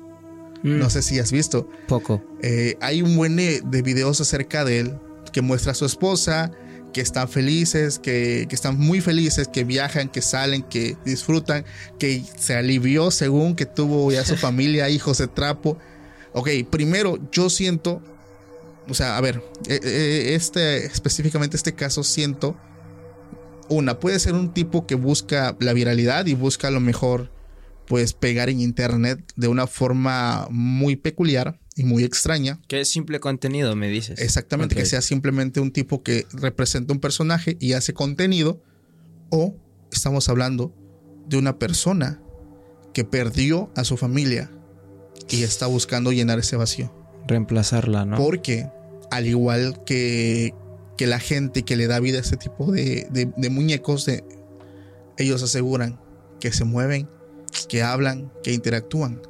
Mm, 0.63 0.77
No 0.77 0.89
sé 0.89 1.01
si 1.01 1.17
has 1.19 1.31
visto. 1.31 1.67
Poco. 1.87 2.23
Eh, 2.41 2.75
hay 2.81 3.01
un 3.01 3.15
buen 3.15 3.35
de, 3.35 3.61
de 3.65 3.81
videos 3.81 4.21
acerca 4.21 4.63
de 4.63 4.79
él 4.81 4.99
que 5.33 5.41
muestra 5.41 5.71
a 5.71 5.75
su 5.75 5.85
esposa, 5.85 6.51
que 6.93 7.01
están 7.01 7.29
felices, 7.29 7.99
que, 7.99 8.45
que 8.49 8.55
están 8.55 8.77
muy 8.77 9.01
felices, 9.01 9.47
que 9.47 9.63
viajan, 9.63 10.09
que 10.09 10.21
salen, 10.21 10.63
que 10.63 10.97
disfrutan, 11.05 11.65
que 11.97 12.23
se 12.37 12.55
alivió 12.55 13.11
según 13.11 13.55
que 13.55 13.65
tuvo 13.65 14.11
ya 14.11 14.25
su 14.25 14.35
familia, 14.37 14.89
hijos 14.89 15.17
de 15.17 15.27
trapo. 15.27 15.77
Ok, 16.33 16.49
primero 16.69 17.19
yo 17.31 17.49
siento, 17.49 18.01
o 18.87 18.93
sea, 18.93 19.17
a 19.17 19.21
ver, 19.21 19.43
eh, 19.67 19.79
eh, 19.83 20.35
este 20.35 20.85
específicamente 20.85 21.57
este 21.57 21.73
caso 21.73 22.03
siento 22.03 22.55
una, 23.69 23.99
puede 23.99 24.19
ser 24.19 24.33
un 24.33 24.53
tipo 24.53 24.85
que 24.87 24.95
busca 24.95 25.55
la 25.59 25.73
viralidad 25.73 26.25
y 26.25 26.33
busca 26.33 26.67
a 26.67 26.71
lo 26.71 26.79
mejor 26.79 27.31
pues 27.87 28.13
pegar 28.13 28.49
en 28.49 28.59
internet 28.61 29.19
de 29.35 29.47
una 29.47 29.67
forma 29.67 30.47
muy 30.49 30.95
peculiar 30.95 31.59
y 31.79 31.85
muy 31.85 32.03
extraña. 32.03 32.59
Que 32.67 32.81
es 32.81 32.89
simple 32.89 33.19
contenido, 33.19 33.75
me 33.75 33.87
dices. 33.89 34.19
Exactamente, 34.19 34.75
que 34.75 34.85
sea 34.85 35.01
simplemente 35.01 35.59
un 35.59 35.71
tipo 35.71 36.03
que 36.03 36.25
representa 36.33 36.93
un 36.93 36.99
personaje 36.99 37.55
y 37.59 37.73
hace 37.73 37.93
contenido. 37.93 38.61
O 39.29 39.55
estamos 39.91 40.27
hablando 40.29 40.73
de 41.27 41.37
una 41.37 41.57
persona 41.57 42.21
que 42.93 43.03
perdió 43.05 43.71
a 43.75 43.83
su 43.83 43.95
familia 43.97 44.51
y 45.29 45.43
está 45.43 45.67
buscando 45.67 46.11
llenar 46.11 46.39
ese 46.39 46.55
vacío. 46.55 46.91
Reemplazarla, 47.27 48.05
¿no? 48.05 48.17
Porque 48.17 48.67
al 49.11 49.27
igual 49.27 49.83
que, 49.85 50.53
que 50.97 51.05
la 51.07 51.19
gente 51.19 51.63
que 51.63 51.75
le 51.77 51.87
da 51.87 51.99
vida 51.99 52.17
a 52.17 52.21
este 52.21 52.37
tipo 52.37 52.71
de, 52.71 53.07
de- 53.11 53.31
de 53.37 53.49
muñecos, 53.49 54.05
de- 54.05 54.23
ellos 55.17 55.43
aseguran 55.43 55.99
que 56.39 56.51
se 56.51 56.63
mueven, 56.65 57.07
que 57.67 57.83
hablan, 57.83 58.31
que 58.43 58.53
interactúan. 58.53 59.21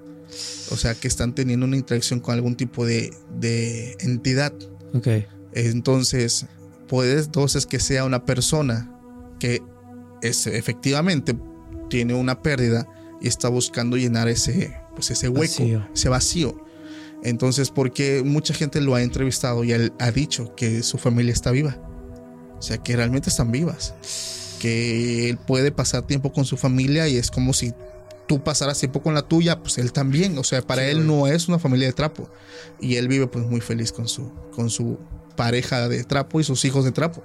O 0.72 0.78
sea, 0.78 0.96
que 0.96 1.08
están 1.08 1.34
teniendo 1.34 1.66
una 1.66 1.78
interacción 1.78 2.20
con 2.20 2.36
algún 2.36 2.56
tipo 2.56 2.86
de, 2.86 3.14
de 3.40 3.96
entidad. 4.00 4.54
Ok. 4.94 5.08
Entonces, 5.54 6.46
puede 6.88 7.20
entonces 7.20 7.66
que 7.66 7.80
sea 7.80 8.06
una 8.06 8.26
persona 8.26 8.92
que 9.40 9.62
es, 10.22 10.48
efectivamente 10.48 11.36
tiene 11.90 12.14
una 12.14 12.42
pérdida 12.42 12.88
y 13.22 13.28
está 13.28 13.50
buscando 13.50 13.98
llenar 13.98 14.28
ese, 14.28 14.76
pues 14.96 15.12
ese 15.12 15.30
hueco, 15.30 15.64
Vacío. 15.64 15.88
ese 15.94 16.10
vacío. 16.10 16.66
Entonces, 17.24 17.70
porque 17.70 18.24
mucha 18.24 18.54
gente 18.54 18.80
lo 18.80 18.96
ha 18.96 19.02
entrevistado 19.02 19.64
y 19.64 19.72
él 19.72 19.92
ha 20.00 20.12
dicho 20.12 20.56
que 20.56 20.84
su 20.84 20.98
familia 20.98 21.34
está 21.34 21.52
viva. 21.52 21.78
O 22.58 22.62
sea, 22.62 22.78
que 22.78 22.96
realmente 22.96 23.30
están 23.30 23.52
vivas. 23.52 23.94
Que 24.60 25.30
él 25.30 25.38
puede 25.38 25.72
pasar 25.72 26.06
tiempo 26.06 26.32
con 26.32 26.46
su 26.46 26.58
familia 26.58 27.08
y 27.08 27.18
es 27.18 27.32
como 27.32 27.54
si 27.54 27.74
tú 28.30 28.44
pasaras 28.44 28.78
tiempo 28.80 29.02
con 29.02 29.16
la 29.16 29.24
tuya, 29.24 29.60
pues 29.60 29.80
él 29.80 29.92
también. 29.92 30.38
O 30.38 30.44
sea, 30.44 30.62
para 30.62 30.88
él 30.88 31.08
no 31.08 31.26
es 31.26 31.48
una 31.48 31.58
familia 31.58 31.88
de 31.88 31.94
trapo. 31.94 32.30
Y 32.80 32.96
él 32.96 33.08
vive 33.08 33.26
pues 33.26 33.44
muy 33.48 33.60
feliz 33.60 33.92
con 33.92 34.08
su, 34.08 34.32
con 34.54 34.70
su 34.70 35.00
pareja 35.36 35.90
de 35.90 36.04
trapo 36.04 36.40
y 36.40 36.44
sus 36.44 36.64
hijos 36.64 36.86
de 36.86 36.92
trapo. 36.92 37.24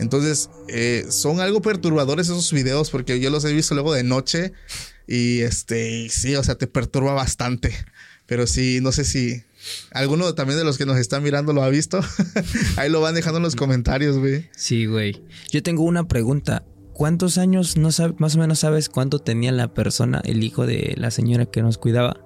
Entonces, 0.00 0.48
eh, 0.68 1.04
son 1.10 1.40
algo 1.40 1.60
perturbadores 1.60 2.28
esos 2.28 2.52
videos 2.54 2.90
porque 2.90 3.20
yo 3.20 3.28
los 3.28 3.44
he 3.44 3.52
visto 3.52 3.74
luego 3.74 3.92
de 3.92 4.02
noche 4.02 4.52
y 5.06 5.42
este, 5.42 5.90
y 5.90 6.08
sí, 6.08 6.34
o 6.36 6.42
sea, 6.42 6.54
te 6.54 6.66
perturba 6.66 7.12
bastante. 7.12 7.74
Pero 8.24 8.46
sí, 8.46 8.78
no 8.80 8.92
sé 8.92 9.04
si 9.04 9.44
alguno 9.90 10.34
también 10.34 10.58
de 10.58 10.64
los 10.64 10.78
que 10.78 10.86
nos 10.86 10.96
están 10.96 11.22
mirando 11.22 11.52
lo 11.52 11.62
ha 11.62 11.68
visto. 11.68 12.00
Ahí 12.76 12.88
lo 12.88 13.02
van 13.02 13.14
dejando 13.14 13.36
en 13.36 13.42
los 13.42 13.56
comentarios, 13.56 14.16
güey. 14.16 14.48
Sí, 14.56 14.86
güey. 14.86 15.22
Yo 15.50 15.62
tengo 15.62 15.82
una 15.82 16.08
pregunta. 16.08 16.64
¿Cuántos 16.94 17.38
años, 17.38 17.76
no 17.76 17.88
sab- 17.88 18.14
más 18.18 18.36
o 18.36 18.38
menos 18.38 18.60
sabes 18.60 18.88
cuánto 18.88 19.18
tenía 19.18 19.52
la 19.52 19.68
persona, 19.74 20.22
el 20.24 20.42
hijo 20.42 20.66
de 20.66 20.94
la 20.96 21.10
señora 21.10 21.44
que 21.46 21.60
nos 21.62 21.76
cuidaba? 21.76 22.16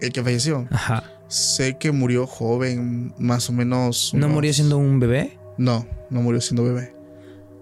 El 0.00 0.12
que 0.12 0.22
falleció. 0.22 0.66
Ajá. 0.70 1.04
Sé 1.28 1.78
que 1.78 1.92
murió 1.92 2.26
joven, 2.26 3.14
más 3.18 3.48
o 3.48 3.52
menos. 3.52 4.12
¿No 4.14 4.28
murió 4.28 4.52
siendo 4.52 4.76
un 4.78 5.00
bebé? 5.00 5.38
No, 5.56 5.86
no 6.10 6.20
murió 6.22 6.40
siendo 6.40 6.64
bebé. 6.64 6.94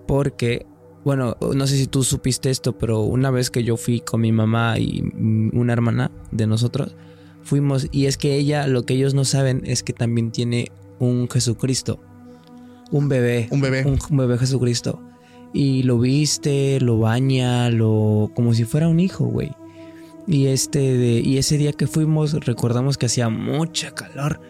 Porque, 0.07 0.66
bueno, 1.05 1.37
no 1.55 1.66
sé 1.66 1.76
si 1.76 1.87
tú 1.87 2.03
supiste 2.03 2.51
esto, 2.51 2.76
pero 2.78 3.01
una 3.03 3.30
vez 3.30 3.51
que 3.51 3.62
yo 3.62 3.76
fui 3.76 4.01
con 4.01 4.20
mi 4.22 4.33
mamá 4.33 4.78
y 4.78 5.03
mm, 5.03 5.51
una 5.57 5.72
hermana 5.74 6.11
de 6.33 6.47
nosotros, 6.47 6.97
fuimos, 7.43 7.87
y 7.93 8.07
es 8.07 8.16
que 8.16 8.35
ella, 8.37 8.66
lo 8.66 8.85
que 8.85 8.95
ellos 8.95 9.14
no 9.14 9.24
saben 9.24 9.62
es 9.64 9.83
que 9.83 9.93
también 9.93 10.33
tiene 10.33 10.72
un 10.99 11.28
Jesucristo, 11.30 12.01
un 12.91 13.09
bebé. 13.09 13.49
Un 13.51 13.61
bebé. 13.61 13.85
Un, 13.85 13.99
un 14.11 14.16
bebé 14.16 14.39
Jesucristo. 14.39 15.01
Y 15.55 15.82
lo 15.82 15.98
viste, 15.98 16.80
lo 16.80 16.98
baña, 16.98 17.68
lo. 17.70 18.30
como 18.34 18.55
si 18.55 18.64
fuera 18.64 18.88
un 18.88 19.00
hijo, 19.00 19.24
güey. 19.26 19.53
Y 20.26 20.46
este 20.46 20.78
de. 20.78 21.20
Y 21.20 21.38
ese 21.38 21.59
día 21.59 21.72
que 21.72 21.86
fuimos, 21.86 22.32
recordamos 22.46 22.96
que 22.98 23.07
hacía 23.07 23.28
mucha 23.28 23.94
calor. 23.94 24.40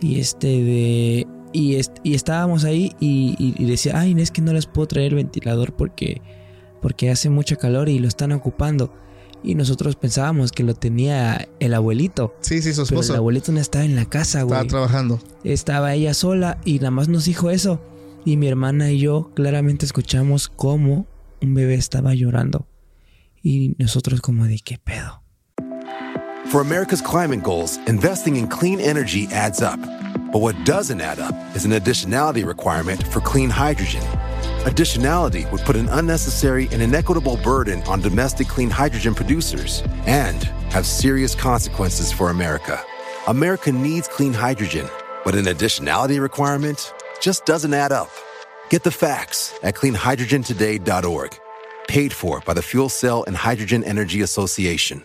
Y 0.00 0.18
este 0.20 0.46
de. 0.48 1.26
Y, 1.52 1.76
est- 1.76 1.98
y 2.02 2.14
estábamos 2.14 2.64
ahí 2.64 2.92
y, 3.00 3.34
y- 3.38 3.54
y 3.56 3.64
decía, 3.66 3.98
ay, 4.00 4.14
es 4.18 4.30
que 4.30 4.42
no 4.42 4.52
les 4.52 4.66
puedo 4.66 4.86
traer 4.88 5.08
el 5.08 5.14
ventilador 5.14 5.72
porque, 5.74 6.20
porque 6.82 7.10
hace 7.10 7.30
mucha 7.30 7.56
calor 7.56 7.88
y 7.88 7.98
lo 7.98 8.08
están 8.08 8.32
ocupando. 8.32 8.92
Y 9.44 9.54
nosotros 9.54 9.94
pensábamos 9.96 10.50
que 10.50 10.64
lo 10.64 10.74
tenía 10.74 11.48
el 11.60 11.72
abuelito. 11.72 12.34
Sí, 12.40 12.60
sí, 12.60 12.72
su 12.74 12.82
Pero 12.82 13.00
esposo 13.00 13.12
el 13.12 13.18
abuelito 13.18 13.52
no 13.52 13.60
estaba 13.60 13.84
en 13.84 13.94
la 13.94 14.04
casa, 14.06 14.40
estaba 14.40 14.58
güey. 14.58 14.68
trabajando. 14.68 15.20
Estaba 15.44 15.94
ella 15.94 16.12
sola 16.12 16.58
y 16.64 16.78
nada 16.80 16.90
más 16.90 17.08
nos 17.08 17.24
dijo 17.26 17.48
eso. 17.50 17.80
Y 18.28 18.36
mi 18.36 18.46
hermana 18.46 18.90
y 18.90 18.98
yo 18.98 19.30
claramente 19.34 19.86
escuchamos 19.86 20.50
cómo 20.50 21.06
un 21.40 21.54
bebé 21.54 21.76
estaba 21.76 22.12
llorando. 22.12 22.68
Y 23.42 23.74
nosotros 23.78 24.20
como 24.20 24.44
de 24.44 24.58
qué 24.58 24.76
pedo. 24.76 25.22
For 26.50 26.60
America's 26.60 27.00
climate 27.00 27.42
goals, 27.42 27.78
investing 27.86 28.36
in 28.36 28.46
clean 28.46 28.80
energy 28.80 29.28
adds 29.32 29.62
up. 29.62 29.80
But 30.30 30.42
what 30.42 30.54
doesn't 30.66 31.00
add 31.00 31.18
up 31.18 31.34
is 31.56 31.64
an 31.64 31.72
additionality 31.72 32.44
requirement 32.44 33.02
for 33.06 33.22
clean 33.22 33.48
hydrogen. 33.48 34.02
Additionality 34.66 35.50
would 35.50 35.62
put 35.62 35.76
an 35.76 35.88
unnecessary 35.88 36.68
and 36.70 36.82
inequitable 36.82 37.38
burden 37.42 37.82
on 37.84 38.02
domestic 38.02 38.46
clean 38.46 38.68
hydrogen 38.68 39.14
producers 39.14 39.82
and 40.04 40.44
have 40.70 40.84
serious 40.84 41.34
consequences 41.34 42.12
for 42.12 42.28
America. 42.28 42.78
America 43.26 43.72
needs 43.72 44.06
clean 44.06 44.34
hydrogen, 44.34 44.86
but 45.24 45.34
an 45.34 45.46
additionality 45.46 46.20
requirement 46.20 46.92
just 47.28 47.44
doesn't 47.44 47.74
add 47.74 47.92
up. 47.92 48.10
Get 48.70 48.84
the 48.84 48.90
facts 48.90 49.52
at 49.62 49.74
cleanhydrogentoday.org. 49.74 51.30
Paid 51.86 52.10
for 52.10 52.40
by 52.40 52.54
the 52.54 52.62
Fuel 52.62 52.88
Cell 52.88 53.22
and 53.26 53.36
Hydrogen 53.36 53.84
Energy 53.84 54.22
Association. 54.22 55.04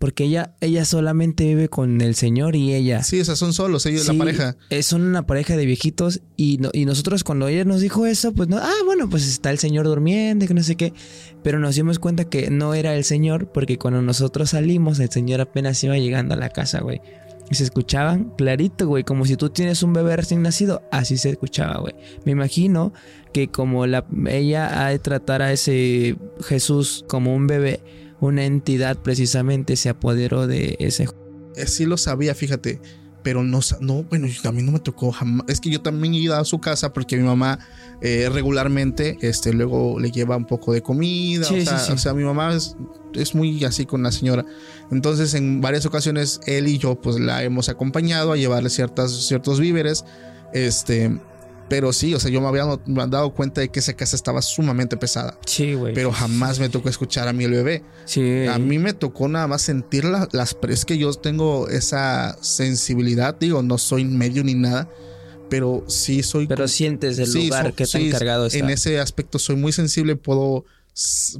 Porque 0.00 0.24
ella, 0.24 0.54
ella 0.62 0.84
solamente 0.86 1.44
vive 1.44 1.68
con 1.68 2.00
el 2.00 2.14
señor 2.14 2.56
y 2.56 2.74
ella. 2.74 3.02
Sí, 3.04 3.20
o 3.20 3.24
sea, 3.24 3.36
son 3.36 3.52
solos 3.52 3.84
ellos, 3.84 4.06
la 4.06 4.14
Sí, 4.14 4.18
pareja. 4.18 4.56
eh, 4.70 4.82
son 4.82 5.02
una 5.02 5.26
pareja 5.26 5.56
de 5.58 5.66
viejitos 5.66 6.22
y, 6.36 6.56
no- 6.56 6.70
y 6.72 6.86
nosotros 6.86 7.22
cuando 7.22 7.46
ella 7.48 7.64
nos 7.66 7.82
dijo 7.82 8.06
eso, 8.06 8.32
pues 8.32 8.48
no, 8.48 8.56
ah, 8.56 8.72
bueno, 8.86 9.10
pues 9.10 9.28
está 9.28 9.50
el 9.50 9.58
señor 9.58 9.84
durmiendo, 9.86 10.46
que 10.46 10.54
no 10.54 10.62
sé 10.62 10.74
qué. 10.76 10.94
Pero 11.42 11.58
nos 11.58 11.74
dimos 11.76 11.98
cuenta 11.98 12.24
que 12.24 12.50
no 12.50 12.72
era 12.72 12.94
el 12.96 13.04
señor 13.04 13.52
porque 13.52 13.76
cuando 13.78 14.00
nosotros 14.00 14.50
salimos, 14.50 14.98
el 15.00 15.10
señor 15.10 15.42
apenas 15.42 15.84
iba 15.84 15.98
llegando 15.98 16.32
a 16.34 16.38
la 16.38 16.48
casa, 16.48 16.80
güey. 16.80 17.02
Y 17.50 17.56
se 17.56 17.64
escuchaban 17.64 18.32
clarito, 18.38 18.86
güey, 18.86 19.04
como 19.04 19.26
si 19.26 19.36
tú 19.36 19.50
tienes 19.50 19.82
un 19.82 19.92
bebé 19.92 20.16
recién 20.16 20.40
nacido, 20.40 20.82
así 20.90 21.18
se 21.18 21.28
escuchaba, 21.30 21.78
güey. 21.80 21.94
Me 22.24 22.32
imagino 22.32 22.94
que 23.34 23.48
como 23.48 23.86
la, 23.86 24.06
ella 24.28 24.86
ha 24.86 24.88
de 24.90 24.98
tratar 24.98 25.42
a 25.42 25.52
ese 25.52 26.16
Jesús 26.42 27.04
como 27.08 27.34
un 27.34 27.46
bebé, 27.48 27.80
una 28.20 28.44
entidad 28.44 28.98
precisamente 28.98 29.76
se 29.76 29.88
apoderó 29.88 30.46
de 30.46 30.76
ese 30.78 31.08
Eh, 31.56 31.66
Sí 31.66 31.86
lo 31.86 31.96
sabía, 31.96 32.34
fíjate. 32.34 32.80
Pero 33.22 33.42
no, 33.42 33.60
no, 33.80 34.02
bueno, 34.04 34.28
a 34.44 34.52
mí 34.52 34.62
no 34.62 34.72
me 34.72 34.80
tocó 34.80 35.12
jamás. 35.12 35.44
Es 35.46 35.60
que 35.60 35.68
yo 35.68 35.82
también 35.82 36.14
he 36.14 36.18
ido 36.18 36.36
a 36.36 36.44
su 36.46 36.58
casa 36.58 36.94
porque 36.94 37.18
mi 37.18 37.22
mamá 37.22 37.58
eh, 38.00 38.30
regularmente, 38.32 39.18
este, 39.20 39.52
luego 39.52 40.00
le 40.00 40.10
lleva 40.10 40.38
un 40.38 40.46
poco 40.46 40.72
de 40.72 40.80
comida. 40.80 41.44
Sí, 41.44 41.60
o, 41.60 41.64
sea, 41.64 41.78
sí, 41.78 41.86
sí. 41.88 41.92
o 41.92 41.98
sea, 41.98 42.14
mi 42.14 42.24
mamá 42.24 42.54
es, 42.54 42.76
es 43.12 43.34
muy 43.34 43.62
así 43.64 43.84
con 43.84 44.02
la 44.02 44.10
señora. 44.10 44.46
Entonces, 44.90 45.34
en 45.34 45.60
varias 45.60 45.84
ocasiones, 45.84 46.40
él 46.46 46.66
y 46.66 46.78
yo, 46.78 46.98
pues 46.98 47.20
la 47.20 47.42
hemos 47.42 47.68
acompañado 47.68 48.32
a 48.32 48.38
llevarle 48.38 48.70
ciertas, 48.70 49.12
ciertos 49.26 49.60
víveres. 49.60 50.06
Este, 50.54 51.20
pero 51.70 51.92
sí, 51.94 52.12
o 52.14 52.20
sea, 52.20 52.30
yo 52.32 52.40
me 52.42 52.48
había 52.48 52.66
dado 53.06 53.32
cuenta 53.32 53.60
de 53.62 53.68
que 53.70 53.78
esa 53.78 53.94
casa 53.94 54.16
estaba 54.16 54.42
sumamente 54.42 54.96
pesada. 54.98 55.38
Sí, 55.46 55.72
güey. 55.74 55.94
Pero 55.94 56.10
jamás 56.12 56.58
me 56.58 56.68
tocó 56.68 56.88
escuchar 56.90 57.28
a 57.28 57.32
mí 57.32 57.44
el 57.44 57.52
bebé. 57.52 57.84
Sí. 58.04 58.44
A 58.48 58.58
mí 58.58 58.78
me 58.80 58.92
tocó 58.92 59.28
nada 59.28 59.46
más 59.46 59.62
sentir 59.62 60.04
la- 60.04 60.28
las... 60.32 60.56
Es 60.68 60.84
que 60.84 60.98
yo 60.98 61.12
tengo 61.14 61.68
esa 61.68 62.36
sensibilidad, 62.42 63.36
digo, 63.38 63.62
no 63.62 63.78
soy 63.78 64.04
medio 64.04 64.42
ni 64.44 64.54
nada, 64.54 64.90
pero 65.48 65.84
sí 65.86 66.22
soy... 66.24 66.46
Pero 66.48 66.66
sientes 66.68 67.18
el 67.20 67.28
sí, 67.28 67.44
lugar 67.46 67.68
so- 67.68 67.74
que 67.76 67.86
tan 67.86 68.02
sí, 68.02 68.10
cargado 68.10 68.46
está. 68.46 68.58
En 68.58 68.68
ese 68.70 68.98
aspecto 68.98 69.38
soy 69.38 69.54
muy 69.56 69.72
sensible, 69.72 70.16
puedo, 70.16 70.64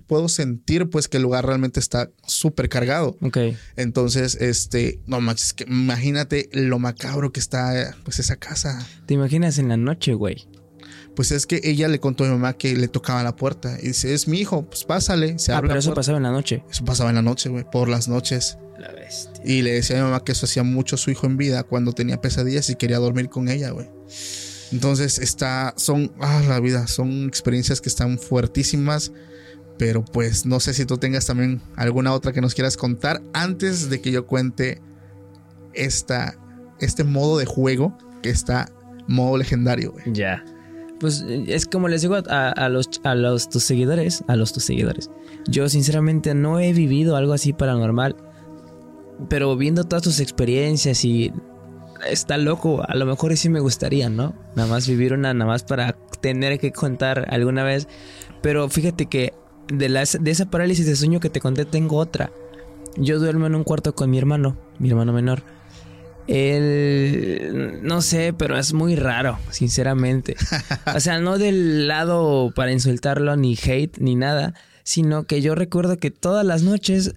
puedo 0.06 0.28
sentir 0.28 0.88
pues 0.90 1.08
que 1.08 1.16
el 1.18 1.22
lugar 1.22 1.46
realmente 1.46 1.80
está 1.80 2.10
súper 2.26 2.68
cargado. 2.68 3.16
Ok. 3.20 3.38
Entonces, 3.76 4.36
este, 4.40 5.00
no 5.06 5.20
manches, 5.20 5.52
que 5.52 5.64
imagínate 5.64 6.48
lo 6.52 6.78
macabro 6.78 7.32
que 7.32 7.40
está 7.40 7.96
pues 8.04 8.18
esa 8.18 8.36
casa. 8.36 8.86
¿Te 9.06 9.14
imaginas 9.14 9.58
en 9.58 9.68
la 9.68 9.76
noche, 9.76 10.14
güey? 10.14 10.46
Pues 11.16 11.32
es 11.32 11.46
que 11.46 11.60
ella 11.64 11.88
le 11.88 11.98
contó 11.98 12.24
a 12.24 12.28
mi 12.28 12.32
mamá 12.34 12.52
que 12.54 12.74
le 12.76 12.88
tocaba 12.88 13.22
la 13.22 13.34
puerta 13.36 13.76
y 13.82 13.88
dice, 13.88 14.14
es 14.14 14.28
mi 14.28 14.38
hijo, 14.38 14.64
pues 14.66 14.84
pásale. 14.84 15.38
Se 15.38 15.52
Ah, 15.52 15.58
abre 15.58 15.68
pero 15.68 15.74
la 15.74 15.78
eso 15.80 15.88
puerta. 15.90 15.98
pasaba 16.00 16.16
en 16.18 16.22
la 16.22 16.30
noche. 16.30 16.62
Eso 16.70 16.84
pasaba 16.84 17.10
en 17.10 17.16
la 17.16 17.22
noche, 17.22 17.48
güey, 17.48 17.64
por 17.70 17.88
las 17.88 18.08
noches. 18.08 18.56
La 18.78 18.92
bestia. 18.92 19.32
Y 19.44 19.60
le 19.62 19.72
decía 19.72 19.96
a 19.96 19.98
mi 19.98 20.04
mamá 20.06 20.24
que 20.24 20.32
eso 20.32 20.46
hacía 20.46 20.62
mucho 20.62 20.96
su 20.96 21.10
hijo 21.10 21.26
en 21.26 21.36
vida 21.36 21.64
cuando 21.64 21.92
tenía 21.92 22.20
pesadillas 22.20 22.70
y 22.70 22.76
quería 22.76 22.98
dormir 22.98 23.28
con 23.28 23.48
ella, 23.48 23.70
güey. 23.70 23.88
Entonces 24.72 25.18
está, 25.18 25.74
son, 25.76 26.12
ah, 26.20 26.42
la 26.48 26.60
vida, 26.60 26.86
son 26.86 27.26
experiencias 27.26 27.80
que 27.80 27.88
están 27.88 28.18
fuertísimas. 28.18 29.10
Pero 29.80 30.04
pues 30.04 30.44
no 30.44 30.60
sé 30.60 30.74
si 30.74 30.84
tú 30.84 30.98
tengas 30.98 31.24
también 31.24 31.62
alguna 31.74 32.12
otra 32.12 32.34
que 32.34 32.42
nos 32.42 32.54
quieras 32.54 32.76
contar 32.76 33.22
antes 33.32 33.88
de 33.88 34.02
que 34.02 34.12
yo 34.12 34.26
cuente 34.26 34.82
esta, 35.72 36.36
este 36.80 37.02
modo 37.02 37.38
de 37.38 37.46
juego 37.46 37.96
que 38.22 38.28
está 38.28 38.70
modo 39.08 39.38
legendario, 39.38 39.92
güey. 39.92 40.04
Ya. 40.12 40.44
Pues 41.00 41.24
es 41.46 41.64
como 41.64 41.88
les 41.88 42.02
digo 42.02 42.14
a 42.14 42.68
los, 42.68 42.90
a 43.04 43.14
los 43.14 43.48
tus 43.48 43.64
seguidores, 43.64 44.22
a 44.26 44.36
los 44.36 44.52
tus 44.52 44.64
seguidores. 44.64 45.10
Yo 45.48 45.66
sinceramente 45.70 46.34
no 46.34 46.60
he 46.60 46.74
vivido 46.74 47.16
algo 47.16 47.32
así 47.32 47.54
paranormal, 47.54 48.16
pero 49.30 49.56
viendo 49.56 49.84
todas 49.84 50.02
tus 50.02 50.20
experiencias 50.20 51.06
y 51.06 51.32
está 52.06 52.36
loco, 52.36 52.82
a 52.86 52.94
lo 52.96 53.06
mejor 53.06 53.34
sí 53.38 53.48
me 53.48 53.60
gustaría, 53.60 54.10
¿no? 54.10 54.34
Nada 54.56 54.68
más 54.68 54.86
vivir 54.86 55.14
una, 55.14 55.32
nada 55.32 55.50
más 55.50 55.62
para 55.62 55.96
tener 56.20 56.58
que 56.58 56.70
contar 56.70 57.28
alguna 57.30 57.64
vez. 57.64 57.88
Pero 58.42 58.68
fíjate 58.68 59.06
que 59.06 59.32
de, 59.72 59.88
la, 59.88 60.04
de 60.04 60.30
esa 60.30 60.50
parálisis 60.50 60.86
de 60.86 60.96
sueño 60.96 61.20
que 61.20 61.30
te 61.30 61.40
conté 61.40 61.64
tengo 61.64 61.96
otra. 61.96 62.30
Yo 62.96 63.18
duermo 63.18 63.46
en 63.46 63.54
un 63.54 63.64
cuarto 63.64 63.94
con 63.94 64.10
mi 64.10 64.18
hermano, 64.18 64.56
mi 64.78 64.90
hermano 64.90 65.12
menor. 65.12 65.42
Él, 66.26 67.80
no 67.82 68.02
sé, 68.02 68.32
pero 68.32 68.56
es 68.56 68.72
muy 68.72 68.94
raro, 68.94 69.38
sinceramente. 69.50 70.36
O 70.94 71.00
sea, 71.00 71.18
no 71.18 71.38
del 71.38 71.88
lado 71.88 72.52
para 72.54 72.72
insultarlo, 72.72 73.36
ni 73.36 73.56
hate, 73.56 73.98
ni 73.98 74.16
nada, 74.16 74.54
sino 74.82 75.24
que 75.24 75.40
yo 75.40 75.54
recuerdo 75.54 75.98
que 75.98 76.10
todas 76.10 76.44
las 76.44 76.62
noches, 76.62 77.14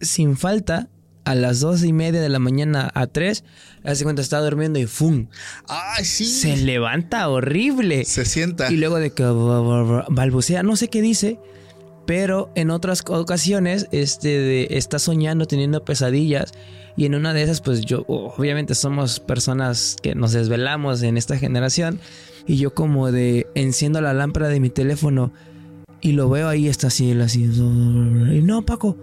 sin 0.00 0.36
falta, 0.36 0.88
a 1.24 1.34
las 1.34 1.60
dos 1.60 1.84
y 1.84 1.92
media 1.92 2.20
de 2.20 2.28
la 2.28 2.38
mañana 2.38 2.90
a 2.94 3.06
tres, 3.06 3.44
hace 3.84 4.02
cuenta 4.04 4.22
estaba 4.22 4.44
durmiendo 4.44 4.78
y 4.78 4.86
¡fum! 4.86 5.28
¡Ay, 5.68 6.04
sí! 6.04 6.24
Se 6.24 6.56
levanta 6.56 7.28
horrible. 7.28 8.04
Se 8.06 8.24
sienta. 8.24 8.72
Y 8.72 8.76
luego 8.76 8.98
de 8.98 9.10
que 9.10 9.24
balbucea, 9.24 10.62
no 10.62 10.76
sé 10.76 10.88
qué 10.88 11.02
dice, 11.02 11.38
pero 12.08 12.50
en 12.54 12.70
otras 12.70 13.04
ocasiones 13.06 13.86
este 13.92 14.78
está 14.78 14.98
soñando, 14.98 15.44
teniendo 15.44 15.84
pesadillas. 15.84 16.54
Y 16.96 17.04
en 17.04 17.14
una 17.14 17.34
de 17.34 17.42
esas, 17.42 17.60
pues 17.60 17.82
yo, 17.82 18.06
obviamente 18.08 18.74
somos 18.74 19.20
personas 19.20 19.94
que 20.02 20.14
nos 20.14 20.32
desvelamos 20.32 21.02
en 21.02 21.18
esta 21.18 21.36
generación. 21.36 22.00
Y 22.46 22.56
yo 22.56 22.72
como 22.72 23.12
de 23.12 23.46
enciendo 23.54 24.00
la 24.00 24.14
lámpara 24.14 24.48
de 24.48 24.58
mi 24.58 24.70
teléfono 24.70 25.34
y 26.00 26.12
lo 26.12 26.30
veo 26.30 26.48
ahí, 26.48 26.66
está 26.66 26.86
así, 26.86 27.12
así. 27.12 27.44
Y 27.44 28.40
no, 28.42 28.64
Paco. 28.64 28.96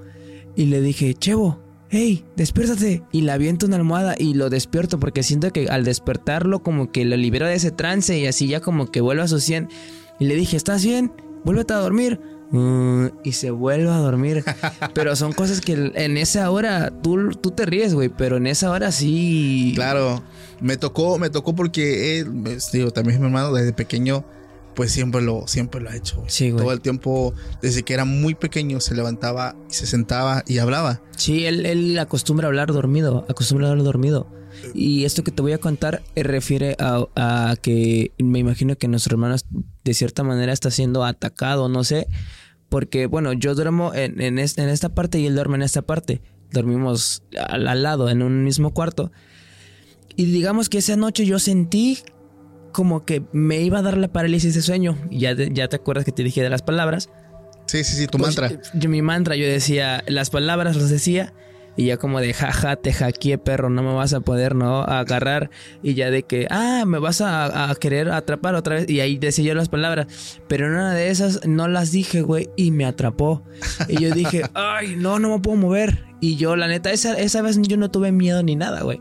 Y 0.55 0.65
le 0.65 0.81
dije, 0.81 1.13
Chevo, 1.13 1.59
hey, 1.91 2.25
despiértate. 2.35 3.03
Y 3.11 3.21
le 3.21 3.33
aviento 3.33 3.67
una 3.67 3.75
almohada 3.75 4.15
y 4.17 4.33
lo 4.33 4.49
despierto 4.49 4.99
porque 4.99 5.21
siento 5.21 5.53
que 5.53 5.67
al 5.67 5.83
despertarlo 5.83 6.63
como 6.63 6.91
que 6.91 7.05
lo 7.05 7.17
libero 7.17 7.45
de 7.45 7.53
ese 7.53 7.69
trance 7.69 8.17
y 8.17 8.25
así 8.25 8.47
ya 8.47 8.61
como 8.61 8.89
que 8.89 8.99
vuelve 8.99 9.21
a 9.21 9.27
su 9.27 9.39
100. 9.39 9.69
Y 10.19 10.25
le 10.25 10.33
dije, 10.33 10.57
¿estás 10.57 10.83
bien? 10.83 11.11
Vuélvete 11.43 11.75
a 11.75 11.77
dormir. 11.77 12.19
Mm, 12.51 13.07
y 13.23 13.31
se 13.33 13.51
vuelve 13.51 13.89
a 13.89 13.97
dormir. 13.97 14.43
pero 14.93 15.15
son 15.15 15.33
cosas 15.33 15.61
que 15.61 15.91
en 15.95 16.17
esa 16.17 16.49
hora 16.51 16.91
tú, 17.01 17.31
tú 17.31 17.51
te 17.51 17.65
ríes, 17.65 17.93
güey, 17.93 18.09
pero 18.09 18.37
en 18.37 18.47
esa 18.47 18.71
hora 18.71 18.91
sí. 18.91 19.73
Claro, 19.75 20.23
me 20.61 20.77
tocó, 20.77 21.17
me 21.17 21.29
tocó 21.29 21.55
porque 21.55 22.19
él, 22.19 22.31
pues, 22.43 22.71
digo, 22.71 22.91
también 22.91 23.19
mi 23.19 23.25
hermano 23.25 23.53
desde 23.53 23.73
pequeño, 23.73 24.25
pues 24.75 24.91
siempre 24.91 25.21
lo, 25.21 25.47
siempre 25.47 25.81
lo 25.81 25.89
ha 25.89 25.95
hecho. 25.95 26.17
güey. 26.17 26.29
Sí, 26.29 26.51
güey. 26.51 26.63
Todo 26.63 26.73
el 26.73 26.81
tiempo, 26.81 27.33
desde 27.61 27.83
que 27.83 27.93
era 27.93 28.05
muy 28.05 28.35
pequeño, 28.35 28.79
se 28.79 28.93
levantaba, 28.93 29.55
y 29.69 29.73
se 29.73 29.87
sentaba 29.87 30.43
y 30.45 30.59
hablaba. 30.59 31.01
Sí, 31.17 31.45
él, 31.45 31.65
él 31.65 31.97
acostumbra 31.97 32.47
a 32.47 32.49
hablar 32.49 32.71
dormido, 32.71 33.25
acostumbra 33.29 33.67
a 33.67 33.71
hablar 33.71 33.85
dormido. 33.85 34.27
Y 34.73 35.05
esto 35.05 35.23
que 35.23 35.31
te 35.31 35.41
voy 35.41 35.53
a 35.53 35.57
contar 35.57 36.01
eh, 36.15 36.23
refiere 36.23 36.75
a, 36.79 37.05
a 37.15 37.55
que 37.61 38.11
me 38.17 38.39
imagino 38.39 38.75
que 38.77 38.87
nuestro 38.87 39.15
hermano 39.15 39.35
de 39.83 39.93
cierta 39.93 40.23
manera 40.23 40.51
está 40.53 40.71
siendo 40.71 41.03
atacado, 41.03 41.69
no 41.69 41.83
sé. 41.83 42.07
Porque, 42.69 43.05
bueno, 43.05 43.33
yo 43.33 43.55
duermo 43.55 43.93
en, 43.93 44.19
en, 44.21 44.39
es- 44.39 44.57
en 44.57 44.69
esta 44.69 44.89
parte 44.89 45.19
y 45.19 45.27
él 45.27 45.35
duerme 45.35 45.55
en 45.55 45.61
esta 45.61 45.81
parte. 45.83 46.21
Dormimos 46.51 47.23
al, 47.47 47.67
al 47.67 47.83
lado, 47.83 48.09
en 48.09 48.21
un 48.21 48.43
mismo 48.43 48.73
cuarto. 48.73 49.11
Y 50.15 50.25
digamos 50.25 50.69
que 50.69 50.77
esa 50.79 50.95
noche 50.95 51.25
yo 51.25 51.39
sentí 51.39 51.99
como 52.71 53.05
que 53.05 53.23
me 53.31 53.61
iba 53.61 53.79
a 53.79 53.81
dar 53.81 53.97
la 53.97 54.07
parálisis 54.09 54.53
de 54.55 54.61
sueño. 54.61 54.97
Y 55.09 55.19
ya, 55.19 55.33
ya 55.35 55.67
te 55.67 55.75
acuerdas 55.75 56.05
que 56.05 56.11
te 56.11 56.23
dije 56.23 56.41
de 56.41 56.49
las 56.49 56.61
palabras. 56.61 57.09
Sí, 57.67 57.83
sí, 57.83 57.95
sí, 57.95 58.07
tu 58.07 58.17
Pues, 58.17 58.37
mantra. 58.37 58.61
Yo, 58.73 58.89
mi 58.89 59.01
mantra, 59.01 59.35
yo 59.35 59.45
decía, 59.45 60.03
las 60.07 60.29
palabras 60.29 60.75
las 60.75 60.89
decía. 60.89 61.33
Y 61.77 61.85
ya 61.87 61.97
como 61.97 62.21
de 62.21 62.33
jaja, 62.33 62.75
te 62.75 62.93
hackeé, 62.93 63.37
perro, 63.37 63.69
no 63.69 63.83
me 63.83 63.93
vas 63.93 64.13
a 64.13 64.21
poder, 64.21 64.55
¿no? 64.55 64.81
Agarrar. 64.81 65.49
Y 65.83 65.93
ya 65.93 66.09
de 66.09 66.23
que, 66.23 66.47
ah, 66.49 66.83
me 66.87 66.99
vas 66.99 67.21
a, 67.21 67.69
a 67.69 67.75
querer 67.75 68.11
atrapar 68.11 68.55
otra 68.55 68.75
vez. 68.75 68.89
Y 68.89 69.01
ahí 69.01 69.17
decía 69.17 69.45
yo 69.45 69.55
las 69.55 69.69
palabras. 69.69 70.07
Pero 70.47 70.67
en 70.67 70.73
una 70.73 70.93
de 70.93 71.09
esas 71.09 71.45
no 71.45 71.67
las 71.67 71.91
dije, 71.91 72.21
güey, 72.21 72.49
y 72.55 72.71
me 72.71 72.85
atrapó. 72.85 73.43
Y 73.87 74.01
yo 74.01 74.11
dije, 74.11 74.43
ay, 74.53 74.95
no, 74.97 75.19
no 75.19 75.29
me 75.29 75.39
puedo 75.39 75.57
mover. 75.57 76.05
Y 76.21 76.37
yo, 76.37 76.55
la 76.55 76.67
neta, 76.67 76.91
esa, 76.91 77.17
esa 77.19 77.41
vez 77.41 77.59
yo 77.61 77.77
no 77.77 77.91
tuve 77.91 78.11
miedo 78.11 78.41
ni 78.41 78.55
nada, 78.55 78.81
güey. 78.81 78.99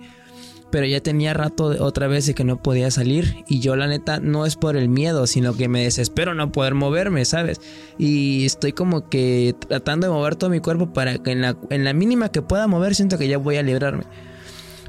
Pero 0.74 0.86
ya 0.86 0.98
tenía 1.00 1.32
rato 1.34 1.70
de- 1.70 1.78
otra 1.78 2.08
vez 2.08 2.26
de 2.26 2.34
que 2.34 2.42
no 2.42 2.60
podía 2.60 2.90
salir. 2.90 3.44
Y 3.48 3.60
yo, 3.60 3.76
la 3.76 3.86
neta, 3.86 4.18
no 4.18 4.44
es 4.44 4.56
por 4.56 4.76
el 4.76 4.88
miedo, 4.88 5.28
sino 5.28 5.54
que 5.56 5.68
me 5.68 5.84
desespero 5.84 6.34
no 6.34 6.50
poder 6.50 6.74
moverme, 6.74 7.24
¿sabes? 7.24 7.60
Y 7.96 8.44
estoy 8.44 8.72
como 8.72 9.08
que 9.08 9.54
tratando 9.68 10.08
de 10.08 10.12
mover 10.12 10.34
todo 10.34 10.50
mi 10.50 10.58
cuerpo 10.58 10.92
para 10.92 11.18
que 11.18 11.30
en 11.30 11.42
la, 11.42 11.56
en 11.70 11.84
la 11.84 11.92
mínima 11.92 12.30
que 12.30 12.42
pueda 12.42 12.66
mover, 12.66 12.96
siento 12.96 13.18
que 13.18 13.28
ya 13.28 13.38
voy 13.38 13.54
a 13.56 13.62
librarme. 13.62 14.02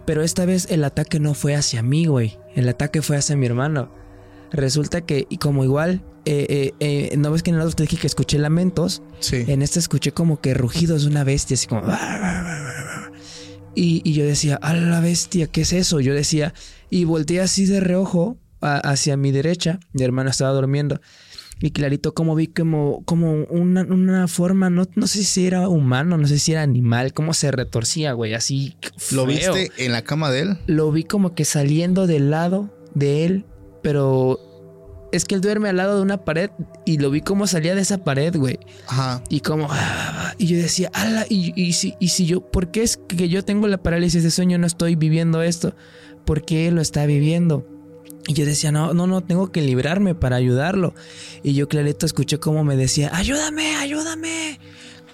Pero 0.08 0.24
esta 0.24 0.46
vez 0.46 0.66
el 0.72 0.84
ataque 0.84 1.20
no 1.20 1.36
fue 1.36 1.54
hacia 1.54 1.84
mí, 1.84 2.08
güey. 2.08 2.40
El 2.56 2.68
ataque 2.68 3.04
fue 3.04 3.18
hacia 3.18 3.36
mi 3.36 3.46
hermano. 3.46 3.92
Resulta 4.52 5.02
que, 5.02 5.28
y 5.30 5.38
como 5.38 5.64
igual, 5.64 6.02
eh, 6.26 6.74
eh, 6.80 7.10
eh, 7.12 7.16
¿no 7.18 7.30
ves 7.30 7.44
que 7.44 7.52
en 7.52 7.58
el 7.58 7.62
otro 7.62 7.76
te 7.76 7.84
dije 7.84 7.98
que 7.98 8.08
escuché 8.08 8.40
lamentos? 8.40 9.04
Sí. 9.20 9.44
En 9.48 9.62
este 9.62 9.78
escuché 9.78 10.14
como 10.14 10.42
que 10.42 10.56
rugidos 10.56 11.04
de 11.04 11.10
una 11.12 11.24
bestia, 11.24 11.54
así 11.54 11.68
como. 11.68 11.84
Y, 13.76 14.02
y 14.04 14.14
yo 14.14 14.26
decía, 14.26 14.56
a 14.62 14.74
la 14.74 15.00
bestia, 15.02 15.48
¿qué 15.48 15.62
es 15.62 15.74
eso? 15.74 16.00
Yo 16.00 16.14
decía, 16.14 16.54
y 16.90 17.04
volteé 17.04 17.42
así 17.42 17.66
de 17.66 17.80
reojo 17.82 18.38
a- 18.62 18.78
hacia 18.78 19.18
mi 19.18 19.32
derecha. 19.32 19.80
Mi 19.94 20.04
hermano 20.04 20.30
estaba 20.30 20.52
durmiendo. 20.54 21.02
Y 21.62 21.72
clarito, 21.72 22.14
como 22.14 22.36
vi 22.36 22.48
como, 22.48 23.02
como 23.06 23.44
una, 23.46 23.84
una 23.84 24.28
forma, 24.28 24.70
no, 24.70 24.88
no 24.96 25.08
sé 25.08 25.24
si 25.24 25.48
era 25.48 25.70
humano, 25.70 26.18
no 26.18 26.28
sé 26.28 26.38
si 26.38 26.52
era 26.52 26.62
animal, 26.64 27.14
cómo 27.14 27.34
se 27.34 27.50
retorcía, 27.52 28.12
güey, 28.14 28.34
así. 28.34 28.76
¿Lo 29.12 29.26
viste 29.26 29.72
en 29.78 29.92
la 29.94 30.04
cama 30.04 30.32
de 30.32 30.42
él? 30.42 30.58
Lo 30.68 30.92
vi 30.92 31.06
como 31.06 31.34
que 31.34 31.46
saliendo 31.46 32.08
del 32.08 32.30
lado 32.30 32.74
de 32.94 33.26
él, 33.26 33.46
pero 33.82 34.38
es 35.16 35.26
que 35.26 35.36
él 35.36 35.42
duerme 35.42 35.70
al 35.70 35.78
lado 35.78 35.98
de 35.98 36.02
una 36.02 36.18
pared 36.18 36.50
y 36.86 36.98
lo 36.98 37.10
vi 37.10 37.22
como 37.22 37.48
salía 37.48 37.76
de 37.76 37.82
esa 37.82 38.04
pared, 38.04 38.36
güey. 38.36 38.60
Ajá. 38.88 39.22
Y 39.30 39.42
como, 39.42 39.68
ah, 39.70 40.34
y 40.38 40.48
yo 40.48 40.58
decía, 40.58 40.90
ala, 40.94 41.26
y, 41.30 41.54
y 41.60 41.74
si, 41.74 41.96
y 42.00 42.10
si 42.10 42.26
yo, 42.26 42.42
¿por 42.42 42.72
qué 42.72 42.84
es 42.84 42.98
que 42.98 43.30
yo 43.30 43.44
tengo 43.44 43.68
la 43.68 43.78
parálisis 43.78 44.24
de 44.24 44.32
sueño, 44.32 44.58
no 44.58 44.68
estoy 44.68 44.96
viviendo 44.96 45.42
esto? 45.42 45.76
¿Por 46.26 46.44
qué 46.44 46.68
él 46.68 46.76
lo 46.76 46.82
está 46.82 47.06
viviendo? 47.06 47.68
Y 48.28 48.34
yo 48.34 48.46
decía, 48.46 48.72
no, 48.72 48.94
no, 48.94 49.06
no, 49.06 49.22
tengo 49.22 49.52
que 49.52 49.62
librarme 49.62 50.16
para 50.16 50.36
ayudarlo. 50.36 50.96
Y 51.44 51.54
yo 51.54 51.68
clarito 51.68 52.06
escuché 52.06 52.40
como 52.40 52.64
me 52.64 52.76
decía, 52.76 53.12
ayúdame, 53.14 53.76
ayúdame. 53.76 54.60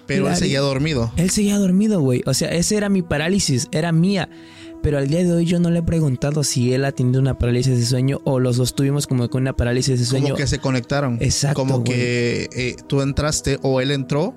Pero 0.06 0.28
él 0.28 0.36
seguía 0.36 0.60
dormido. 0.60 1.12
Él 1.16 1.30
seguía 1.30 1.58
dormido, 1.58 2.00
güey. 2.00 2.22
O 2.26 2.34
sea, 2.34 2.48
esa 2.48 2.74
era 2.74 2.88
mi 2.88 3.02
parálisis, 3.02 3.68
era 3.70 3.92
mía. 3.92 4.28
Pero 4.82 4.98
al 4.98 5.06
día 5.08 5.22
de 5.22 5.32
hoy 5.32 5.44
yo 5.46 5.60
no 5.60 5.70
le 5.70 5.78
he 5.78 5.82
preguntado 5.82 6.42
si 6.42 6.74
él 6.74 6.84
ha 6.84 6.92
tenido 6.92 7.20
una 7.20 7.38
parálisis 7.38 7.78
de 7.78 7.84
sueño 7.86 8.20
o 8.24 8.40
los 8.40 8.56
dos 8.56 8.74
tuvimos 8.74 9.06
como 9.06 9.28
que 9.28 9.36
una 9.36 9.54
parálisis 9.54 9.98
de 10.00 10.04
sueño. 10.04 10.24
Como 10.26 10.36
que 10.36 10.46
se 10.46 10.58
conectaron. 10.58 11.18
Exacto, 11.20 11.60
Como 11.60 11.80
güey. 11.80 11.84
que 11.98 12.48
eh, 12.52 12.76
tú 12.88 13.00
entraste 13.00 13.58
o 13.62 13.80
él 13.80 13.92
entró 13.92 14.34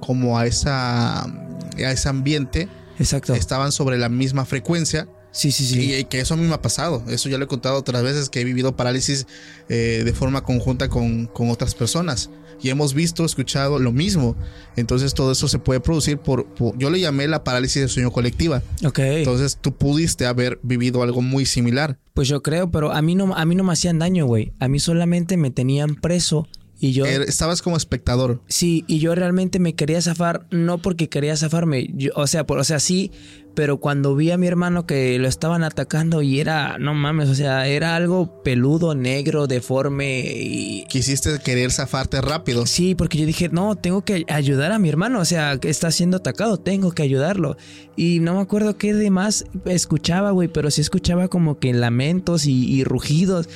como 0.00 0.38
a 0.38 0.46
esa 0.46 1.24
a 1.24 1.92
ese 1.92 2.08
ambiente. 2.08 2.68
Exacto. 2.98 3.34
Estaban 3.34 3.72
sobre 3.72 3.98
la 3.98 4.08
misma 4.08 4.44
frecuencia. 4.44 5.08
Sí, 5.30 5.52
sí, 5.52 5.64
sí. 5.66 5.94
Y 5.94 6.04
que 6.04 6.20
eso 6.20 6.34
a 6.34 6.36
mí 6.36 6.46
me 6.46 6.54
ha 6.54 6.62
pasado. 6.62 7.02
Eso 7.08 7.28
ya 7.28 7.38
lo 7.38 7.44
he 7.44 7.48
contado 7.48 7.76
otras 7.76 8.02
veces 8.02 8.28
que 8.28 8.40
he 8.40 8.44
vivido 8.44 8.74
parálisis 8.76 9.26
eh, 9.68 10.02
de 10.04 10.12
forma 10.12 10.42
conjunta 10.42 10.88
con, 10.88 11.26
con 11.26 11.50
otras 11.50 11.74
personas. 11.74 12.30
Y 12.60 12.70
hemos 12.70 12.92
visto, 12.92 13.24
escuchado 13.24 13.78
lo 13.78 13.92
mismo. 13.92 14.34
Entonces 14.74 15.14
todo 15.14 15.30
eso 15.30 15.46
se 15.46 15.60
puede 15.60 15.78
producir 15.78 16.18
por, 16.18 16.44
por- 16.46 16.76
yo 16.76 16.90
le 16.90 16.98
llamé 16.98 17.28
la 17.28 17.44
parálisis 17.44 17.82
de 17.82 17.88
sueño 17.88 18.10
colectiva. 18.10 18.62
Ok. 18.84 18.98
Entonces 18.98 19.58
tú 19.60 19.76
pudiste 19.76 20.26
haber 20.26 20.58
vivido 20.64 21.04
algo 21.04 21.22
muy 21.22 21.46
similar. 21.46 21.98
Pues 22.14 22.26
yo 22.26 22.42
creo, 22.42 22.68
pero 22.70 22.90
a 22.92 23.00
mí 23.00 23.14
no, 23.14 23.32
a 23.36 23.44
mí 23.44 23.54
no 23.54 23.62
me 23.62 23.72
hacían 23.74 24.00
daño, 24.00 24.26
güey. 24.26 24.52
A 24.58 24.66
mí 24.66 24.80
solamente 24.80 25.36
me 25.36 25.52
tenían 25.52 25.94
preso 25.94 26.48
Y 26.80 26.92
yo... 26.92 27.04
Er- 27.06 27.22
Estabas 27.28 27.62
como 27.62 27.76
espectador. 27.76 28.40
Sí, 28.48 28.84
y 28.86 28.98
yo 29.00 29.14
realmente 29.14 29.58
me 29.58 29.74
quería 29.74 30.00
zafar, 30.00 30.46
no 30.50 30.78
porque 30.78 31.08
quería 31.08 31.36
zafarme, 31.36 31.88
yo- 31.94 32.12
o 32.14 32.26
sea, 32.26 32.46
por, 32.46 32.58
o 32.58 32.64
sea, 32.64 32.78
sí, 32.80 33.10
pero 33.54 33.78
cuando 33.80 34.14
vi 34.14 34.30
a 34.30 34.38
mi 34.38 34.46
hermano 34.46 34.86
que 34.86 35.18
lo 35.18 35.26
estaban 35.26 35.64
atacando 35.64 36.22
y 36.22 36.38
era, 36.38 36.78
no 36.78 36.94
mames, 36.94 37.28
o 37.28 37.34
sea, 37.34 37.66
era 37.66 37.96
algo 37.96 38.40
peludo, 38.44 38.94
negro, 38.94 39.48
deforme 39.48 40.20
y... 40.32 40.84
Quisiste 40.88 41.40
querer 41.40 41.72
zafarte 41.72 42.20
rápido. 42.20 42.66
Sí, 42.66 42.94
porque 42.94 43.18
yo 43.18 43.26
dije, 43.26 43.48
no, 43.48 43.74
tengo 43.74 44.04
que 44.04 44.24
ayudar 44.28 44.70
a 44.70 44.78
mi 44.78 44.88
hermano, 44.88 45.18
o 45.18 45.24
sea, 45.24 45.58
que 45.58 45.70
está 45.70 45.90
siendo 45.90 46.18
atacado, 46.18 46.58
tengo 46.58 46.92
que 46.92 47.02
ayudarlo. 47.02 47.56
Y 47.96 48.20
no 48.20 48.34
me 48.36 48.40
acuerdo 48.40 48.76
qué 48.78 48.94
demás 48.94 49.44
escuchaba, 49.64 50.30
güey, 50.30 50.46
pero 50.46 50.70
sí 50.70 50.80
escuchaba 50.80 51.26
como 51.26 51.58
que 51.58 51.72
lamentos 51.72 52.46
y, 52.46 52.64
y 52.72 52.84
rugidos. 52.84 53.48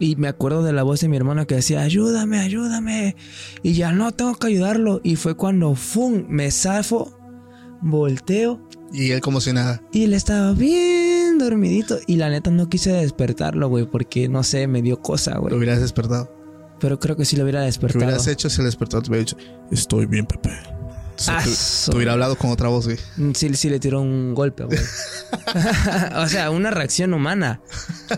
Y 0.00 0.16
me 0.16 0.26
acuerdo 0.28 0.62
de 0.64 0.72
la 0.72 0.82
voz 0.82 1.00
de 1.00 1.08
mi 1.08 1.16
hermano 1.16 1.46
que 1.46 1.54
decía, 1.56 1.82
ayúdame, 1.82 2.38
ayúdame. 2.40 3.14
Y 3.62 3.74
ya 3.74 3.92
no, 3.92 4.10
tengo 4.12 4.34
que 4.34 4.46
ayudarlo. 4.48 5.00
Y 5.04 5.14
fue 5.16 5.36
cuando, 5.36 5.74
¡fum!, 5.74 6.24
me 6.28 6.50
zafo, 6.50 7.16
volteo 7.82 8.60
Y 8.92 9.10
él 9.12 9.20
como 9.20 9.40
si 9.40 9.52
nada. 9.52 9.82
y 9.92 10.04
él 10.04 10.14
estaba 10.14 10.52
bien 10.52 11.38
dormidito. 11.38 11.98
Y 12.06 12.16
la 12.16 12.30
neta 12.30 12.50
no 12.50 12.68
quise 12.68 12.92
despertarlo, 12.92 13.68
güey, 13.68 13.86
porque 13.86 14.28
no 14.28 14.42
sé, 14.42 14.66
me 14.66 14.82
dio 14.82 15.00
cosa, 15.00 15.34
Lo 15.34 15.42
güey. 15.42 15.54
hubieras 15.54 15.80
despertado. 15.80 16.34
Pero 16.80 16.98
creo 16.98 17.14
que 17.16 17.26
sí 17.26 17.36
lo 17.36 17.42
hubiera 17.44 17.60
Lo 17.60 17.66
despertado. 17.66 18.04
hubieras 18.06 18.26
hecho 18.26 18.48
si 18.48 18.60
el 18.62 18.64
despertador 18.66 19.04
te 19.04 19.10
hubiera 19.10 19.24
dicho, 19.24 19.36
estoy 19.70 20.06
bien, 20.06 20.24
Pepe. 20.26 20.50
Entonces, 21.28 21.56
so- 21.58 21.90
te 21.90 21.96
hubiera 21.98 22.12
hablado 22.12 22.36
con 22.36 22.50
otra 22.50 22.68
voz, 22.68 22.86
güey. 22.86 22.98
Mm, 23.16 23.32
Sí, 23.34 23.54
sí 23.54 23.68
le 23.70 23.78
tiró 23.78 24.00
un 24.00 24.34
golpe, 24.34 24.64
güey. 24.64 24.78
o 26.16 26.28
sea, 26.28 26.50
una 26.50 26.70
reacción 26.70 27.12
humana. 27.14 27.60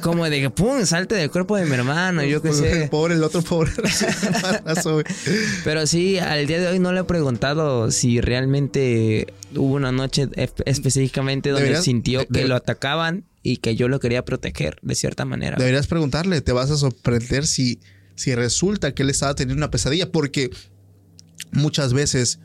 Como 0.02 0.28
de 0.28 0.40
que, 0.40 0.50
pum, 0.50 0.84
salte 0.86 1.14
del 1.14 1.30
cuerpo 1.30 1.56
de 1.56 1.64
mi 1.66 1.74
hermano, 1.74 2.22
yo 2.24 2.40
qué 2.42 2.48
El 2.48 2.54
sé. 2.54 2.88
pobre, 2.90 3.14
el 3.14 3.22
otro 3.24 3.42
pobre. 3.42 3.72
Pero 5.64 5.86
sí, 5.86 6.18
al 6.18 6.46
día 6.46 6.60
de 6.60 6.66
hoy 6.68 6.78
no 6.78 6.92
le 6.92 7.00
he 7.00 7.04
preguntado 7.04 7.90
si 7.90 8.20
realmente 8.20 9.32
hubo 9.54 9.74
una 9.74 9.92
noche 9.92 10.28
espe- 10.30 10.62
específicamente 10.66 11.50
donde 11.50 11.64
Deberías- 11.66 11.84
sintió 11.84 12.20
de- 12.20 12.26
que 12.26 12.40
de- 12.40 12.48
lo 12.48 12.56
atacaban 12.56 13.24
y 13.42 13.58
que 13.58 13.74
yo 13.76 13.88
lo 13.88 14.00
quería 14.00 14.24
proteger 14.24 14.78
de 14.82 14.94
cierta 14.94 15.24
manera. 15.24 15.56
Deberías 15.58 15.86
preguntarle, 15.86 16.40
te 16.40 16.52
vas 16.52 16.70
a 16.70 16.76
sorprender 16.76 17.46
si, 17.46 17.80
si 18.14 18.34
resulta 18.34 18.94
que 18.94 19.02
él 19.02 19.10
estaba 19.10 19.34
teniendo 19.34 19.58
una 19.60 19.70
pesadilla, 19.70 20.10
porque 20.12 20.50
muchas 21.52 21.92
veces 21.92 22.38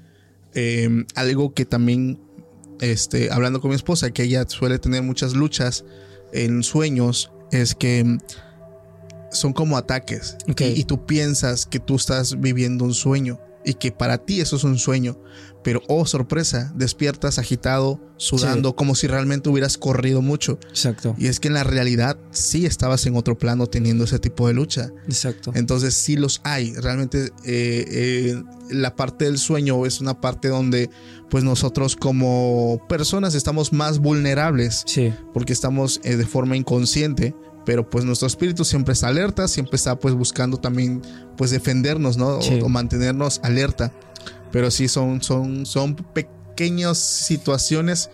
eh, 0.54 1.06
algo 1.16 1.54
que 1.54 1.66
también, 1.66 2.20
este, 2.80 3.32
hablando 3.32 3.62
con 3.62 3.70
mi 3.70 3.76
esposa, 3.76 4.12
que 4.12 4.24
ella 4.24 4.46
suele 4.48 4.80
tener 4.80 5.04
muchas 5.04 5.34
luchas 5.34 5.86
en 6.34 6.64
sueños, 6.64 7.32
es 7.52 7.76
que 7.76 8.04
mm, 8.04 8.18
son 9.32 9.54
como 9.54 9.78
ataques. 9.78 10.38
Y 10.60 10.84
tú 10.86 11.06
piensas 11.06 11.66
que 11.66 11.80
tú 11.80 11.96
estás 11.96 12.40
viviendo 12.40 12.86
un 12.86 12.94
sueño 12.94 13.40
y 13.66 13.74
que 13.74 13.92
para 13.92 14.18
ti 14.18 14.40
eso 14.40 14.56
es 14.56 14.64
un 14.64 14.78
sueño, 14.78 15.20
pero 15.64 15.82
oh 15.88 16.06
sorpresa, 16.06 16.72
despiertas 16.76 17.40
agitado, 17.40 18.00
sudando, 18.18 18.76
como 18.76 18.96
si 18.96 19.08
realmente 19.08 19.50
hubieras 19.50 19.78
corrido 19.78 20.22
mucho. 20.22 20.60
Exacto, 20.70 21.16
Y 21.18 21.28
es 21.28 21.40
que 21.40 21.50
en 21.50 21.56
la 21.56 21.64
realidad 21.64 22.18
sí 22.32 22.66
estabas 22.66 23.06
en 23.06 23.16
otro 23.16 23.38
plano 23.38 23.68
teniendo 23.68 24.06
ese 24.06 24.20
tipo 24.20 24.48
de 24.48 24.54
lucha. 24.54 24.92
exacto. 25.08 25.52
Entonces 25.56 25.94
sí 25.94 26.16
los 26.16 26.42
hay. 26.44 26.74
Realmente 26.76 27.32
eh, 27.44 27.86
eh, 27.90 28.44
la 28.70 28.96
parte 28.96 29.26
del 29.26 29.38
sueño 29.38 29.86
es 29.86 30.02
una 30.02 30.20
parte 30.22 30.48
donde 30.48 30.90
pues 31.30 31.44
nosotros 31.44 31.96
como 31.96 32.82
personas 32.88 33.36
estamos 33.36 33.74
más 33.74 34.00
vulnerables 34.00 34.84
Sí, 34.86 35.14
porque 35.34 35.54
estamos 35.54 36.00
eh, 36.04 36.16
de 36.16 36.26
forma 36.26 36.56
inconsciente. 36.56 37.36
Pero 37.66 37.90
pues 37.90 38.06
nuestro 38.06 38.28
espíritu 38.28 38.64
siempre 38.64 38.94
está 38.94 39.10
alerta, 39.10 39.50
siempre 39.50 39.76
está 39.76 40.00
pues 40.00 40.14
buscando 40.14 40.56
también 40.58 41.02
pues 41.36 41.52
defendernos, 41.52 42.16
¿no? 42.16 42.38
O-. 42.38 42.66
O, 42.66 42.70
mantenernos 42.70 43.42
alerta. 43.44 43.92
Pero 44.52 44.72
sí 44.72 44.88
son, 44.88 45.22
son, 45.22 45.66
son 45.66 45.96
pequeñas 45.96 46.98
situaciones 46.98 48.10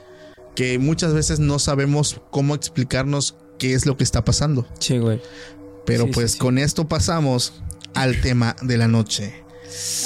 que 0.56 0.78
muchas 0.80 1.14
veces 1.14 1.40
no 1.40 1.60
sabemos 1.60 2.22
cómo 2.32 2.56
explicarnos 2.56 3.36
qué 3.58 3.74
es 3.74 3.86
lo 3.86 3.98
que 3.98 4.04
está 4.04 4.24
pasando. 4.26 4.68
sí, 4.80 4.98
güey. 4.98 5.22
Pero 5.86 6.06
Sí, 6.06 6.12
pues 6.14 6.32
sí. 6.34 6.38
con 6.40 6.58
esto 6.58 6.88
pasamos 6.88 7.62
al 7.94 8.22
tema 8.22 8.56
de 8.62 8.78
la 8.78 8.88
noche. 8.88 9.44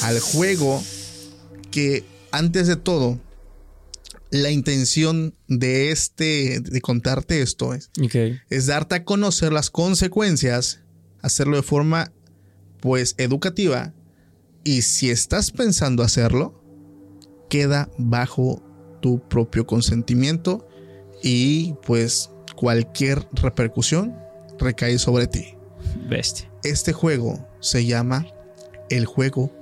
Al 0.02 0.20
juego 0.20 0.82
que 1.72 2.04
antes 2.32 2.68
de 2.68 2.78
todo, 2.78 3.20
la 4.32 4.52
intención 4.52 5.36
de 5.48 5.92
este, 5.92 6.60
de 6.60 6.82
contarte 6.82 7.42
esto 7.42 7.74
es, 7.74 7.90
es 8.50 8.66
darte 8.66 8.96
a 8.96 9.04
conocer 9.04 9.54
las 9.54 9.70
consecuencias, 9.70 10.80
hacerlo 11.22 11.58
de 11.58 11.64
forma 11.64 12.12
pues 12.80 13.16
educativa 13.18 13.94
y 14.68 14.82
si 14.82 15.10
estás 15.10 15.52
pensando 15.52 16.04
hacerlo, 16.04 16.62
queda 17.50 17.90
bajo 17.98 18.62
tu 19.02 19.26
propio 19.30 19.66
consentimiento 19.66 20.68
y 21.24 21.74
pues 21.86 22.32
cualquier 22.58 23.26
repercusión 23.32 24.14
recae 24.60 25.00
sobre 25.00 25.28
ti. 25.28 25.56
bestia. 26.10 26.52
Este 26.66 26.92
juego 26.92 27.48
se 27.62 27.86
llama 27.86 28.28
el 28.90 29.06
juego 29.06 29.54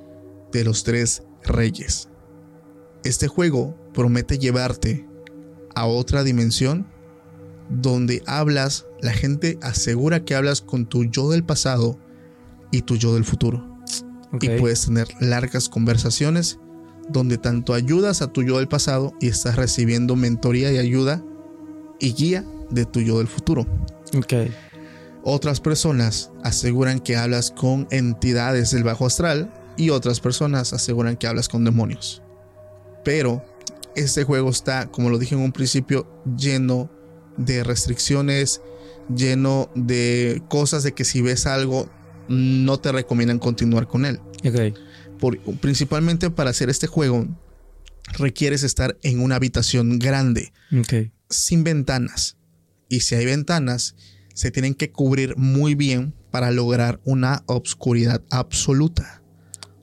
de 0.51 0.63
los 0.63 0.83
tres 0.83 1.21
reyes. 1.43 2.09
Este 3.03 3.27
juego 3.27 3.77
promete 3.93 4.39
llevarte 4.39 5.05
a 5.75 5.85
otra 5.85 6.23
dimensión 6.23 6.87
donde 7.69 8.23
hablas, 8.25 8.87
la 9.01 9.13
gente 9.13 9.59
asegura 9.61 10.25
que 10.25 10.33
hablas 10.33 10.61
con 10.61 10.87
tu 10.87 11.03
yo 11.05 11.29
del 11.29 11.43
pasado 11.43 11.99
y 12.71 12.81
tu 12.81 12.95
yo 12.95 13.13
del 13.13 13.23
futuro. 13.23 13.74
Y 14.41 14.49
puedes 14.59 14.85
tener 14.85 15.07
largas 15.19 15.69
conversaciones 15.69 16.59
donde 17.09 17.37
tanto 17.37 17.73
ayudas 17.73 18.21
a 18.21 18.27
tu 18.27 18.43
yo 18.43 18.57
del 18.57 18.67
pasado 18.67 19.13
y 19.19 19.27
estás 19.27 19.55
recibiendo 19.55 20.15
mentoría 20.15 20.71
y 20.71 20.77
ayuda 20.77 21.23
y 21.99 22.13
guía 22.13 22.43
de 22.69 22.85
tu 22.85 23.01
yo 23.01 23.19
del 23.19 23.27
futuro. 23.27 23.65
ok, 24.17 24.33
Otras 25.23 25.59
personas 25.59 26.31
aseguran 26.43 26.99
que 26.99 27.15
hablas 27.15 27.51
con 27.51 27.87
entidades 27.91 28.71
del 28.71 28.83
bajo 28.83 29.05
astral 29.05 29.53
y 29.77 29.89
otras 29.89 30.19
personas 30.19 30.73
aseguran 30.73 31.17
que 31.17 31.27
hablas 31.27 31.47
con 31.47 31.63
demonios. 31.63 32.21
Pero 33.03 33.43
este 33.95 34.23
juego 34.23 34.49
está, 34.49 34.87
como 34.87 35.09
lo 35.09 35.17
dije 35.17 35.35
en 35.35 35.41
un 35.41 35.51
principio, 35.51 36.07
lleno 36.37 36.89
de 37.37 37.63
restricciones, 37.63 38.61
lleno 39.13 39.69
de 39.75 40.41
cosas 40.49 40.83
de 40.83 40.93
que 40.93 41.05
si 41.05 41.21
ves 41.21 41.45
algo 41.45 41.87
no 42.27 42.79
te 42.79 42.91
recomiendan 42.91 43.39
continuar 43.39 43.87
con 43.87 44.05
él. 44.05 44.19
ok. 44.45 44.77
Por- 45.19 45.39
principalmente 45.61 46.29
para 46.29 46.49
hacer 46.49 46.69
este 46.69 46.87
juego 46.87 47.25
requieres 48.17 48.63
estar 48.63 48.97
en 49.01 49.19
una 49.21 49.35
habitación 49.37 49.97
grande 49.99 50.51
sin 51.29 51.63
ventanas. 51.63 52.37
Y 52.89 52.99
si 52.99 53.15
hay 53.15 53.25
ventanas, 53.25 53.95
se 54.33 54.51
tienen 54.51 54.73
que 54.75 54.91
cubrir 54.91 55.37
muy 55.37 55.73
bien 55.73 56.13
para 56.31 56.51
lograr 56.51 56.99
una 57.05 57.43
obscuridad 57.47 58.21
absoluta. 58.29 59.21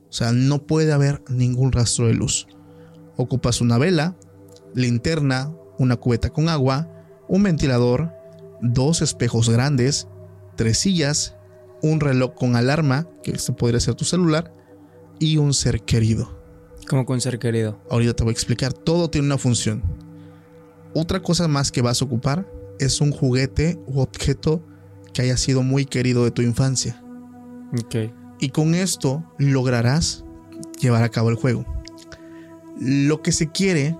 O 0.08 0.12
sea, 0.12 0.32
no 0.32 0.66
puede 0.66 0.92
haber 0.92 1.22
ningún 1.28 1.72
rastro 1.72 2.06
de 2.06 2.14
luz. 2.14 2.46
Ocupas 3.16 3.60
una 3.62 3.78
vela, 3.78 4.14
linterna, 4.74 5.50
una 5.78 5.96
cubeta 5.96 6.30
con 6.30 6.48
agua, 6.48 6.88
un 7.28 7.42
ventilador, 7.42 8.12
dos 8.60 9.00
espejos 9.02 9.48
grandes, 9.48 10.06
tres 10.56 10.78
sillas, 10.78 11.34
un 11.82 12.00
reloj 12.00 12.34
con 12.34 12.56
alarma, 12.56 13.08
que 13.22 13.32
este 13.32 13.52
podría 13.52 13.80
ser 13.80 13.94
tu 13.94 14.04
celular, 14.04 14.54
y 15.18 15.36
un 15.36 15.52
ser 15.54 15.82
querido. 15.82 16.40
como 16.88 17.04
con 17.06 17.20
ser 17.20 17.38
querido. 17.38 17.80
Ahorita 17.90 18.14
te 18.14 18.24
voy 18.24 18.32
a 18.32 18.32
explicar. 18.32 18.72
Todo 18.72 19.08
tiene 19.08 19.26
una 19.26 19.38
función. 19.38 19.82
Otra 20.94 21.22
cosa 21.22 21.48
más 21.48 21.70
que 21.70 21.80
vas 21.80 22.02
a 22.02 22.04
ocupar 22.04 22.46
es 22.78 23.00
un 23.00 23.12
juguete 23.12 23.78
u 23.86 24.00
objeto 24.00 24.62
que 25.14 25.22
haya 25.22 25.36
sido 25.36 25.62
muy 25.62 25.84
querido 25.84 26.24
de 26.24 26.30
tu 26.32 26.42
infancia. 26.42 27.02
Ok, 27.78 28.12
Y 28.40 28.48
con 28.50 28.74
esto 28.74 29.24
lograrás 29.38 30.24
llevar 30.80 31.02
a 31.02 31.08
cabo 31.08 31.30
el 31.30 31.36
juego. 31.36 31.64
Lo 32.78 33.22
que 33.22 33.32
se 33.32 33.50
quiere, 33.50 33.96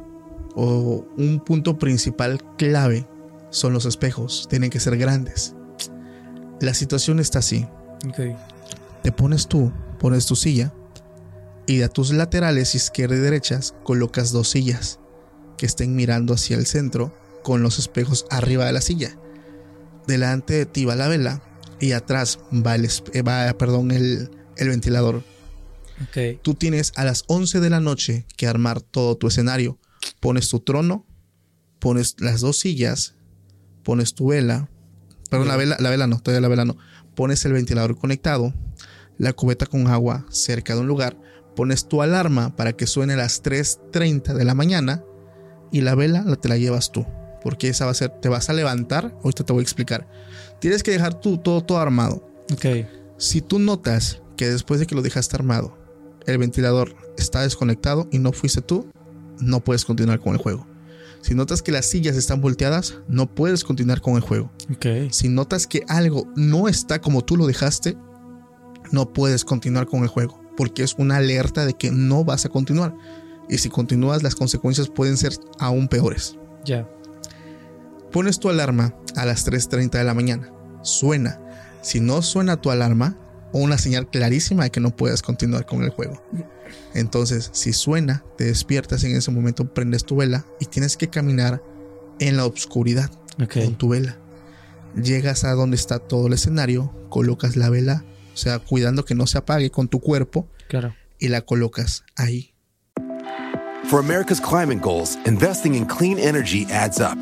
o 0.54 1.06
un 1.16 1.40
punto 1.40 1.78
principal 1.78 2.42
clave, 2.58 3.06
son 3.50 3.72
los 3.72 3.86
espejos. 3.86 4.46
Tienen 4.50 4.70
que 4.70 4.80
ser 4.80 4.98
grandes. 4.98 5.54
La 6.62 6.74
situación 6.74 7.18
está 7.18 7.40
así. 7.40 7.66
ok, 8.08 8.36
Te 9.02 9.10
pones 9.10 9.48
tú, 9.48 9.72
pones 9.98 10.26
tu 10.26 10.36
silla 10.36 10.72
y 11.66 11.82
a 11.82 11.88
tus 11.88 12.12
laterales 12.12 12.74
izquierda 12.76 13.16
y 13.16 13.18
derechas 13.18 13.74
colocas 13.82 14.30
dos 14.30 14.48
sillas 14.50 15.00
que 15.56 15.66
estén 15.66 15.96
mirando 15.96 16.34
hacia 16.34 16.56
el 16.56 16.66
centro 16.66 17.12
con 17.42 17.62
los 17.62 17.80
espejos 17.80 18.26
arriba 18.30 18.64
de 18.64 18.72
la 18.72 18.80
silla. 18.80 19.18
Delante 20.06 20.54
de 20.54 20.66
ti 20.66 20.84
va 20.84 20.94
la 20.94 21.08
vela 21.08 21.42
y 21.80 21.92
atrás 21.92 22.38
va 22.52 22.76
el, 22.76 22.88
eh, 23.12 23.22
va, 23.22 23.52
perdón, 23.54 23.90
el, 23.90 24.30
el 24.56 24.68
ventilador. 24.68 25.24
ok. 26.02 26.40
Tú 26.42 26.54
tienes 26.54 26.92
a 26.94 27.04
las 27.04 27.24
11 27.26 27.58
de 27.58 27.70
la 27.70 27.80
noche 27.80 28.24
que 28.36 28.46
armar 28.46 28.80
todo 28.80 29.16
tu 29.16 29.26
escenario. 29.26 29.78
Pones 30.20 30.48
tu 30.48 30.60
trono, 30.60 31.06
pones 31.80 32.14
las 32.20 32.40
dos 32.40 32.58
sillas, 32.60 33.14
pones 33.82 34.14
tu 34.14 34.28
vela. 34.28 34.68
Perdón, 35.32 35.48
la 35.48 35.56
vela, 35.56 35.76
la 35.80 35.88
vela 35.88 36.06
no, 36.06 36.20
todavía 36.20 36.42
la 36.42 36.48
vela 36.48 36.66
no. 36.66 36.76
Pones 37.14 37.42
el 37.46 37.54
ventilador 37.54 37.96
conectado, 37.96 38.52
la 39.16 39.32
cubeta 39.32 39.64
con 39.64 39.86
agua 39.86 40.26
cerca 40.28 40.74
de 40.74 40.80
un 40.80 40.88
lugar, 40.88 41.16
pones 41.56 41.88
tu 41.88 42.02
alarma 42.02 42.54
para 42.54 42.74
que 42.74 42.86
suene 42.86 43.14
a 43.14 43.16
las 43.16 43.42
3.30 43.42 44.34
de 44.34 44.44
la 44.44 44.54
mañana 44.54 45.02
y 45.70 45.80
la 45.80 45.94
vela 45.94 46.22
la 46.26 46.36
te 46.36 46.50
la 46.50 46.58
llevas 46.58 46.92
tú, 46.92 47.06
porque 47.42 47.68
esa 47.68 47.86
va 47.86 47.92
a 47.92 47.94
ser, 47.94 48.10
te 48.20 48.28
vas 48.28 48.50
a 48.50 48.52
levantar, 48.52 49.16
ahorita 49.24 49.44
te 49.44 49.54
voy 49.54 49.60
a 49.60 49.62
explicar. 49.62 50.06
Tienes 50.60 50.82
que 50.82 50.90
dejar 50.90 51.18
tú 51.18 51.38
todo, 51.38 51.62
todo 51.62 51.78
armado. 51.78 52.28
Ok. 52.52 52.86
Si 53.16 53.40
tú 53.40 53.58
notas 53.58 54.20
que 54.36 54.50
después 54.50 54.80
de 54.80 54.86
que 54.86 54.94
lo 54.94 55.00
dejaste 55.00 55.34
armado, 55.34 55.78
el 56.26 56.36
ventilador 56.36 56.94
está 57.16 57.40
desconectado 57.40 58.06
y 58.12 58.18
no 58.18 58.32
fuiste 58.32 58.60
tú, 58.60 58.86
no 59.40 59.64
puedes 59.64 59.86
continuar 59.86 60.20
con 60.20 60.34
el 60.34 60.38
juego. 60.42 60.66
Si 61.22 61.34
notas 61.34 61.62
que 61.62 61.72
las 61.72 61.86
sillas 61.86 62.16
están 62.16 62.40
volteadas, 62.40 62.96
no 63.08 63.32
puedes 63.32 63.64
continuar 63.64 64.00
con 64.00 64.16
el 64.16 64.20
juego. 64.20 64.52
Ok. 64.74 65.10
Si 65.10 65.28
notas 65.28 65.66
que 65.66 65.84
algo 65.88 66.26
no 66.36 66.68
está 66.68 67.00
como 67.00 67.24
tú 67.24 67.36
lo 67.36 67.46
dejaste, 67.46 67.96
no 68.90 69.12
puedes 69.12 69.44
continuar 69.44 69.86
con 69.86 70.02
el 70.02 70.08
juego, 70.08 70.42
porque 70.56 70.82
es 70.82 70.94
una 70.98 71.16
alerta 71.16 71.64
de 71.64 71.74
que 71.74 71.92
no 71.92 72.24
vas 72.24 72.44
a 72.44 72.48
continuar. 72.48 72.94
Y 73.48 73.58
si 73.58 73.68
continúas, 73.68 74.22
las 74.22 74.34
consecuencias 74.34 74.88
pueden 74.88 75.16
ser 75.16 75.32
aún 75.58 75.86
peores. 75.88 76.36
Ya. 76.64 76.88
Pones 78.10 78.38
tu 78.38 78.50
alarma 78.50 78.94
a 79.16 79.24
las 79.24 79.46
3.30 79.46 79.90
de 79.92 80.04
la 80.04 80.14
mañana. 80.14 80.52
Suena. 80.82 81.40
Si 81.82 82.00
no 82.00 82.20
suena 82.22 82.60
tu 82.60 82.70
alarma, 82.70 83.16
una 83.52 83.78
señal 83.78 84.08
clarísima 84.08 84.64
de 84.64 84.70
que 84.70 84.80
no 84.80 84.94
puedes 84.96 85.22
continuar 85.22 85.66
con 85.66 85.82
el 85.82 85.90
juego. 85.90 86.22
Entonces, 86.94 87.50
si 87.52 87.72
suena, 87.72 88.24
te 88.36 88.44
despiertas 88.44 89.04
en 89.04 89.14
ese 89.16 89.30
momento, 89.30 89.72
prendes 89.72 90.04
tu 90.04 90.16
vela 90.16 90.44
y 90.60 90.66
tienes 90.66 90.96
que 90.96 91.08
caminar 91.08 91.62
en 92.18 92.36
la 92.36 92.46
oscuridad 92.46 93.10
con 93.52 93.74
tu 93.76 93.90
vela. 93.90 94.18
Llegas 94.94 95.44
a 95.44 95.52
donde 95.52 95.76
está 95.76 95.98
todo 95.98 96.26
el 96.26 96.34
escenario, 96.34 96.92
colocas 97.08 97.56
la 97.56 97.70
vela, 97.70 98.04
o 98.34 98.36
sea, 98.36 98.58
cuidando 98.58 99.04
que 99.04 99.14
no 99.14 99.26
se 99.26 99.38
apague 99.38 99.70
con 99.70 99.88
tu 99.88 100.00
cuerpo 100.00 100.48
Claro. 100.68 100.94
y 101.18 101.28
la 101.28 101.42
colocas 101.42 102.04
ahí. 102.16 102.54
For 103.86 103.98
America's 104.00 104.40
climate 104.40 104.80
goals, 104.80 105.16
investing 105.26 105.74
in 105.74 105.84
clean 105.86 106.18
energy 106.18 106.66
adds 106.70 107.00
up. 107.00 107.18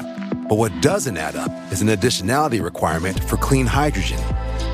But 0.49 0.59
what 0.59 0.73
doesn't 0.83 1.17
add 1.17 1.37
up 1.37 1.51
is 1.73 1.81
an 1.81 1.89
additionality 1.89 2.61
requirement 2.63 3.19
for 3.25 3.39
clean 3.39 3.67
hydrogen. 3.67 4.19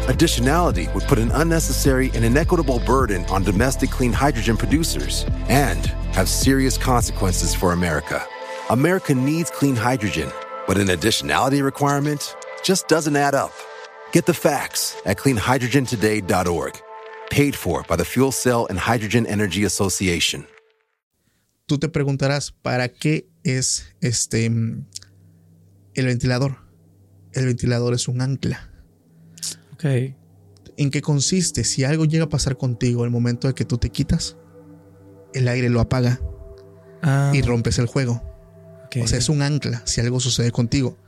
Additionality 0.06 0.86
would 0.94 1.02
put 1.08 1.18
an 1.18 1.32
unnecessary 1.32 2.12
and 2.14 2.24
inequitable 2.24 2.78
burden 2.86 3.24
on 3.24 3.42
domestic 3.42 3.90
clean 3.90 4.12
hydrogen 4.12 4.56
producers 4.56 5.26
and 5.48 5.86
have 6.14 6.28
serious 6.28 6.78
consequences 6.78 7.56
for 7.56 7.72
America. 7.72 8.24
America 8.70 9.12
needs 9.12 9.50
clean 9.50 9.74
hydrogen, 9.74 10.30
but 10.68 10.76
an 10.76 10.90
additionality 10.90 11.60
requirement 11.60 12.36
just 12.62 12.86
doesn't 12.86 13.16
add 13.16 13.34
up. 13.34 13.52
Get 14.12 14.26
the 14.26 14.32
facts 14.32 14.96
at 15.06 15.16
cleanhydrogentoday.org. 15.16 16.80
Paid 17.28 17.56
for 17.56 17.82
by 17.88 17.96
the 17.96 18.04
Fuel 18.04 18.30
Cell 18.30 18.68
and 18.70 18.78
Hydrogen 18.78 19.26
Energy 19.26 19.64
Association. 19.64 20.46
Tú 21.66 21.78
te 21.78 21.88
preguntarás, 21.88 22.52
¿para 22.62 22.86
qué 22.90 23.26
es 23.42 23.92
este 24.00 24.46
el 24.46 26.06
ventilador? 26.06 26.58
El 27.32 27.46
ventilador 27.46 27.92
es 27.92 28.06
un 28.06 28.20
ancla. 28.20 28.75
Ok. 29.76 29.84
¿En 30.78 30.90
qué 30.90 31.00
consiste? 31.00 31.64
Si 31.64 31.84
algo 31.84 32.04
llega 32.04 32.24
a 32.24 32.28
pasar 32.28 32.56
contigo 32.56 33.04
el 33.04 33.10
momento 33.10 33.48
de 33.48 33.54
que 33.54 33.64
tú 33.64 33.78
te 33.78 33.90
quitas, 33.90 34.36
el 35.34 35.48
aire 35.48 35.68
lo 35.70 35.80
apaga 35.80 36.20
Ah, 37.02 37.30
y 37.34 37.42
rompes 37.42 37.78
el 37.78 37.86
juego. 37.86 38.22
ok. 38.86 38.96
O 39.02 39.06
sea, 39.06 39.18
es 39.18 39.28
un 39.28 39.42
ancla 39.42 39.82
si 39.84 40.00
algo 40.00 40.18
sucede 40.20 40.50
contigo. 40.50 40.98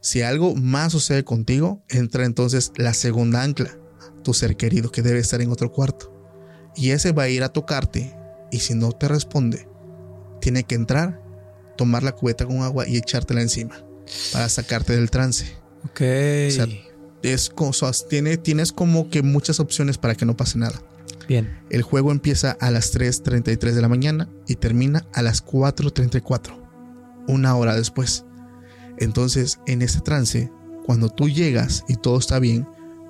Si 0.00 0.22
algo 0.22 0.54
más 0.54 0.92
sucede 0.92 1.24
contigo, 1.24 1.82
entra 1.88 2.24
entonces 2.24 2.72
la 2.76 2.92
segunda 2.94 3.42
ancla, 3.42 3.76
tu 4.22 4.34
ser 4.34 4.56
querido 4.56 4.90
que 4.92 5.02
debe 5.02 5.18
estar 5.20 5.40
en 5.40 5.50
otro 5.50 5.72
cuarto. 5.72 6.12
Y 6.76 6.90
ese 6.90 7.12
va 7.12 7.24
a 7.24 7.28
ir 7.28 7.42
a 7.42 7.48
tocarte 7.48 8.14
y 8.52 8.58
si 8.60 8.74
no 8.74 8.92
te 8.92 9.08
responde, 9.08 9.68
tiene 10.40 10.62
que 10.64 10.74
entrar, 10.76 11.20
tomar 11.76 12.02
la 12.02 12.12
cubeta 12.12 12.46
con 12.46 12.62
agua 12.62 12.86
y 12.86 12.96
echártela 12.96 13.40
encima 13.42 13.82
para 14.32 14.48
sacarte 14.48 14.94
del 14.94 15.10
trance. 15.10 15.46
Ok. 15.84 16.00
O 16.00 16.50
sea, 16.50 16.66
es 17.22 17.50
cosas, 17.50 18.06
tiene, 18.08 18.36
tienes 18.36 18.72
como 18.72 19.10
que 19.10 19.22
muchas 19.22 19.60
opciones 19.60 19.98
para 19.98 20.14
que 20.14 20.26
no 20.26 20.36
pase 20.36 20.58
nada. 20.58 20.80
Bien. 21.28 21.58
El 21.70 21.82
juego 21.82 22.10
empieza 22.10 22.52
a 22.60 22.70
las 22.70 22.94
3.33 22.94 23.72
de 23.72 23.82
la 23.82 23.88
mañana 23.88 24.28
y 24.46 24.54
termina 24.56 25.06
a 25.12 25.22
las 25.22 25.44
4.34, 25.44 26.54
una 27.26 27.54
hora 27.54 27.76
después. 27.76 28.24
Entonces, 28.98 29.60
en 29.66 29.82
ese 29.82 30.00
trance, 30.00 30.50
cuando 30.84 31.10
tú 31.10 31.28
llegas 31.28 31.84
y 31.86 31.96
todo 31.96 32.18
está 32.18 32.38
bien, 32.38 32.66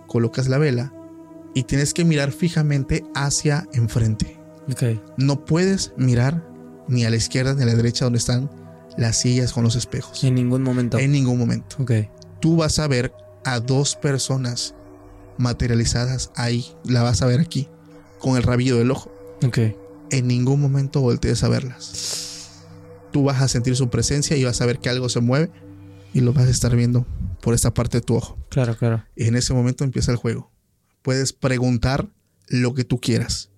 colocas 0.06 0.48
la 0.48 0.58
vela 0.58 0.92
y 1.54 1.62
tienes 1.62 1.94
que 1.94 2.04
mirar 2.04 2.32
fijamente 2.32 3.04
hacia 3.14 3.68
enfrente. 3.72 4.38
Ok. 4.70 5.00
No 5.16 5.44
puedes 5.44 5.92
mirar 5.96 6.46
ni 6.88 7.04
a 7.04 7.10
la 7.10 7.16
izquierda 7.16 7.54
ni 7.54 7.62
a 7.62 7.66
la 7.66 7.74
derecha 7.74 8.04
donde 8.04 8.18
están 8.18 8.50
las 8.96 9.18
sillas 9.18 9.52
con 9.52 9.62
los 9.62 9.76
espejos. 9.76 10.24
En 10.24 10.34
ningún 10.34 10.62
momento. 10.62 10.98
En 10.98 11.12
ningún 11.12 11.38
momento. 11.38 11.76
Ok. 11.78 11.92
Tú 12.40 12.56
vas 12.56 12.78
a 12.78 12.88
ver 12.88 13.12
a 13.52 13.60
dos 13.60 13.96
personas 13.96 14.74
materializadas 15.38 16.30
ahí. 16.34 16.66
La 16.84 17.02
vas 17.02 17.22
a 17.22 17.26
ver 17.26 17.40
aquí, 17.40 17.68
con 18.18 18.36
el 18.36 18.42
rabillo 18.42 18.76
del 18.76 18.90
ojo 18.90 19.10
Ok. 19.44 19.58
en 20.10 20.26
ningún 20.26 20.60
momento 20.60 21.00
voltees 21.00 21.42
a 21.44 21.48
verlas. 21.48 22.50
Tú 23.12 23.24
vas 23.24 23.40
a 23.40 23.48
sentir 23.48 23.76
su 23.76 23.88
presencia 23.88 24.36
y 24.36 24.44
vas 24.44 24.60
a 24.60 24.66
ver 24.66 24.78
que 24.80 24.90
algo 24.90 25.08
se 25.08 25.20
mueve 25.20 25.50
y 26.12 26.20
lo 26.20 26.32
vas 26.32 26.46
a 26.46 26.50
estar 26.50 26.74
viendo 26.74 27.06
por 27.40 27.54
esta 27.54 27.72
parte 27.72 27.98
de 27.98 28.02
tu 28.02 28.16
ojo. 28.16 28.36
Claro, 28.50 28.76
claro. 28.76 29.04
Y 29.16 29.24
en 29.26 29.36
ese 29.36 29.54
momento 29.54 29.84
empieza 29.84 30.10
el 30.10 30.16
juego. 30.18 30.50
Puedes 31.02 31.32
preguntar 31.32 32.08
lo 32.48 32.74
que 32.74 32.84
tú 32.84 33.00
quieras. 33.00 33.50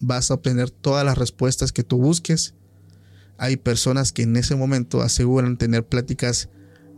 Vas 0.00 0.30
a 0.30 0.34
obtener 0.34 0.70
todas 0.70 1.04
las 1.04 1.16
respuestas 1.16 1.72
que 1.72 1.84
tú 1.84 1.98
busques. 1.98 2.54
Hay 3.38 3.56
personas 3.56 4.12
que 4.12 4.22
en 4.22 4.36
ese 4.36 4.56
momento 4.56 5.00
aseguran 5.00 5.56
tener 5.56 5.86
pláticas 5.86 6.48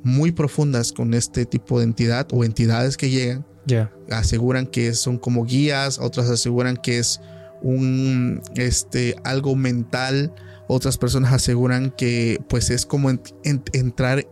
muy 0.02 0.32
profundas 0.32 0.92
con 0.92 1.14
este 1.14 1.44
tipo 1.46 1.78
de 1.78 1.84
entidad 1.84 2.26
o 2.32 2.44
entidades 2.44 2.96
que 2.96 3.10
llegan 3.10 3.44
Ya. 3.66 3.92
aseguran 4.10 4.66
que 4.66 4.92
son 4.94 5.18
como 5.18 5.44
guías, 5.44 5.98
otras 5.98 6.28
aseguran 6.28 6.76
que 6.76 6.98
es 6.98 7.20
un 7.62 8.40
este 8.56 9.14
algo 9.24 9.54
mental, 9.54 10.32
otras 10.66 10.98
personas 10.98 11.32
aseguran 11.32 11.90
que 11.96 12.40
pues 12.48 12.70
es 12.70 12.84
como 12.86 13.10
en- 13.10 13.20
en- 13.44 13.62
entrar 13.72 14.26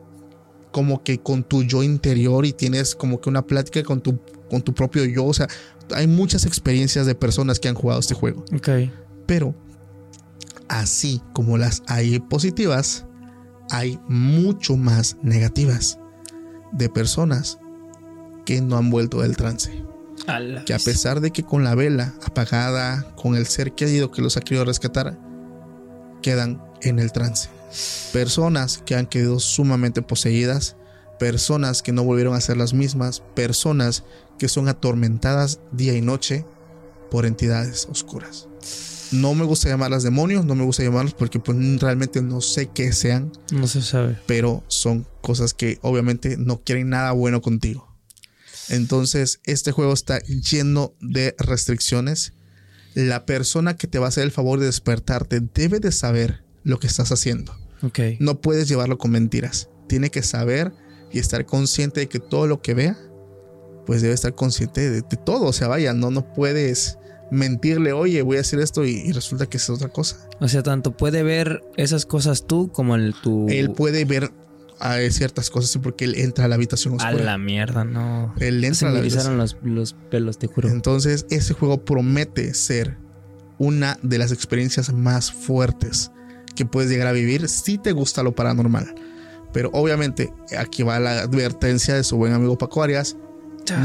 como 0.72 1.02
que 1.04 1.18
con 1.18 1.42
tu 1.44 1.62
yo 1.62 1.82
interior 1.82 2.44
y 2.46 2.52
tienes 2.52 2.94
como 2.94 3.20
que 3.20 3.28
una 3.28 3.42
plática 3.46 3.82
con 3.84 4.00
tu 4.00 4.18
con 4.50 4.62
tu 4.62 4.74
propio 4.74 5.04
yo, 5.04 5.24
o 5.26 5.32
sea, 5.34 5.46
hay 5.94 6.08
muchas 6.08 6.44
experiencias 6.46 7.06
de 7.06 7.14
personas 7.14 7.60
que 7.60 7.68
han 7.68 7.76
jugado 7.76 8.00
este 8.00 8.14
juego, 8.14 8.44
Ok. 8.52 8.68
pero 9.26 9.54
así 10.68 11.20
como 11.32 11.56
las 11.58 11.82
hay 11.86 12.18
positivas, 12.20 13.04
hay 13.70 13.98
mucho 14.08 14.76
más 14.76 15.16
negativas 15.22 15.98
de 16.72 16.88
personas 16.88 17.58
que 18.44 18.60
no 18.60 18.76
han 18.76 18.90
vuelto 18.90 19.20
del 19.20 19.36
trance 19.36 19.84
A 20.26 20.40
que 20.64 20.74
a 20.74 20.78
pesar 20.78 21.20
de 21.20 21.30
que 21.30 21.44
con 21.44 21.64
la 21.64 21.74
vela 21.74 22.14
apagada, 22.24 23.14
con 23.16 23.34
el 23.34 23.46
ser 23.46 23.72
querido 23.72 24.10
que 24.10 24.22
los 24.22 24.36
ha 24.36 24.40
querido 24.40 24.64
rescatar, 24.64 25.18
quedan 26.22 26.62
en 26.82 26.98
el 26.98 27.12
trance. 27.12 27.48
Personas 28.12 28.78
que 28.78 28.94
han 28.94 29.06
quedado 29.06 29.40
sumamente 29.40 30.02
poseídas, 30.02 30.76
personas 31.18 31.82
que 31.82 31.92
no 31.92 32.02
volvieron 32.02 32.34
a 32.34 32.40
ser 32.40 32.56
las 32.56 32.74
mismas, 32.74 33.22
personas 33.34 34.04
que 34.38 34.48
son 34.48 34.68
atormentadas 34.68 35.60
día 35.72 35.94
y 35.94 36.00
noche 36.00 36.44
por 37.10 37.26
entidades 37.26 37.86
oscuras. 37.90 38.48
No 39.12 39.34
me 39.34 39.44
gusta 39.44 39.68
llamarlas 39.68 40.02
demonios, 40.02 40.44
no 40.44 40.54
me 40.54 40.64
gusta 40.64 40.82
llamarlos 40.84 41.14
porque 41.14 41.40
pues, 41.40 41.56
realmente 41.80 42.22
no 42.22 42.40
sé 42.40 42.68
qué 42.72 42.92
sean, 42.92 43.32
No 43.50 43.66
se 43.66 43.82
sabe. 43.82 44.16
pero 44.26 44.62
son 44.68 45.06
cosas 45.20 45.52
que 45.54 45.78
obviamente 45.82 46.36
no 46.36 46.62
quieren 46.62 46.90
nada 46.90 47.12
bueno 47.12 47.40
contigo. 47.42 47.88
Entonces, 48.68 49.40
este 49.44 49.72
juego 49.72 49.92
está 49.92 50.20
lleno 50.20 50.94
de 51.00 51.34
restricciones. 51.38 52.34
La 52.94 53.26
persona 53.26 53.76
que 53.76 53.86
te 53.88 53.98
va 53.98 54.06
a 54.06 54.08
hacer 54.10 54.24
el 54.24 54.30
favor 54.30 54.60
de 54.60 54.66
despertarte 54.66 55.40
debe 55.54 55.80
de 55.80 55.90
saber 55.92 56.44
lo 56.62 56.78
que 56.78 56.86
estás 56.86 57.10
haciendo. 57.10 57.56
Ok. 57.82 57.98
No 58.20 58.40
puedes 58.40 58.68
llevarlo 58.68 58.98
con 58.98 59.10
mentiras. 59.10 59.68
Tiene 59.88 60.10
que 60.10 60.22
saber 60.22 60.72
y 61.12 61.18
estar 61.18 61.46
consciente 61.46 62.00
de 62.00 62.08
que 62.08 62.20
todo 62.20 62.46
lo 62.46 62.62
que 62.62 62.74
vea, 62.74 62.96
pues 63.86 64.02
debe 64.02 64.14
estar 64.14 64.34
consciente 64.36 64.88
de, 64.88 65.02
de 65.02 65.16
todo. 65.16 65.46
O 65.46 65.52
sea, 65.52 65.66
vaya, 65.66 65.92
no, 65.92 66.10
no 66.12 66.32
puedes 66.32 66.98
mentirle, 67.30 67.92
oye, 67.92 68.22
voy 68.22 68.36
a 68.38 68.40
hacer 68.40 68.60
esto 68.60 68.84
y, 68.84 68.90
y 68.90 69.12
resulta 69.12 69.46
que 69.46 69.56
es 69.56 69.70
otra 69.70 69.88
cosa. 69.88 70.16
O 70.40 70.48
sea, 70.48 70.62
tanto 70.62 70.96
puede 70.96 71.22
ver 71.22 71.62
esas 71.76 72.06
cosas 72.06 72.46
tú 72.46 72.70
como 72.72 72.94
el 72.96 73.14
tu. 73.14 73.46
Él 73.48 73.70
puede 73.72 74.04
ver 74.04 74.32
ah, 74.80 74.98
ciertas 75.10 75.50
cosas 75.50 75.80
porque 75.82 76.04
él 76.06 76.14
entra 76.16 76.46
a 76.46 76.48
la 76.48 76.56
habitación 76.56 77.00
A 77.00 77.12
la 77.12 77.38
mierda, 77.38 77.84
no. 77.84 78.34
Él 78.38 78.64
entra 78.64 78.74
Se 78.74 78.86
a 78.86 78.90
la 78.90 78.98
habitación. 78.98 79.36
los, 79.36 79.56
los 79.62 79.94
pelos, 80.10 80.38
te 80.38 80.46
juro. 80.46 80.68
Entonces, 80.68 81.26
ese 81.30 81.54
juego 81.54 81.84
promete 81.84 82.54
ser 82.54 82.96
una 83.58 83.98
de 84.02 84.18
las 84.18 84.32
experiencias 84.32 84.92
más 84.92 85.30
fuertes 85.30 86.10
que 86.56 86.64
puedes 86.64 86.90
llegar 86.90 87.06
a 87.06 87.12
vivir 87.12 87.48
si 87.48 87.78
te 87.78 87.92
gusta 87.92 88.22
lo 88.22 88.34
paranormal. 88.34 88.94
Pero 89.52 89.70
obviamente, 89.72 90.32
aquí 90.58 90.82
va 90.82 90.98
la 91.00 91.20
advertencia 91.20 91.94
de 91.94 92.04
su 92.04 92.16
buen 92.16 92.32
amigo 92.32 92.56
Paco 92.56 92.82
Arias. 92.82 93.16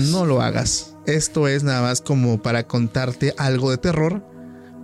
No 0.09 0.25
lo 0.25 0.41
hagas. 0.41 0.94
Esto 1.07 1.47
es 1.47 1.63
nada 1.63 1.81
más 1.81 2.01
como 2.01 2.41
para 2.41 2.67
contarte 2.67 3.33
algo 3.37 3.71
de 3.71 3.77
terror, 3.77 4.23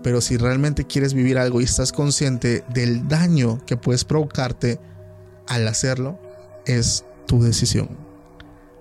pero 0.04 0.22
si 0.22 0.38
realmente 0.38 0.86
quieres 0.86 1.14
vivir 1.14 1.38
algo 1.38 1.62
y 1.62 1.66
estás 1.66 1.92
consciente 1.92 2.64
del 2.74 3.08
daño 3.08 3.64
que 3.66 3.78
puedes 3.78 4.04
provocarte 4.04 4.80
al 5.48 5.68
hacerlo, 5.68 6.20
es 6.66 7.06
tu 7.28 7.42
decisión. 7.42 7.90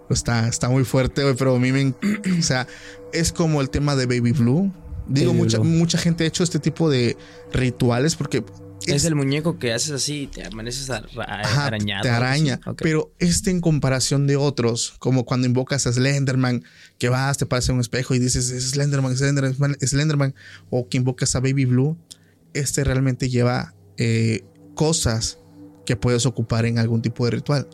Está, 0.09 0.49
está 0.49 0.69
muy 0.69 0.85
fuerte, 0.85 1.23
pero 1.39 1.57
a 1.57 1.59
mí 1.59 1.73
me... 1.73 1.95
O 2.39 2.43
sea, 2.43 2.67
es 3.13 3.33
como 3.33 3.61
el 3.61 3.71
tema 3.71 3.97
de 3.97 4.07
Baby 4.07 4.33
Blue. 4.33 4.73
Digo, 5.07 5.31
Baby 5.31 5.43
mucha, 5.43 5.59
Blue. 5.59 5.71
mucha 5.71 5.99
gente 5.99 6.25
ha 6.25 6.27
hecho 6.27 6.43
este 6.43 6.59
tipo 6.59 6.91
de 6.91 7.17
rituales 7.53 8.17
porque... 8.17 8.45
Es, 8.87 9.05
el 9.05 9.15
muñeco 9.15 9.59
que 9.59 9.73
haces 9.73 9.91
así 9.91 10.23
y 10.23 10.27
te 10.27 10.45
amaneces 10.45 10.91
Ajá, 10.91 11.67
arañado. 11.67 12.03
te 12.03 12.09
araña. 12.09 12.61
Pero 12.79 13.13
este 13.19 13.51
en 13.51 13.61
comparación 13.61 14.27
de 14.27 14.37
otros, 14.37 14.95
como 14.99 15.25
cuando 15.25 15.47
invocas 15.47 15.87
a 15.87 15.93
Slenderman, 15.93 16.65
que 16.99 17.09
vas, 17.09 17.39
te 17.39 17.47
paras 17.47 17.69
en 17.69 17.77
un 17.77 17.81
espejo 17.81 18.15
y 18.15 18.19
dices 18.19 18.51
es 18.51 18.71
Slenderman, 18.71 19.17
Slenderman, 19.17 19.77
Slenderman, 19.81 20.35
o 20.71 20.89
que 20.89 20.97
invocas 20.97 21.37
a 21.37 21.41
Baby 21.41 21.67
Blue, 21.67 21.97
este 22.55 22.85
realmente 22.85 23.29
lleva 23.29 23.75
eh, 23.97 24.45
cosas 24.75 25.39
que 25.85 25.97
puedes 25.97 26.27
ocupar 26.27 26.67
en 26.67 26.79
algún 26.79 27.03
tipo 27.03 27.25
de 27.25 27.33
ritual. 27.33 27.69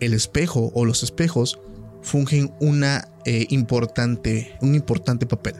El 0.00 0.14
espejo 0.14 0.70
o 0.74 0.84
los 0.84 1.02
espejos 1.02 1.60
fungen 2.02 2.52
una 2.60 3.08
eh, 3.24 3.46
importante, 3.50 4.56
un 4.62 4.74
importante 4.74 5.26
papel. 5.26 5.54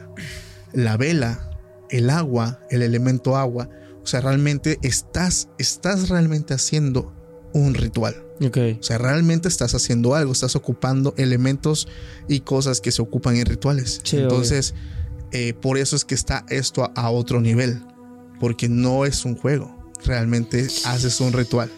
La 0.73 0.97
vela, 0.97 1.51
el 1.89 2.09
agua, 2.09 2.59
el 2.69 2.81
elemento 2.81 3.37
agua, 3.37 3.69
o 4.03 4.07
sea, 4.07 4.21
realmente 4.21 4.79
estás, 4.81 5.49
estás 5.57 6.09
realmente 6.09 6.53
haciendo 6.53 7.13
un 7.53 7.73
ritual. 7.73 8.15
Ok. 8.43 8.57
O 8.79 8.83
sea, 8.83 8.97
realmente 8.97 9.47
estás 9.47 9.75
haciendo 9.75 10.15
algo, 10.15 10.31
estás 10.31 10.55
ocupando 10.55 11.13
elementos 11.17 11.87
y 12.27 12.39
cosas 12.39 12.81
que 12.81 12.91
se 12.91 13.01
ocupan 13.01 13.35
en 13.35 13.45
rituales. 13.45 14.01
Sí, 14.03 14.17
Entonces, 14.17 14.73
eh, 15.31 15.53
por 15.53 15.77
eso 15.77 15.95
es 15.95 16.05
que 16.05 16.15
está 16.15 16.45
esto 16.49 16.83
a, 16.83 16.91
a 16.95 17.11
otro 17.11 17.39
nivel, 17.39 17.81
porque 18.39 18.67
no 18.67 19.05
es 19.05 19.25
un 19.25 19.35
juego, 19.35 19.91
realmente 20.03 20.67
haces 20.85 21.21
un 21.21 21.33
ritual 21.33 21.69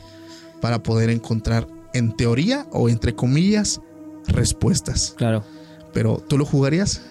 para 0.61 0.81
poder 0.81 1.09
encontrar, 1.09 1.67
en 1.93 2.15
teoría 2.15 2.65
o 2.71 2.89
entre 2.89 3.13
comillas, 3.13 3.81
respuestas. 4.27 5.13
Claro. 5.17 5.43
Pero, 5.93 6.23
¿tú 6.27 6.37
lo 6.37 6.45
jugarías? 6.45 7.01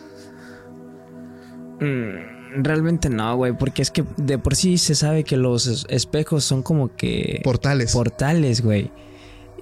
Mm, 1.80 2.31
realmente 2.56 3.08
no, 3.10 3.36
güey, 3.36 3.52
porque 3.56 3.82
es 3.82 3.90
que 3.90 4.04
de 4.16 4.38
por 4.38 4.56
sí 4.56 4.78
se 4.78 4.94
sabe 4.94 5.24
que 5.24 5.36
los 5.36 5.66
es- 5.66 5.86
espejos 5.88 6.44
son 6.44 6.62
como 6.62 6.94
que 6.96 7.40
Portales. 7.44 7.92
portales, 7.92 8.60
güey. 8.62 8.90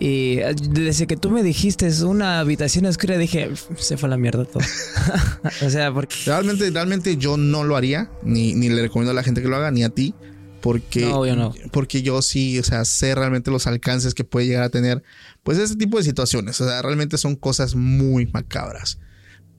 Y 0.03 0.39
eh, 0.39 0.55
desde 0.71 1.07
que 1.07 1.17
tú 1.19 1.31
me 1.31 1.43
dijiste 1.43 1.87
es 1.87 2.01
una 2.01 2.41
habitación 2.41 2.87
oscura, 2.87 3.19
dije, 3.19 3.51
se 3.77 3.97
fue 3.99 4.07
a 4.07 4.11
la 4.11 4.17
mierda 4.17 4.45
todo. 4.47 4.63
o 5.67 5.71
sea, 5.71 5.93
porque... 5.93 6.15
Realmente, 6.25 6.71
realmente 6.71 7.17
yo 7.19 7.37
no 7.37 7.65
lo 7.65 7.77
haría, 7.77 8.11
ni, 8.23 8.55
ni 8.55 8.69
le 8.71 8.81
recomiendo 8.83 9.11
a 9.11 9.15
la 9.15 9.23
gente 9.23 9.43
que 9.43 9.49
lo 9.49 9.57
haga, 9.57 9.71
ni 9.71 9.85
a 9.85 9.91
ti, 9.91 10.15
porque, 10.63 11.01
No, 11.07 11.27
yo 11.27 11.37
no. 11.37 11.55
porque 11.71 12.01
yo 12.03 12.23
sí, 12.23 12.59
o 12.59 12.63
sea, 12.65 12.85
sé 12.87 13.15
realmente 13.15 13.51
los 13.51 13.67
alcances 13.67 14.15
que 14.15 14.25
puede 14.25 14.47
llegar 14.47 14.63
a 14.63 14.69
tener, 14.71 15.03
pues 15.43 15.59
ese 15.59 15.77
tipo 15.77 15.99
de 15.99 16.05
situaciones, 16.05 16.59
o 16.63 16.67
sea, 16.67 16.81
realmente 16.83 17.19
son 17.19 17.37
cosas 17.37 17.75
muy 17.75 18.27
macabras. 18.27 18.99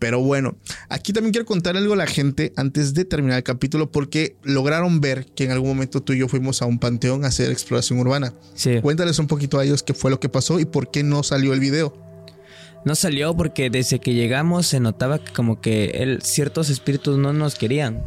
Pero 0.02 0.20
bueno, 0.20 0.56
aquí 0.89 1.14
también 1.14 1.32
quiero 1.32 1.45
contar 1.45 1.78
algo 1.78 1.93
a 1.93 1.95
la 1.95 2.08
gente 2.08 2.54
antes 2.56 2.95
de 2.95 3.06
terminar 3.06 3.38
el 3.38 3.43
capítulo, 3.43 3.91
porque 3.91 4.36
lograron 4.41 4.99
ver 4.99 5.28
que 5.36 5.43
en 5.43 5.52
algún 5.52 5.70
momento 5.70 6.02
tú 6.02 6.14
y 6.14 6.18
yo 6.18 6.28
fuimos 6.28 6.64
a 6.64 6.66
un 6.66 6.80
panteón 6.80 7.24
a 7.24 7.28
hacer 7.28 7.52
exploración 7.52 7.99
urbana. 7.99 8.34
Sí. 8.56 8.82
Cuéntales 8.82 9.20
un 9.20 9.28
poquito 9.28 9.60
a 9.60 9.64
ellos 9.64 9.84
qué 9.84 9.93
fue 9.93 10.10
lo 10.10 10.20
que 10.20 10.28
pasó 10.28 10.60
y 10.60 10.66
por 10.66 10.89
qué 10.89 11.04
no 11.04 11.22
salió 11.22 11.54
el 11.54 11.60
video. 11.60 11.93
No 12.84 12.96
salió 12.96 13.36
porque 13.36 13.70
desde 13.70 14.00
que 14.00 14.14
llegamos 14.14 14.66
se 14.68 14.80
notaba 14.80 15.20
que 15.20 15.32
como 15.34 15.62
que 15.62 15.86
el, 15.96 16.22
ciertos 16.24 16.70
espíritus 16.70 17.18
no 17.18 17.32
nos 17.32 17.56
querían. 17.56 18.04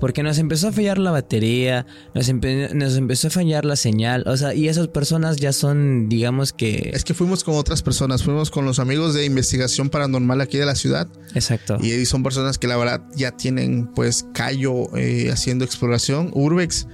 Porque 0.00 0.22
nos 0.22 0.38
empezó 0.38 0.68
a 0.68 0.72
fallar 0.72 0.98
la 0.98 1.10
batería, 1.10 1.86
nos, 2.14 2.28
empe- 2.28 2.72
nos 2.72 2.96
empezó 2.96 3.28
a 3.28 3.30
fallar 3.30 3.64
la 3.64 3.76
señal. 3.76 4.24
O 4.26 4.36
sea, 4.36 4.54
y 4.54 4.68
esas 4.68 4.88
personas 4.88 5.36
ya 5.36 5.52
son, 5.52 6.08
digamos 6.08 6.52
que... 6.52 6.90
Es 6.92 7.04
que 7.04 7.14
fuimos 7.14 7.44
con 7.44 7.54
otras 7.56 7.82
personas, 7.82 8.22
fuimos 8.22 8.50
con 8.50 8.64
los 8.64 8.78
amigos 8.78 9.14
de 9.14 9.24
investigación 9.24 9.88
paranormal 9.90 10.40
aquí 10.40 10.58
de 10.58 10.66
la 10.66 10.74
ciudad. 10.74 11.06
Exacto. 11.34 11.78
Y 11.80 12.04
son 12.06 12.22
personas 12.22 12.58
que 12.58 12.66
la 12.66 12.76
verdad 12.76 13.02
ya 13.14 13.30
tienen 13.32 13.86
pues 13.94 14.26
callo 14.34 14.94
eh, 14.96 15.30
haciendo 15.32 15.64
exploración. 15.64 16.30
Urbex 16.34 16.86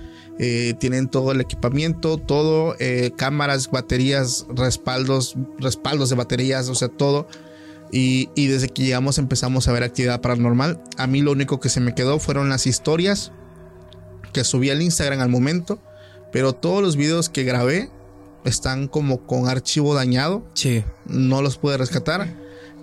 eh, 0.42 0.72
tienen 0.80 1.08
todo 1.08 1.32
el 1.32 1.40
equipamiento, 1.42 2.16
todo, 2.16 2.74
eh, 2.78 3.10
cámaras, 3.14 3.70
baterías, 3.70 4.46
respaldos, 4.48 5.34
respaldos 5.58 6.08
de 6.08 6.16
baterías, 6.16 6.70
o 6.70 6.74
sea, 6.74 6.88
todo. 6.88 7.28
Y, 7.92 8.30
y 8.34 8.46
desde 8.46 8.70
que 8.70 8.84
llegamos 8.84 9.18
empezamos 9.18 9.68
a 9.68 9.72
ver 9.72 9.82
actividad 9.82 10.22
paranormal. 10.22 10.82
A 10.96 11.06
mí 11.06 11.20
lo 11.20 11.32
único 11.32 11.60
que 11.60 11.68
se 11.68 11.80
me 11.80 11.94
quedó 11.94 12.18
fueron 12.18 12.48
las 12.48 12.66
historias 12.66 13.32
que 14.32 14.42
subí 14.44 14.70
al 14.70 14.80
Instagram 14.80 15.20
al 15.20 15.28
momento. 15.28 15.78
Pero 16.32 16.54
todos 16.54 16.82
los 16.82 16.96
videos 16.96 17.28
que 17.28 17.44
grabé 17.44 17.90
están 18.44 18.88
como 18.88 19.26
con 19.26 19.46
archivo 19.46 19.94
dañado 19.94 20.46
Sí. 20.54 20.84
no 21.04 21.42
los 21.42 21.58
pude 21.58 21.76
rescatar. 21.76 22.34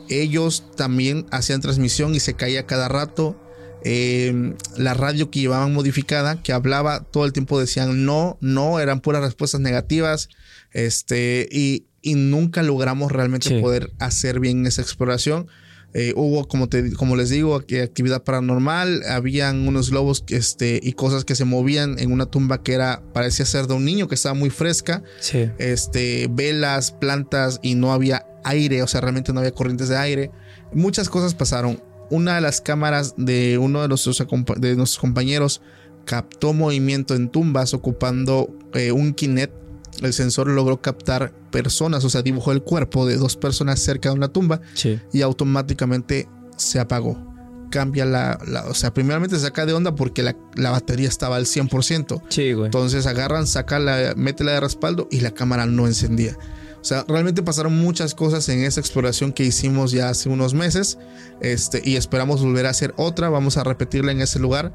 Ellos 0.10 0.64
también 0.76 1.26
hacían 1.32 1.62
transmisión 1.62 2.14
y 2.14 2.20
se 2.20 2.36
caía 2.36 2.68
cada 2.68 2.88
rato. 2.88 3.36
Eh, 3.84 4.53
la 4.78 4.93
radio 4.93 5.30
que 5.32 5.39
llevaban 5.39 5.73
modificada, 5.73 6.41
que 6.41 6.53
hablaba 6.53 7.01
todo 7.03 7.25
el 7.25 7.34
tiempo, 7.34 7.59
decían 7.59 8.05
no, 8.05 8.38
no, 8.41 8.80
eran 8.80 8.99
puras 9.01 9.21
respuestas 9.21 9.61
negativas. 9.61 10.30
Este, 10.73 11.47
y, 11.51 11.86
y 12.01 12.15
nunca 12.15 12.63
logramos 12.63 13.11
realmente 13.11 13.49
Sí. 13.49 13.61
poder 13.61 13.91
hacer 13.99 14.39
bien 14.39 14.65
esa 14.65 14.82
exploración. 14.82 15.47
Eh, 15.93 16.13
hubo, 16.15 16.47
como, 16.47 16.67
te, 16.67 16.91
como 16.93 17.15
les 17.15 17.30
digo, 17.30 17.55
actividad 17.55 18.23
paranormal. 18.23 19.03
Habían 19.09 19.67
unos 19.67 19.89
globos 19.89 20.23
este, 20.28 20.80
y 20.84 20.93
cosas 20.93 21.23
que 21.25 21.34
se 21.34 21.45
movían 21.45 21.97
en 21.97 22.11
una 22.11 22.25
tumba 22.25 22.61
que 22.61 22.73
era, 22.73 23.01
parecía 23.13 23.45
ser 23.45 23.67
de 23.67 23.73
un 23.73 23.86
niño 23.86 24.07
que 24.07 24.15
estaba 24.15 24.36
muy 24.36 24.49
fresca 24.49 25.01
Sí. 25.19 25.49
este, 25.57 26.28
velas, 26.30 26.91
plantas 26.91 27.59
y 27.63 27.75
no 27.75 27.93
había 27.93 28.25
aire, 28.43 28.84
o 28.84 28.88
sea, 28.88 29.01
realmente 29.01 29.34
no 29.34 29.39
había 29.39 29.51
corrientes 29.53 29.88
de 29.89 29.97
aire. 29.97 30.32
Muchas 30.73 31.09
cosas 31.09 31.34
pasaron. 31.34 31.82
Una 32.10 32.36
de 32.36 32.41
las 32.41 32.62
cámaras 32.62 33.14
de 33.18 33.58
uno 33.58 33.82
de 33.82 33.88
nuestros, 33.89 34.24
de 34.58 34.76
nuestros 34.76 34.99
compañeros 34.99 35.62
captó 36.05 36.53
movimiento 36.53 37.16
en 37.16 37.30
tumbas 37.30 37.74
ocupando 37.74 38.49
eh, 38.74 38.91
un 38.91 39.14
Kinect. 39.14 39.53
El 40.01 40.14
sensor 40.14 40.47
logró 40.47 40.82
captar 40.82 41.34
personas, 41.51 42.03
o 42.05 42.10
sea, 42.10 42.22
dibujó 42.22 42.51
el 42.51 42.62
cuerpo 42.62 43.05
de 43.05 43.18
dos 43.18 43.36
personas 43.36 43.80
cerca 43.80 44.10
de 44.10 44.16
una 44.16 44.28
tumba 44.28 44.62
Sí. 44.76 44.99
y 45.12 45.22
automáticamente 45.22 46.30
se 46.55 46.80
apagó. 46.80 47.18
Cambia 47.72 48.05
la, 48.05 48.39
la- 48.47 48.66
o 48.66 48.74
sea, 48.74 48.93
primeramente 48.93 49.36
se 49.38 49.41
saca 49.41 49.66
de 49.66 49.74
onda 49.74 49.95
porque 49.95 50.24
la, 50.24 50.38
la 50.55 50.72
batería 50.72 51.08
estaba 51.10 51.36
al 51.36 51.45
100%. 51.45 52.22
Sí, 52.30 52.53
güey. 52.53 52.66
Entonces 52.68 53.05
agarran, 53.08 53.47
saca 53.47 53.80
la, 53.80 54.14
mete 54.16 54.43
la 54.43 54.53
de 54.53 54.60
respaldo 54.62 55.08
y 55.12 55.20
la 55.22 55.32
cámara 55.32 55.66
no 55.66 55.88
encendía. 55.88 56.38
O 56.88 56.89
sea, 56.89 57.03
realmente 57.05 57.43
pasaron 57.43 57.77
muchas 57.77 58.15
cosas 58.15 58.47
en 58.47 58.63
esa 58.63 58.79
exploración 58.79 59.33
que 59.33 59.43
hicimos 59.43 59.91
ya 59.91 60.07
hace 60.07 60.29
unos 60.29 60.53
meses. 60.53 60.97
Este, 61.41 61.81
y 61.83 61.97
esperamos 61.97 62.41
volver 62.41 62.65
a 62.65 62.69
hacer 62.69 62.93
otra. 62.95 63.27
Vamos 63.27 63.57
a 63.57 63.65
repetirla 63.65 64.13
en 64.13 64.21
ese 64.21 64.39
lugar. 64.39 64.73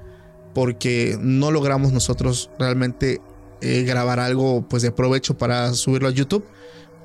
Porque 0.53 1.17
no 1.23 1.51
logramos 1.51 1.91
nosotros 1.91 2.51
realmente 2.59 3.23
eh, 3.63 3.85
grabar 3.85 4.21
algo 4.21 4.69
pues 4.69 4.83
de 4.83 4.93
provecho 4.93 5.39
para 5.39 5.73
subirlo 5.73 6.09
a 6.09 6.11
YouTube. 6.11 6.45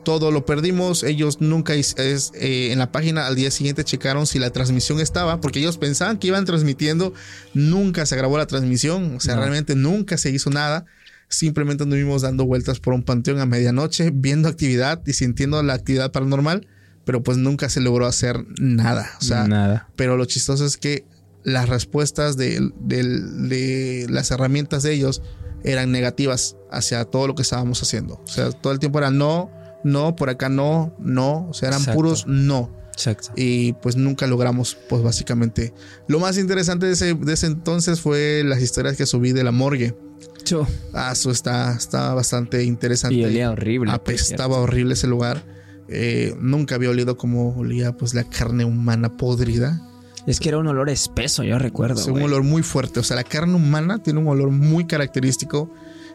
Todo 0.03 0.29
lo 0.29 0.45
perdimos. 0.45 1.03
Ellos 1.03 1.39
nunca 1.39 1.73
es, 1.73 1.95
eh, 1.97 2.73
en 2.73 2.77
la 2.77 2.91
página 2.91 3.27
al 3.27 3.35
día 3.37 3.49
siguiente 3.49 3.85
checaron 3.85 4.27
si 4.27 4.39
la 4.39 4.49
transmisión 4.49 4.99
estaba. 4.99 5.39
Porque 5.39 5.59
ellos 5.59 5.77
pensaban 5.77 6.17
que 6.17 6.27
iban 6.27 6.43
transmitiendo. 6.43 7.13
Nunca 7.53 8.05
se 8.05 8.17
grabó 8.17 8.37
la 8.37 8.47
transmisión. 8.47 9.15
O 9.15 9.21
sea, 9.21 9.35
No. 9.35 9.39
realmente 9.43 9.73
nunca 9.73 10.17
se 10.17 10.31
hizo 10.31 10.49
nada. 10.49 10.85
Simplemente 11.30 11.84
anduvimos 11.84 12.21
dando 12.21 12.45
vueltas 12.45 12.80
por 12.80 12.93
un 12.93 13.03
panteón 13.03 13.39
a 13.39 13.45
medianoche, 13.45 14.11
viendo 14.13 14.47
actividad 14.47 15.01
y 15.05 15.13
sintiendo 15.13 15.61
la 15.61 15.73
actividad 15.73 16.11
paranormal, 16.11 16.67
pero 17.03 17.21
pues 17.23 17.38
nunca 17.38 17.67
se 17.69 17.82
logró 17.82 18.05
hacer 18.05 18.45
nada. 18.59 19.09
O 19.19 19.23
sea, 19.23 19.47
Nada. 19.47 19.89
pero 19.95 20.15
lo 20.17 20.25
chistoso 20.25 20.65
es 20.65 20.78
que 20.78 21.05
las 21.43 21.67
respuestas 21.69 22.38
de, 22.38 22.71
del- 22.82 23.49
de 23.49 24.07
las 24.09 24.32
herramientas 24.32 24.84
de 24.84 24.93
ellos 24.93 25.21
eran 25.63 25.91
negativas 25.91 26.55
hacia 26.71 27.03
todo 27.05 27.28
lo 27.28 27.36
que 27.36 27.41
estábamos 27.41 27.82
haciendo. 27.82 28.21
O 28.23 28.28
sea, 28.28 28.51
todo 28.51 28.71
el 28.73 28.80
tiempo 28.80 28.99
era 28.99 29.11
no, 29.11 29.51
no, 29.84 30.15
por 30.15 30.30
acá 30.30 30.49
no, 30.49 30.95
no. 30.99 31.47
O 31.49 31.53
sea, 31.53 31.69
eran 31.69 31.80
Exacto. 31.82 31.97
puros 31.97 32.25
no 32.28 32.76
Exacto. 32.97 33.29
y 33.35 33.73
pues 33.73 33.95
nunca 33.95 34.25
logramos 34.25 34.75
pues 34.89 35.03
básicamente. 35.03 35.71
Lo 36.07 36.19
más 36.19 36.39
interesante 36.39 36.87
de 36.87 36.93
ese, 36.93 37.13
de 37.13 37.33
ese 37.33 37.45
entonces 37.45 38.01
fue 38.01 38.41
las 38.43 38.59
historias 38.59 38.97
que 38.97 39.05
subí 39.05 39.33
de 39.33 39.43
la 39.43 39.51
morgue. 39.51 39.95
Cho. 40.43 40.65
ah 40.93 41.11
eso 41.11 41.29
está, 41.29 41.73
está 41.73 42.15
bastante 42.15 42.63
interesante. 42.63 43.15
Y 43.15 43.23
olía 43.25 43.51
horrible. 43.51 43.91
apestaba 43.91 44.57
horrible 44.57 44.93
ese 44.93 45.05
lugar. 45.05 45.43
Eh, 45.89 46.35
nunca 46.39 46.75
había 46.75 46.89
olido 46.89 47.17
como 47.17 47.55
olía 47.55 47.95
pues 47.95 48.15
la 48.15 48.23
carne 48.23 48.65
humana 48.65 49.15
podrida. 49.15 49.79
Es 50.25 50.39
que 50.39 50.49
era 50.49 50.57
un 50.57 50.67
olor 50.67 50.89
espeso, 50.89 51.43
yo 51.43 51.59
recuerdo. 51.59 52.01
es 52.01 52.07
un 52.07 52.21
olor 52.21 52.41
muy 52.41 52.63
fuerte. 52.63 52.99
O 52.99 53.03
sea 53.03 53.15
la 53.15 53.23
carne 53.23 53.53
humana 53.53 54.01
tiene 54.01 54.19
un 54.19 54.27
olor 54.27 54.49
muy 54.49 54.87
característico. 54.87 55.71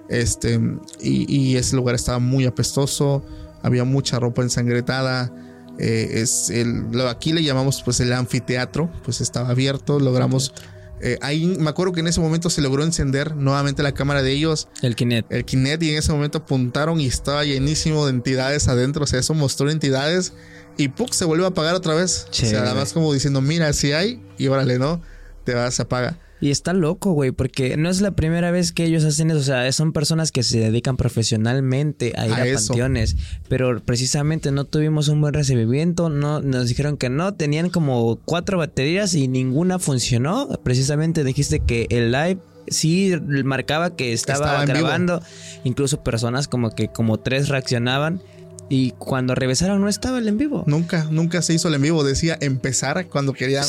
Este 0.08 0.60
y, 1.00 1.32
y 1.32 1.56
ese 1.56 1.76
lugar 1.76 1.94
estaba 1.94 2.18
muy 2.18 2.44
apestoso. 2.44 3.24
Había 3.62 3.84
mucha 3.84 4.18
ropa 4.18 4.42
ensangretada 4.42 5.32
Eh, 5.78 6.20
es 6.20 6.50
el, 6.50 6.84
aquí 7.08 7.32
le 7.32 7.42
llamamos 7.42 7.82
pues 7.82 8.00
el 8.00 8.12
anfiteatro, 8.12 8.90
pues 9.04 9.20
estaba 9.20 9.48
abierto, 9.50 9.98
logramos... 9.98 10.52
eh, 11.00 11.18
ahí 11.22 11.46
me 11.58 11.70
acuerdo 11.70 11.92
que 11.92 12.00
en 12.00 12.06
ese 12.06 12.20
momento 12.20 12.50
se 12.50 12.60
logró 12.60 12.84
encender 12.84 13.34
nuevamente 13.34 13.82
la 13.82 13.92
cámara 13.92 14.22
de 14.22 14.32
ellos, 14.32 14.68
El 14.82 14.94
Kinect. 14.94 15.32
el 15.32 15.44
Kinect, 15.44 15.82
y 15.82 15.90
en 15.90 15.98
ese 15.98 16.12
momento 16.12 16.38
apuntaron 16.38 17.00
y 17.00 17.06
estaba 17.06 17.44
llenísimo 17.44 18.04
de 18.06 18.10
entidades 18.12 18.68
adentro, 18.68 19.04
o 19.04 19.06
sea, 19.06 19.18
eso 19.18 19.34
mostró 19.34 19.70
entidades 19.70 20.34
y 20.76 20.88
¡puc! 20.88 21.12
se 21.12 21.24
vuelve 21.24 21.44
a 21.44 21.48
apagar 21.48 21.74
otra 21.74 21.94
vez. 21.94 22.26
o 22.30 22.32
sea, 22.34 22.48
Chévere. 22.48 22.60
nada 22.60 22.74
más 22.74 22.92
como 22.92 23.12
diciendo, 23.12 23.40
mira, 23.40 23.72
si 23.72 23.92
hay, 23.92 24.22
y 24.38 24.46
órale, 24.48 24.78
¿no? 24.78 25.00
Te 25.44 25.54
vas, 25.54 25.74
se 25.74 25.82
apaga. 25.82 26.18
Y 26.42 26.50
está 26.50 26.72
loco, 26.72 27.12
güey, 27.12 27.30
porque 27.30 27.76
no 27.76 27.88
es 27.88 28.00
la 28.00 28.10
primera 28.10 28.50
vez 28.50 28.72
que 28.72 28.82
ellos 28.82 29.04
hacen 29.04 29.30
eso. 29.30 29.38
O 29.38 29.44
sea, 29.44 29.70
son 29.70 29.92
personas 29.92 30.32
que 30.32 30.42
se 30.42 30.58
dedican 30.58 30.96
profesionalmente 30.96 32.14
a 32.16 32.26
ir 32.26 32.32
A 32.32 32.42
a, 32.42 32.54
panteones. 32.56 33.14
Pero 33.48 33.80
precisamente 33.80 34.50
no 34.50 34.64
tuvimos 34.64 35.06
un 35.06 35.20
buen 35.20 35.34
recibimiento. 35.34 36.08
No, 36.08 36.40
nos 36.40 36.66
dijeron 36.66 36.96
que 36.96 37.10
no. 37.10 37.32
Tenían 37.34 37.70
como 37.70 38.16
cuatro 38.24 38.58
baterías 38.58 39.14
y 39.14 39.28
ninguna 39.28 39.78
funcionó. 39.78 40.48
Precisamente 40.64 41.22
dijiste 41.22 41.60
que 41.60 41.86
el 41.90 42.10
live 42.10 42.40
sí 42.66 43.14
marcaba 43.44 43.94
que 43.94 44.12
estaba, 44.12 44.64
Estaba 44.64 44.64
grabando. 44.64 45.22
Incluso 45.62 46.02
personas 46.02 46.48
como 46.48 46.70
que 46.70 46.88
como 46.88 47.20
tres 47.20 47.50
reaccionaban. 47.50 48.20
Y 48.68 48.92
cuando 48.92 49.34
revisaron 49.34 49.80
no 49.80 49.88
estaba 49.88 50.18
el 50.18 50.28
en 50.28 50.38
vivo. 50.38 50.64
Nunca, 50.66 51.06
nunca 51.10 51.42
se 51.42 51.52
hizo 51.52 51.68
el 51.68 51.74
en 51.74 51.82
vivo. 51.82 52.04
Decía 52.04 52.38
empezar 52.40 53.06
cuando 53.08 53.32
querían. 53.32 53.64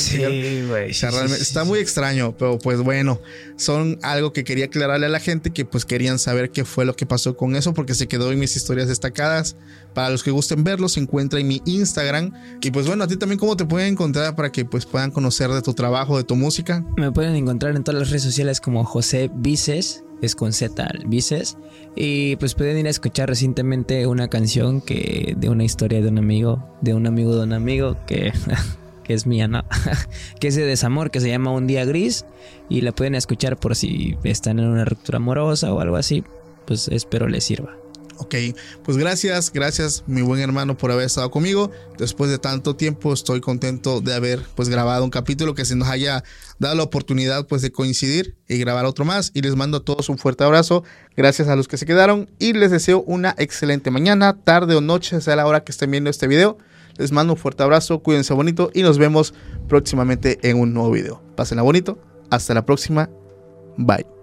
güey. 0.69 0.93
Sea, 0.93 1.11
realmente 1.11 1.41
está 1.41 1.63
muy 1.65 1.79
extraño, 1.79 2.35
pero 2.37 2.57
pues 2.57 2.79
bueno, 2.79 3.19
son 3.57 3.99
algo 4.01 4.31
que 4.31 4.43
quería 4.43 4.65
aclararle 4.65 5.07
a 5.07 5.09
la 5.09 5.19
gente 5.19 5.51
que 5.51 5.65
pues 5.65 5.85
querían 5.85 6.19
saber 6.19 6.51
qué 6.51 6.63
fue 6.63 6.85
lo 6.85 6.95
que 6.95 7.05
pasó 7.05 7.35
con 7.35 7.55
eso 7.55 7.73
porque 7.73 7.95
se 7.95 8.07
quedó 8.07 8.31
en 8.31 8.39
mis 8.39 8.55
historias 8.55 8.87
destacadas. 8.87 9.55
Para 9.93 10.09
los 10.09 10.23
que 10.23 10.31
gusten 10.31 10.63
verlo, 10.63 10.89
se 10.89 10.99
encuentra 11.01 11.39
en 11.39 11.47
mi 11.47 11.61
Instagram. 11.65 12.31
Y 12.61 12.71
pues 12.71 12.87
bueno, 12.87 13.03
a 13.03 13.07
ti 13.07 13.17
también 13.17 13.39
cómo 13.39 13.57
te 13.57 13.65
pueden 13.65 13.93
encontrar 13.93 14.35
para 14.35 14.51
que 14.51 14.65
pues 14.65 14.85
puedan 14.85 15.11
conocer 15.11 15.49
de 15.51 15.61
tu 15.61 15.73
trabajo, 15.73 16.17
de 16.17 16.23
tu 16.23 16.35
música. 16.35 16.83
Me 16.97 17.11
pueden 17.11 17.35
encontrar 17.35 17.75
en 17.75 17.83
todas 17.83 17.99
las 17.99 18.09
redes 18.09 18.23
sociales 18.23 18.59
como 18.59 18.83
José 18.85 19.29
Vices, 19.35 20.03
es 20.25 20.35
con 20.35 20.53
Z, 20.53 20.87
Vices. 21.05 21.57
Y 21.95 22.35
pues 22.37 22.55
pueden 22.55 22.77
ir 22.77 22.87
a 22.87 22.89
escuchar 22.89 23.29
recientemente 23.29 24.07
una 24.07 24.27
canción 24.27 24.81
que 24.81 25.35
de 25.37 25.49
una 25.49 25.63
historia 25.63 26.01
de 26.01 26.07
un 26.07 26.17
amigo, 26.17 26.63
de 26.81 26.93
un 26.93 27.05
amigo 27.05 27.35
de 27.35 27.43
un 27.43 27.53
amigo 27.53 27.97
que, 28.07 28.31
que 29.03 29.13
es 29.13 29.27
mía, 29.27 29.47
¿no? 29.47 29.63
que 30.39 30.47
es 30.47 30.55
de 30.55 30.65
desamor, 30.65 31.11
que 31.11 31.19
se 31.19 31.29
llama 31.29 31.51
Un 31.51 31.67
Día 31.67 31.85
Gris. 31.85 32.25
Y 32.69 32.81
la 32.81 32.93
pueden 32.93 33.15
escuchar 33.15 33.57
por 33.57 33.75
si 33.75 34.17
están 34.23 34.59
en 34.59 34.67
una 34.67 34.85
ruptura 34.85 35.17
amorosa 35.17 35.73
o 35.73 35.79
algo 35.79 35.97
así. 35.97 36.23
Pues 36.65 36.87
espero 36.87 37.27
les 37.27 37.43
sirva. 37.43 37.82
Ok, 38.17 38.35
pues 38.83 38.97
gracias, 38.97 39.51
gracias 39.51 40.03
mi 40.07 40.21
buen 40.21 40.39
hermano 40.39 40.77
por 40.77 40.91
haber 40.91 41.05
estado 41.05 41.31
conmigo. 41.31 41.71
Después 41.97 42.29
de 42.29 42.37
tanto 42.37 42.75
tiempo 42.75 43.11
estoy 43.13 43.41
contento 43.41 44.01
de 44.01 44.13
haber 44.13 44.41
pues 44.55 44.69
grabado 44.69 45.03
un 45.03 45.09
capítulo 45.09 45.55
que 45.55 45.65
se 45.65 45.75
nos 45.75 45.87
haya 45.87 46.23
dado 46.59 46.75
la 46.75 46.83
oportunidad 46.83 47.47
pues 47.47 47.61
de 47.61 47.71
coincidir 47.71 48.35
y 48.47 48.57
grabar 48.57 48.85
otro 48.85 49.03
más. 49.05 49.31
Y 49.33 49.41
les 49.41 49.55
mando 49.55 49.77
a 49.77 49.85
todos 49.85 50.09
un 50.09 50.17
fuerte 50.17 50.43
abrazo. 50.43 50.83
Gracias 51.17 51.47
a 51.47 51.55
los 51.55 51.67
que 51.67 51.77
se 51.77 51.85
quedaron 51.85 52.29
y 52.39 52.53
les 52.53 52.71
deseo 52.71 53.03
una 53.07 53.35
excelente 53.37 53.91
mañana, 53.91 54.37
tarde 54.43 54.75
o 54.75 54.81
noche, 54.81 55.19
sea 55.21 55.35
la 55.35 55.47
hora 55.47 55.63
que 55.63 55.71
estén 55.71 55.91
viendo 55.91 56.09
este 56.09 56.27
video. 56.27 56.57
Les 56.97 57.11
mando 57.11 57.33
un 57.33 57.39
fuerte 57.39 57.63
abrazo, 57.63 57.99
cuídense 57.99 58.33
bonito 58.33 58.69
y 58.73 58.83
nos 58.83 58.99
vemos 58.99 59.33
próximamente 59.67 60.37
en 60.47 60.59
un 60.59 60.73
nuevo 60.73 60.91
video. 60.91 61.23
Pásenla 61.35 61.63
bonito, 61.63 61.97
hasta 62.29 62.53
la 62.53 62.65
próxima, 62.65 63.09
bye. 63.77 64.22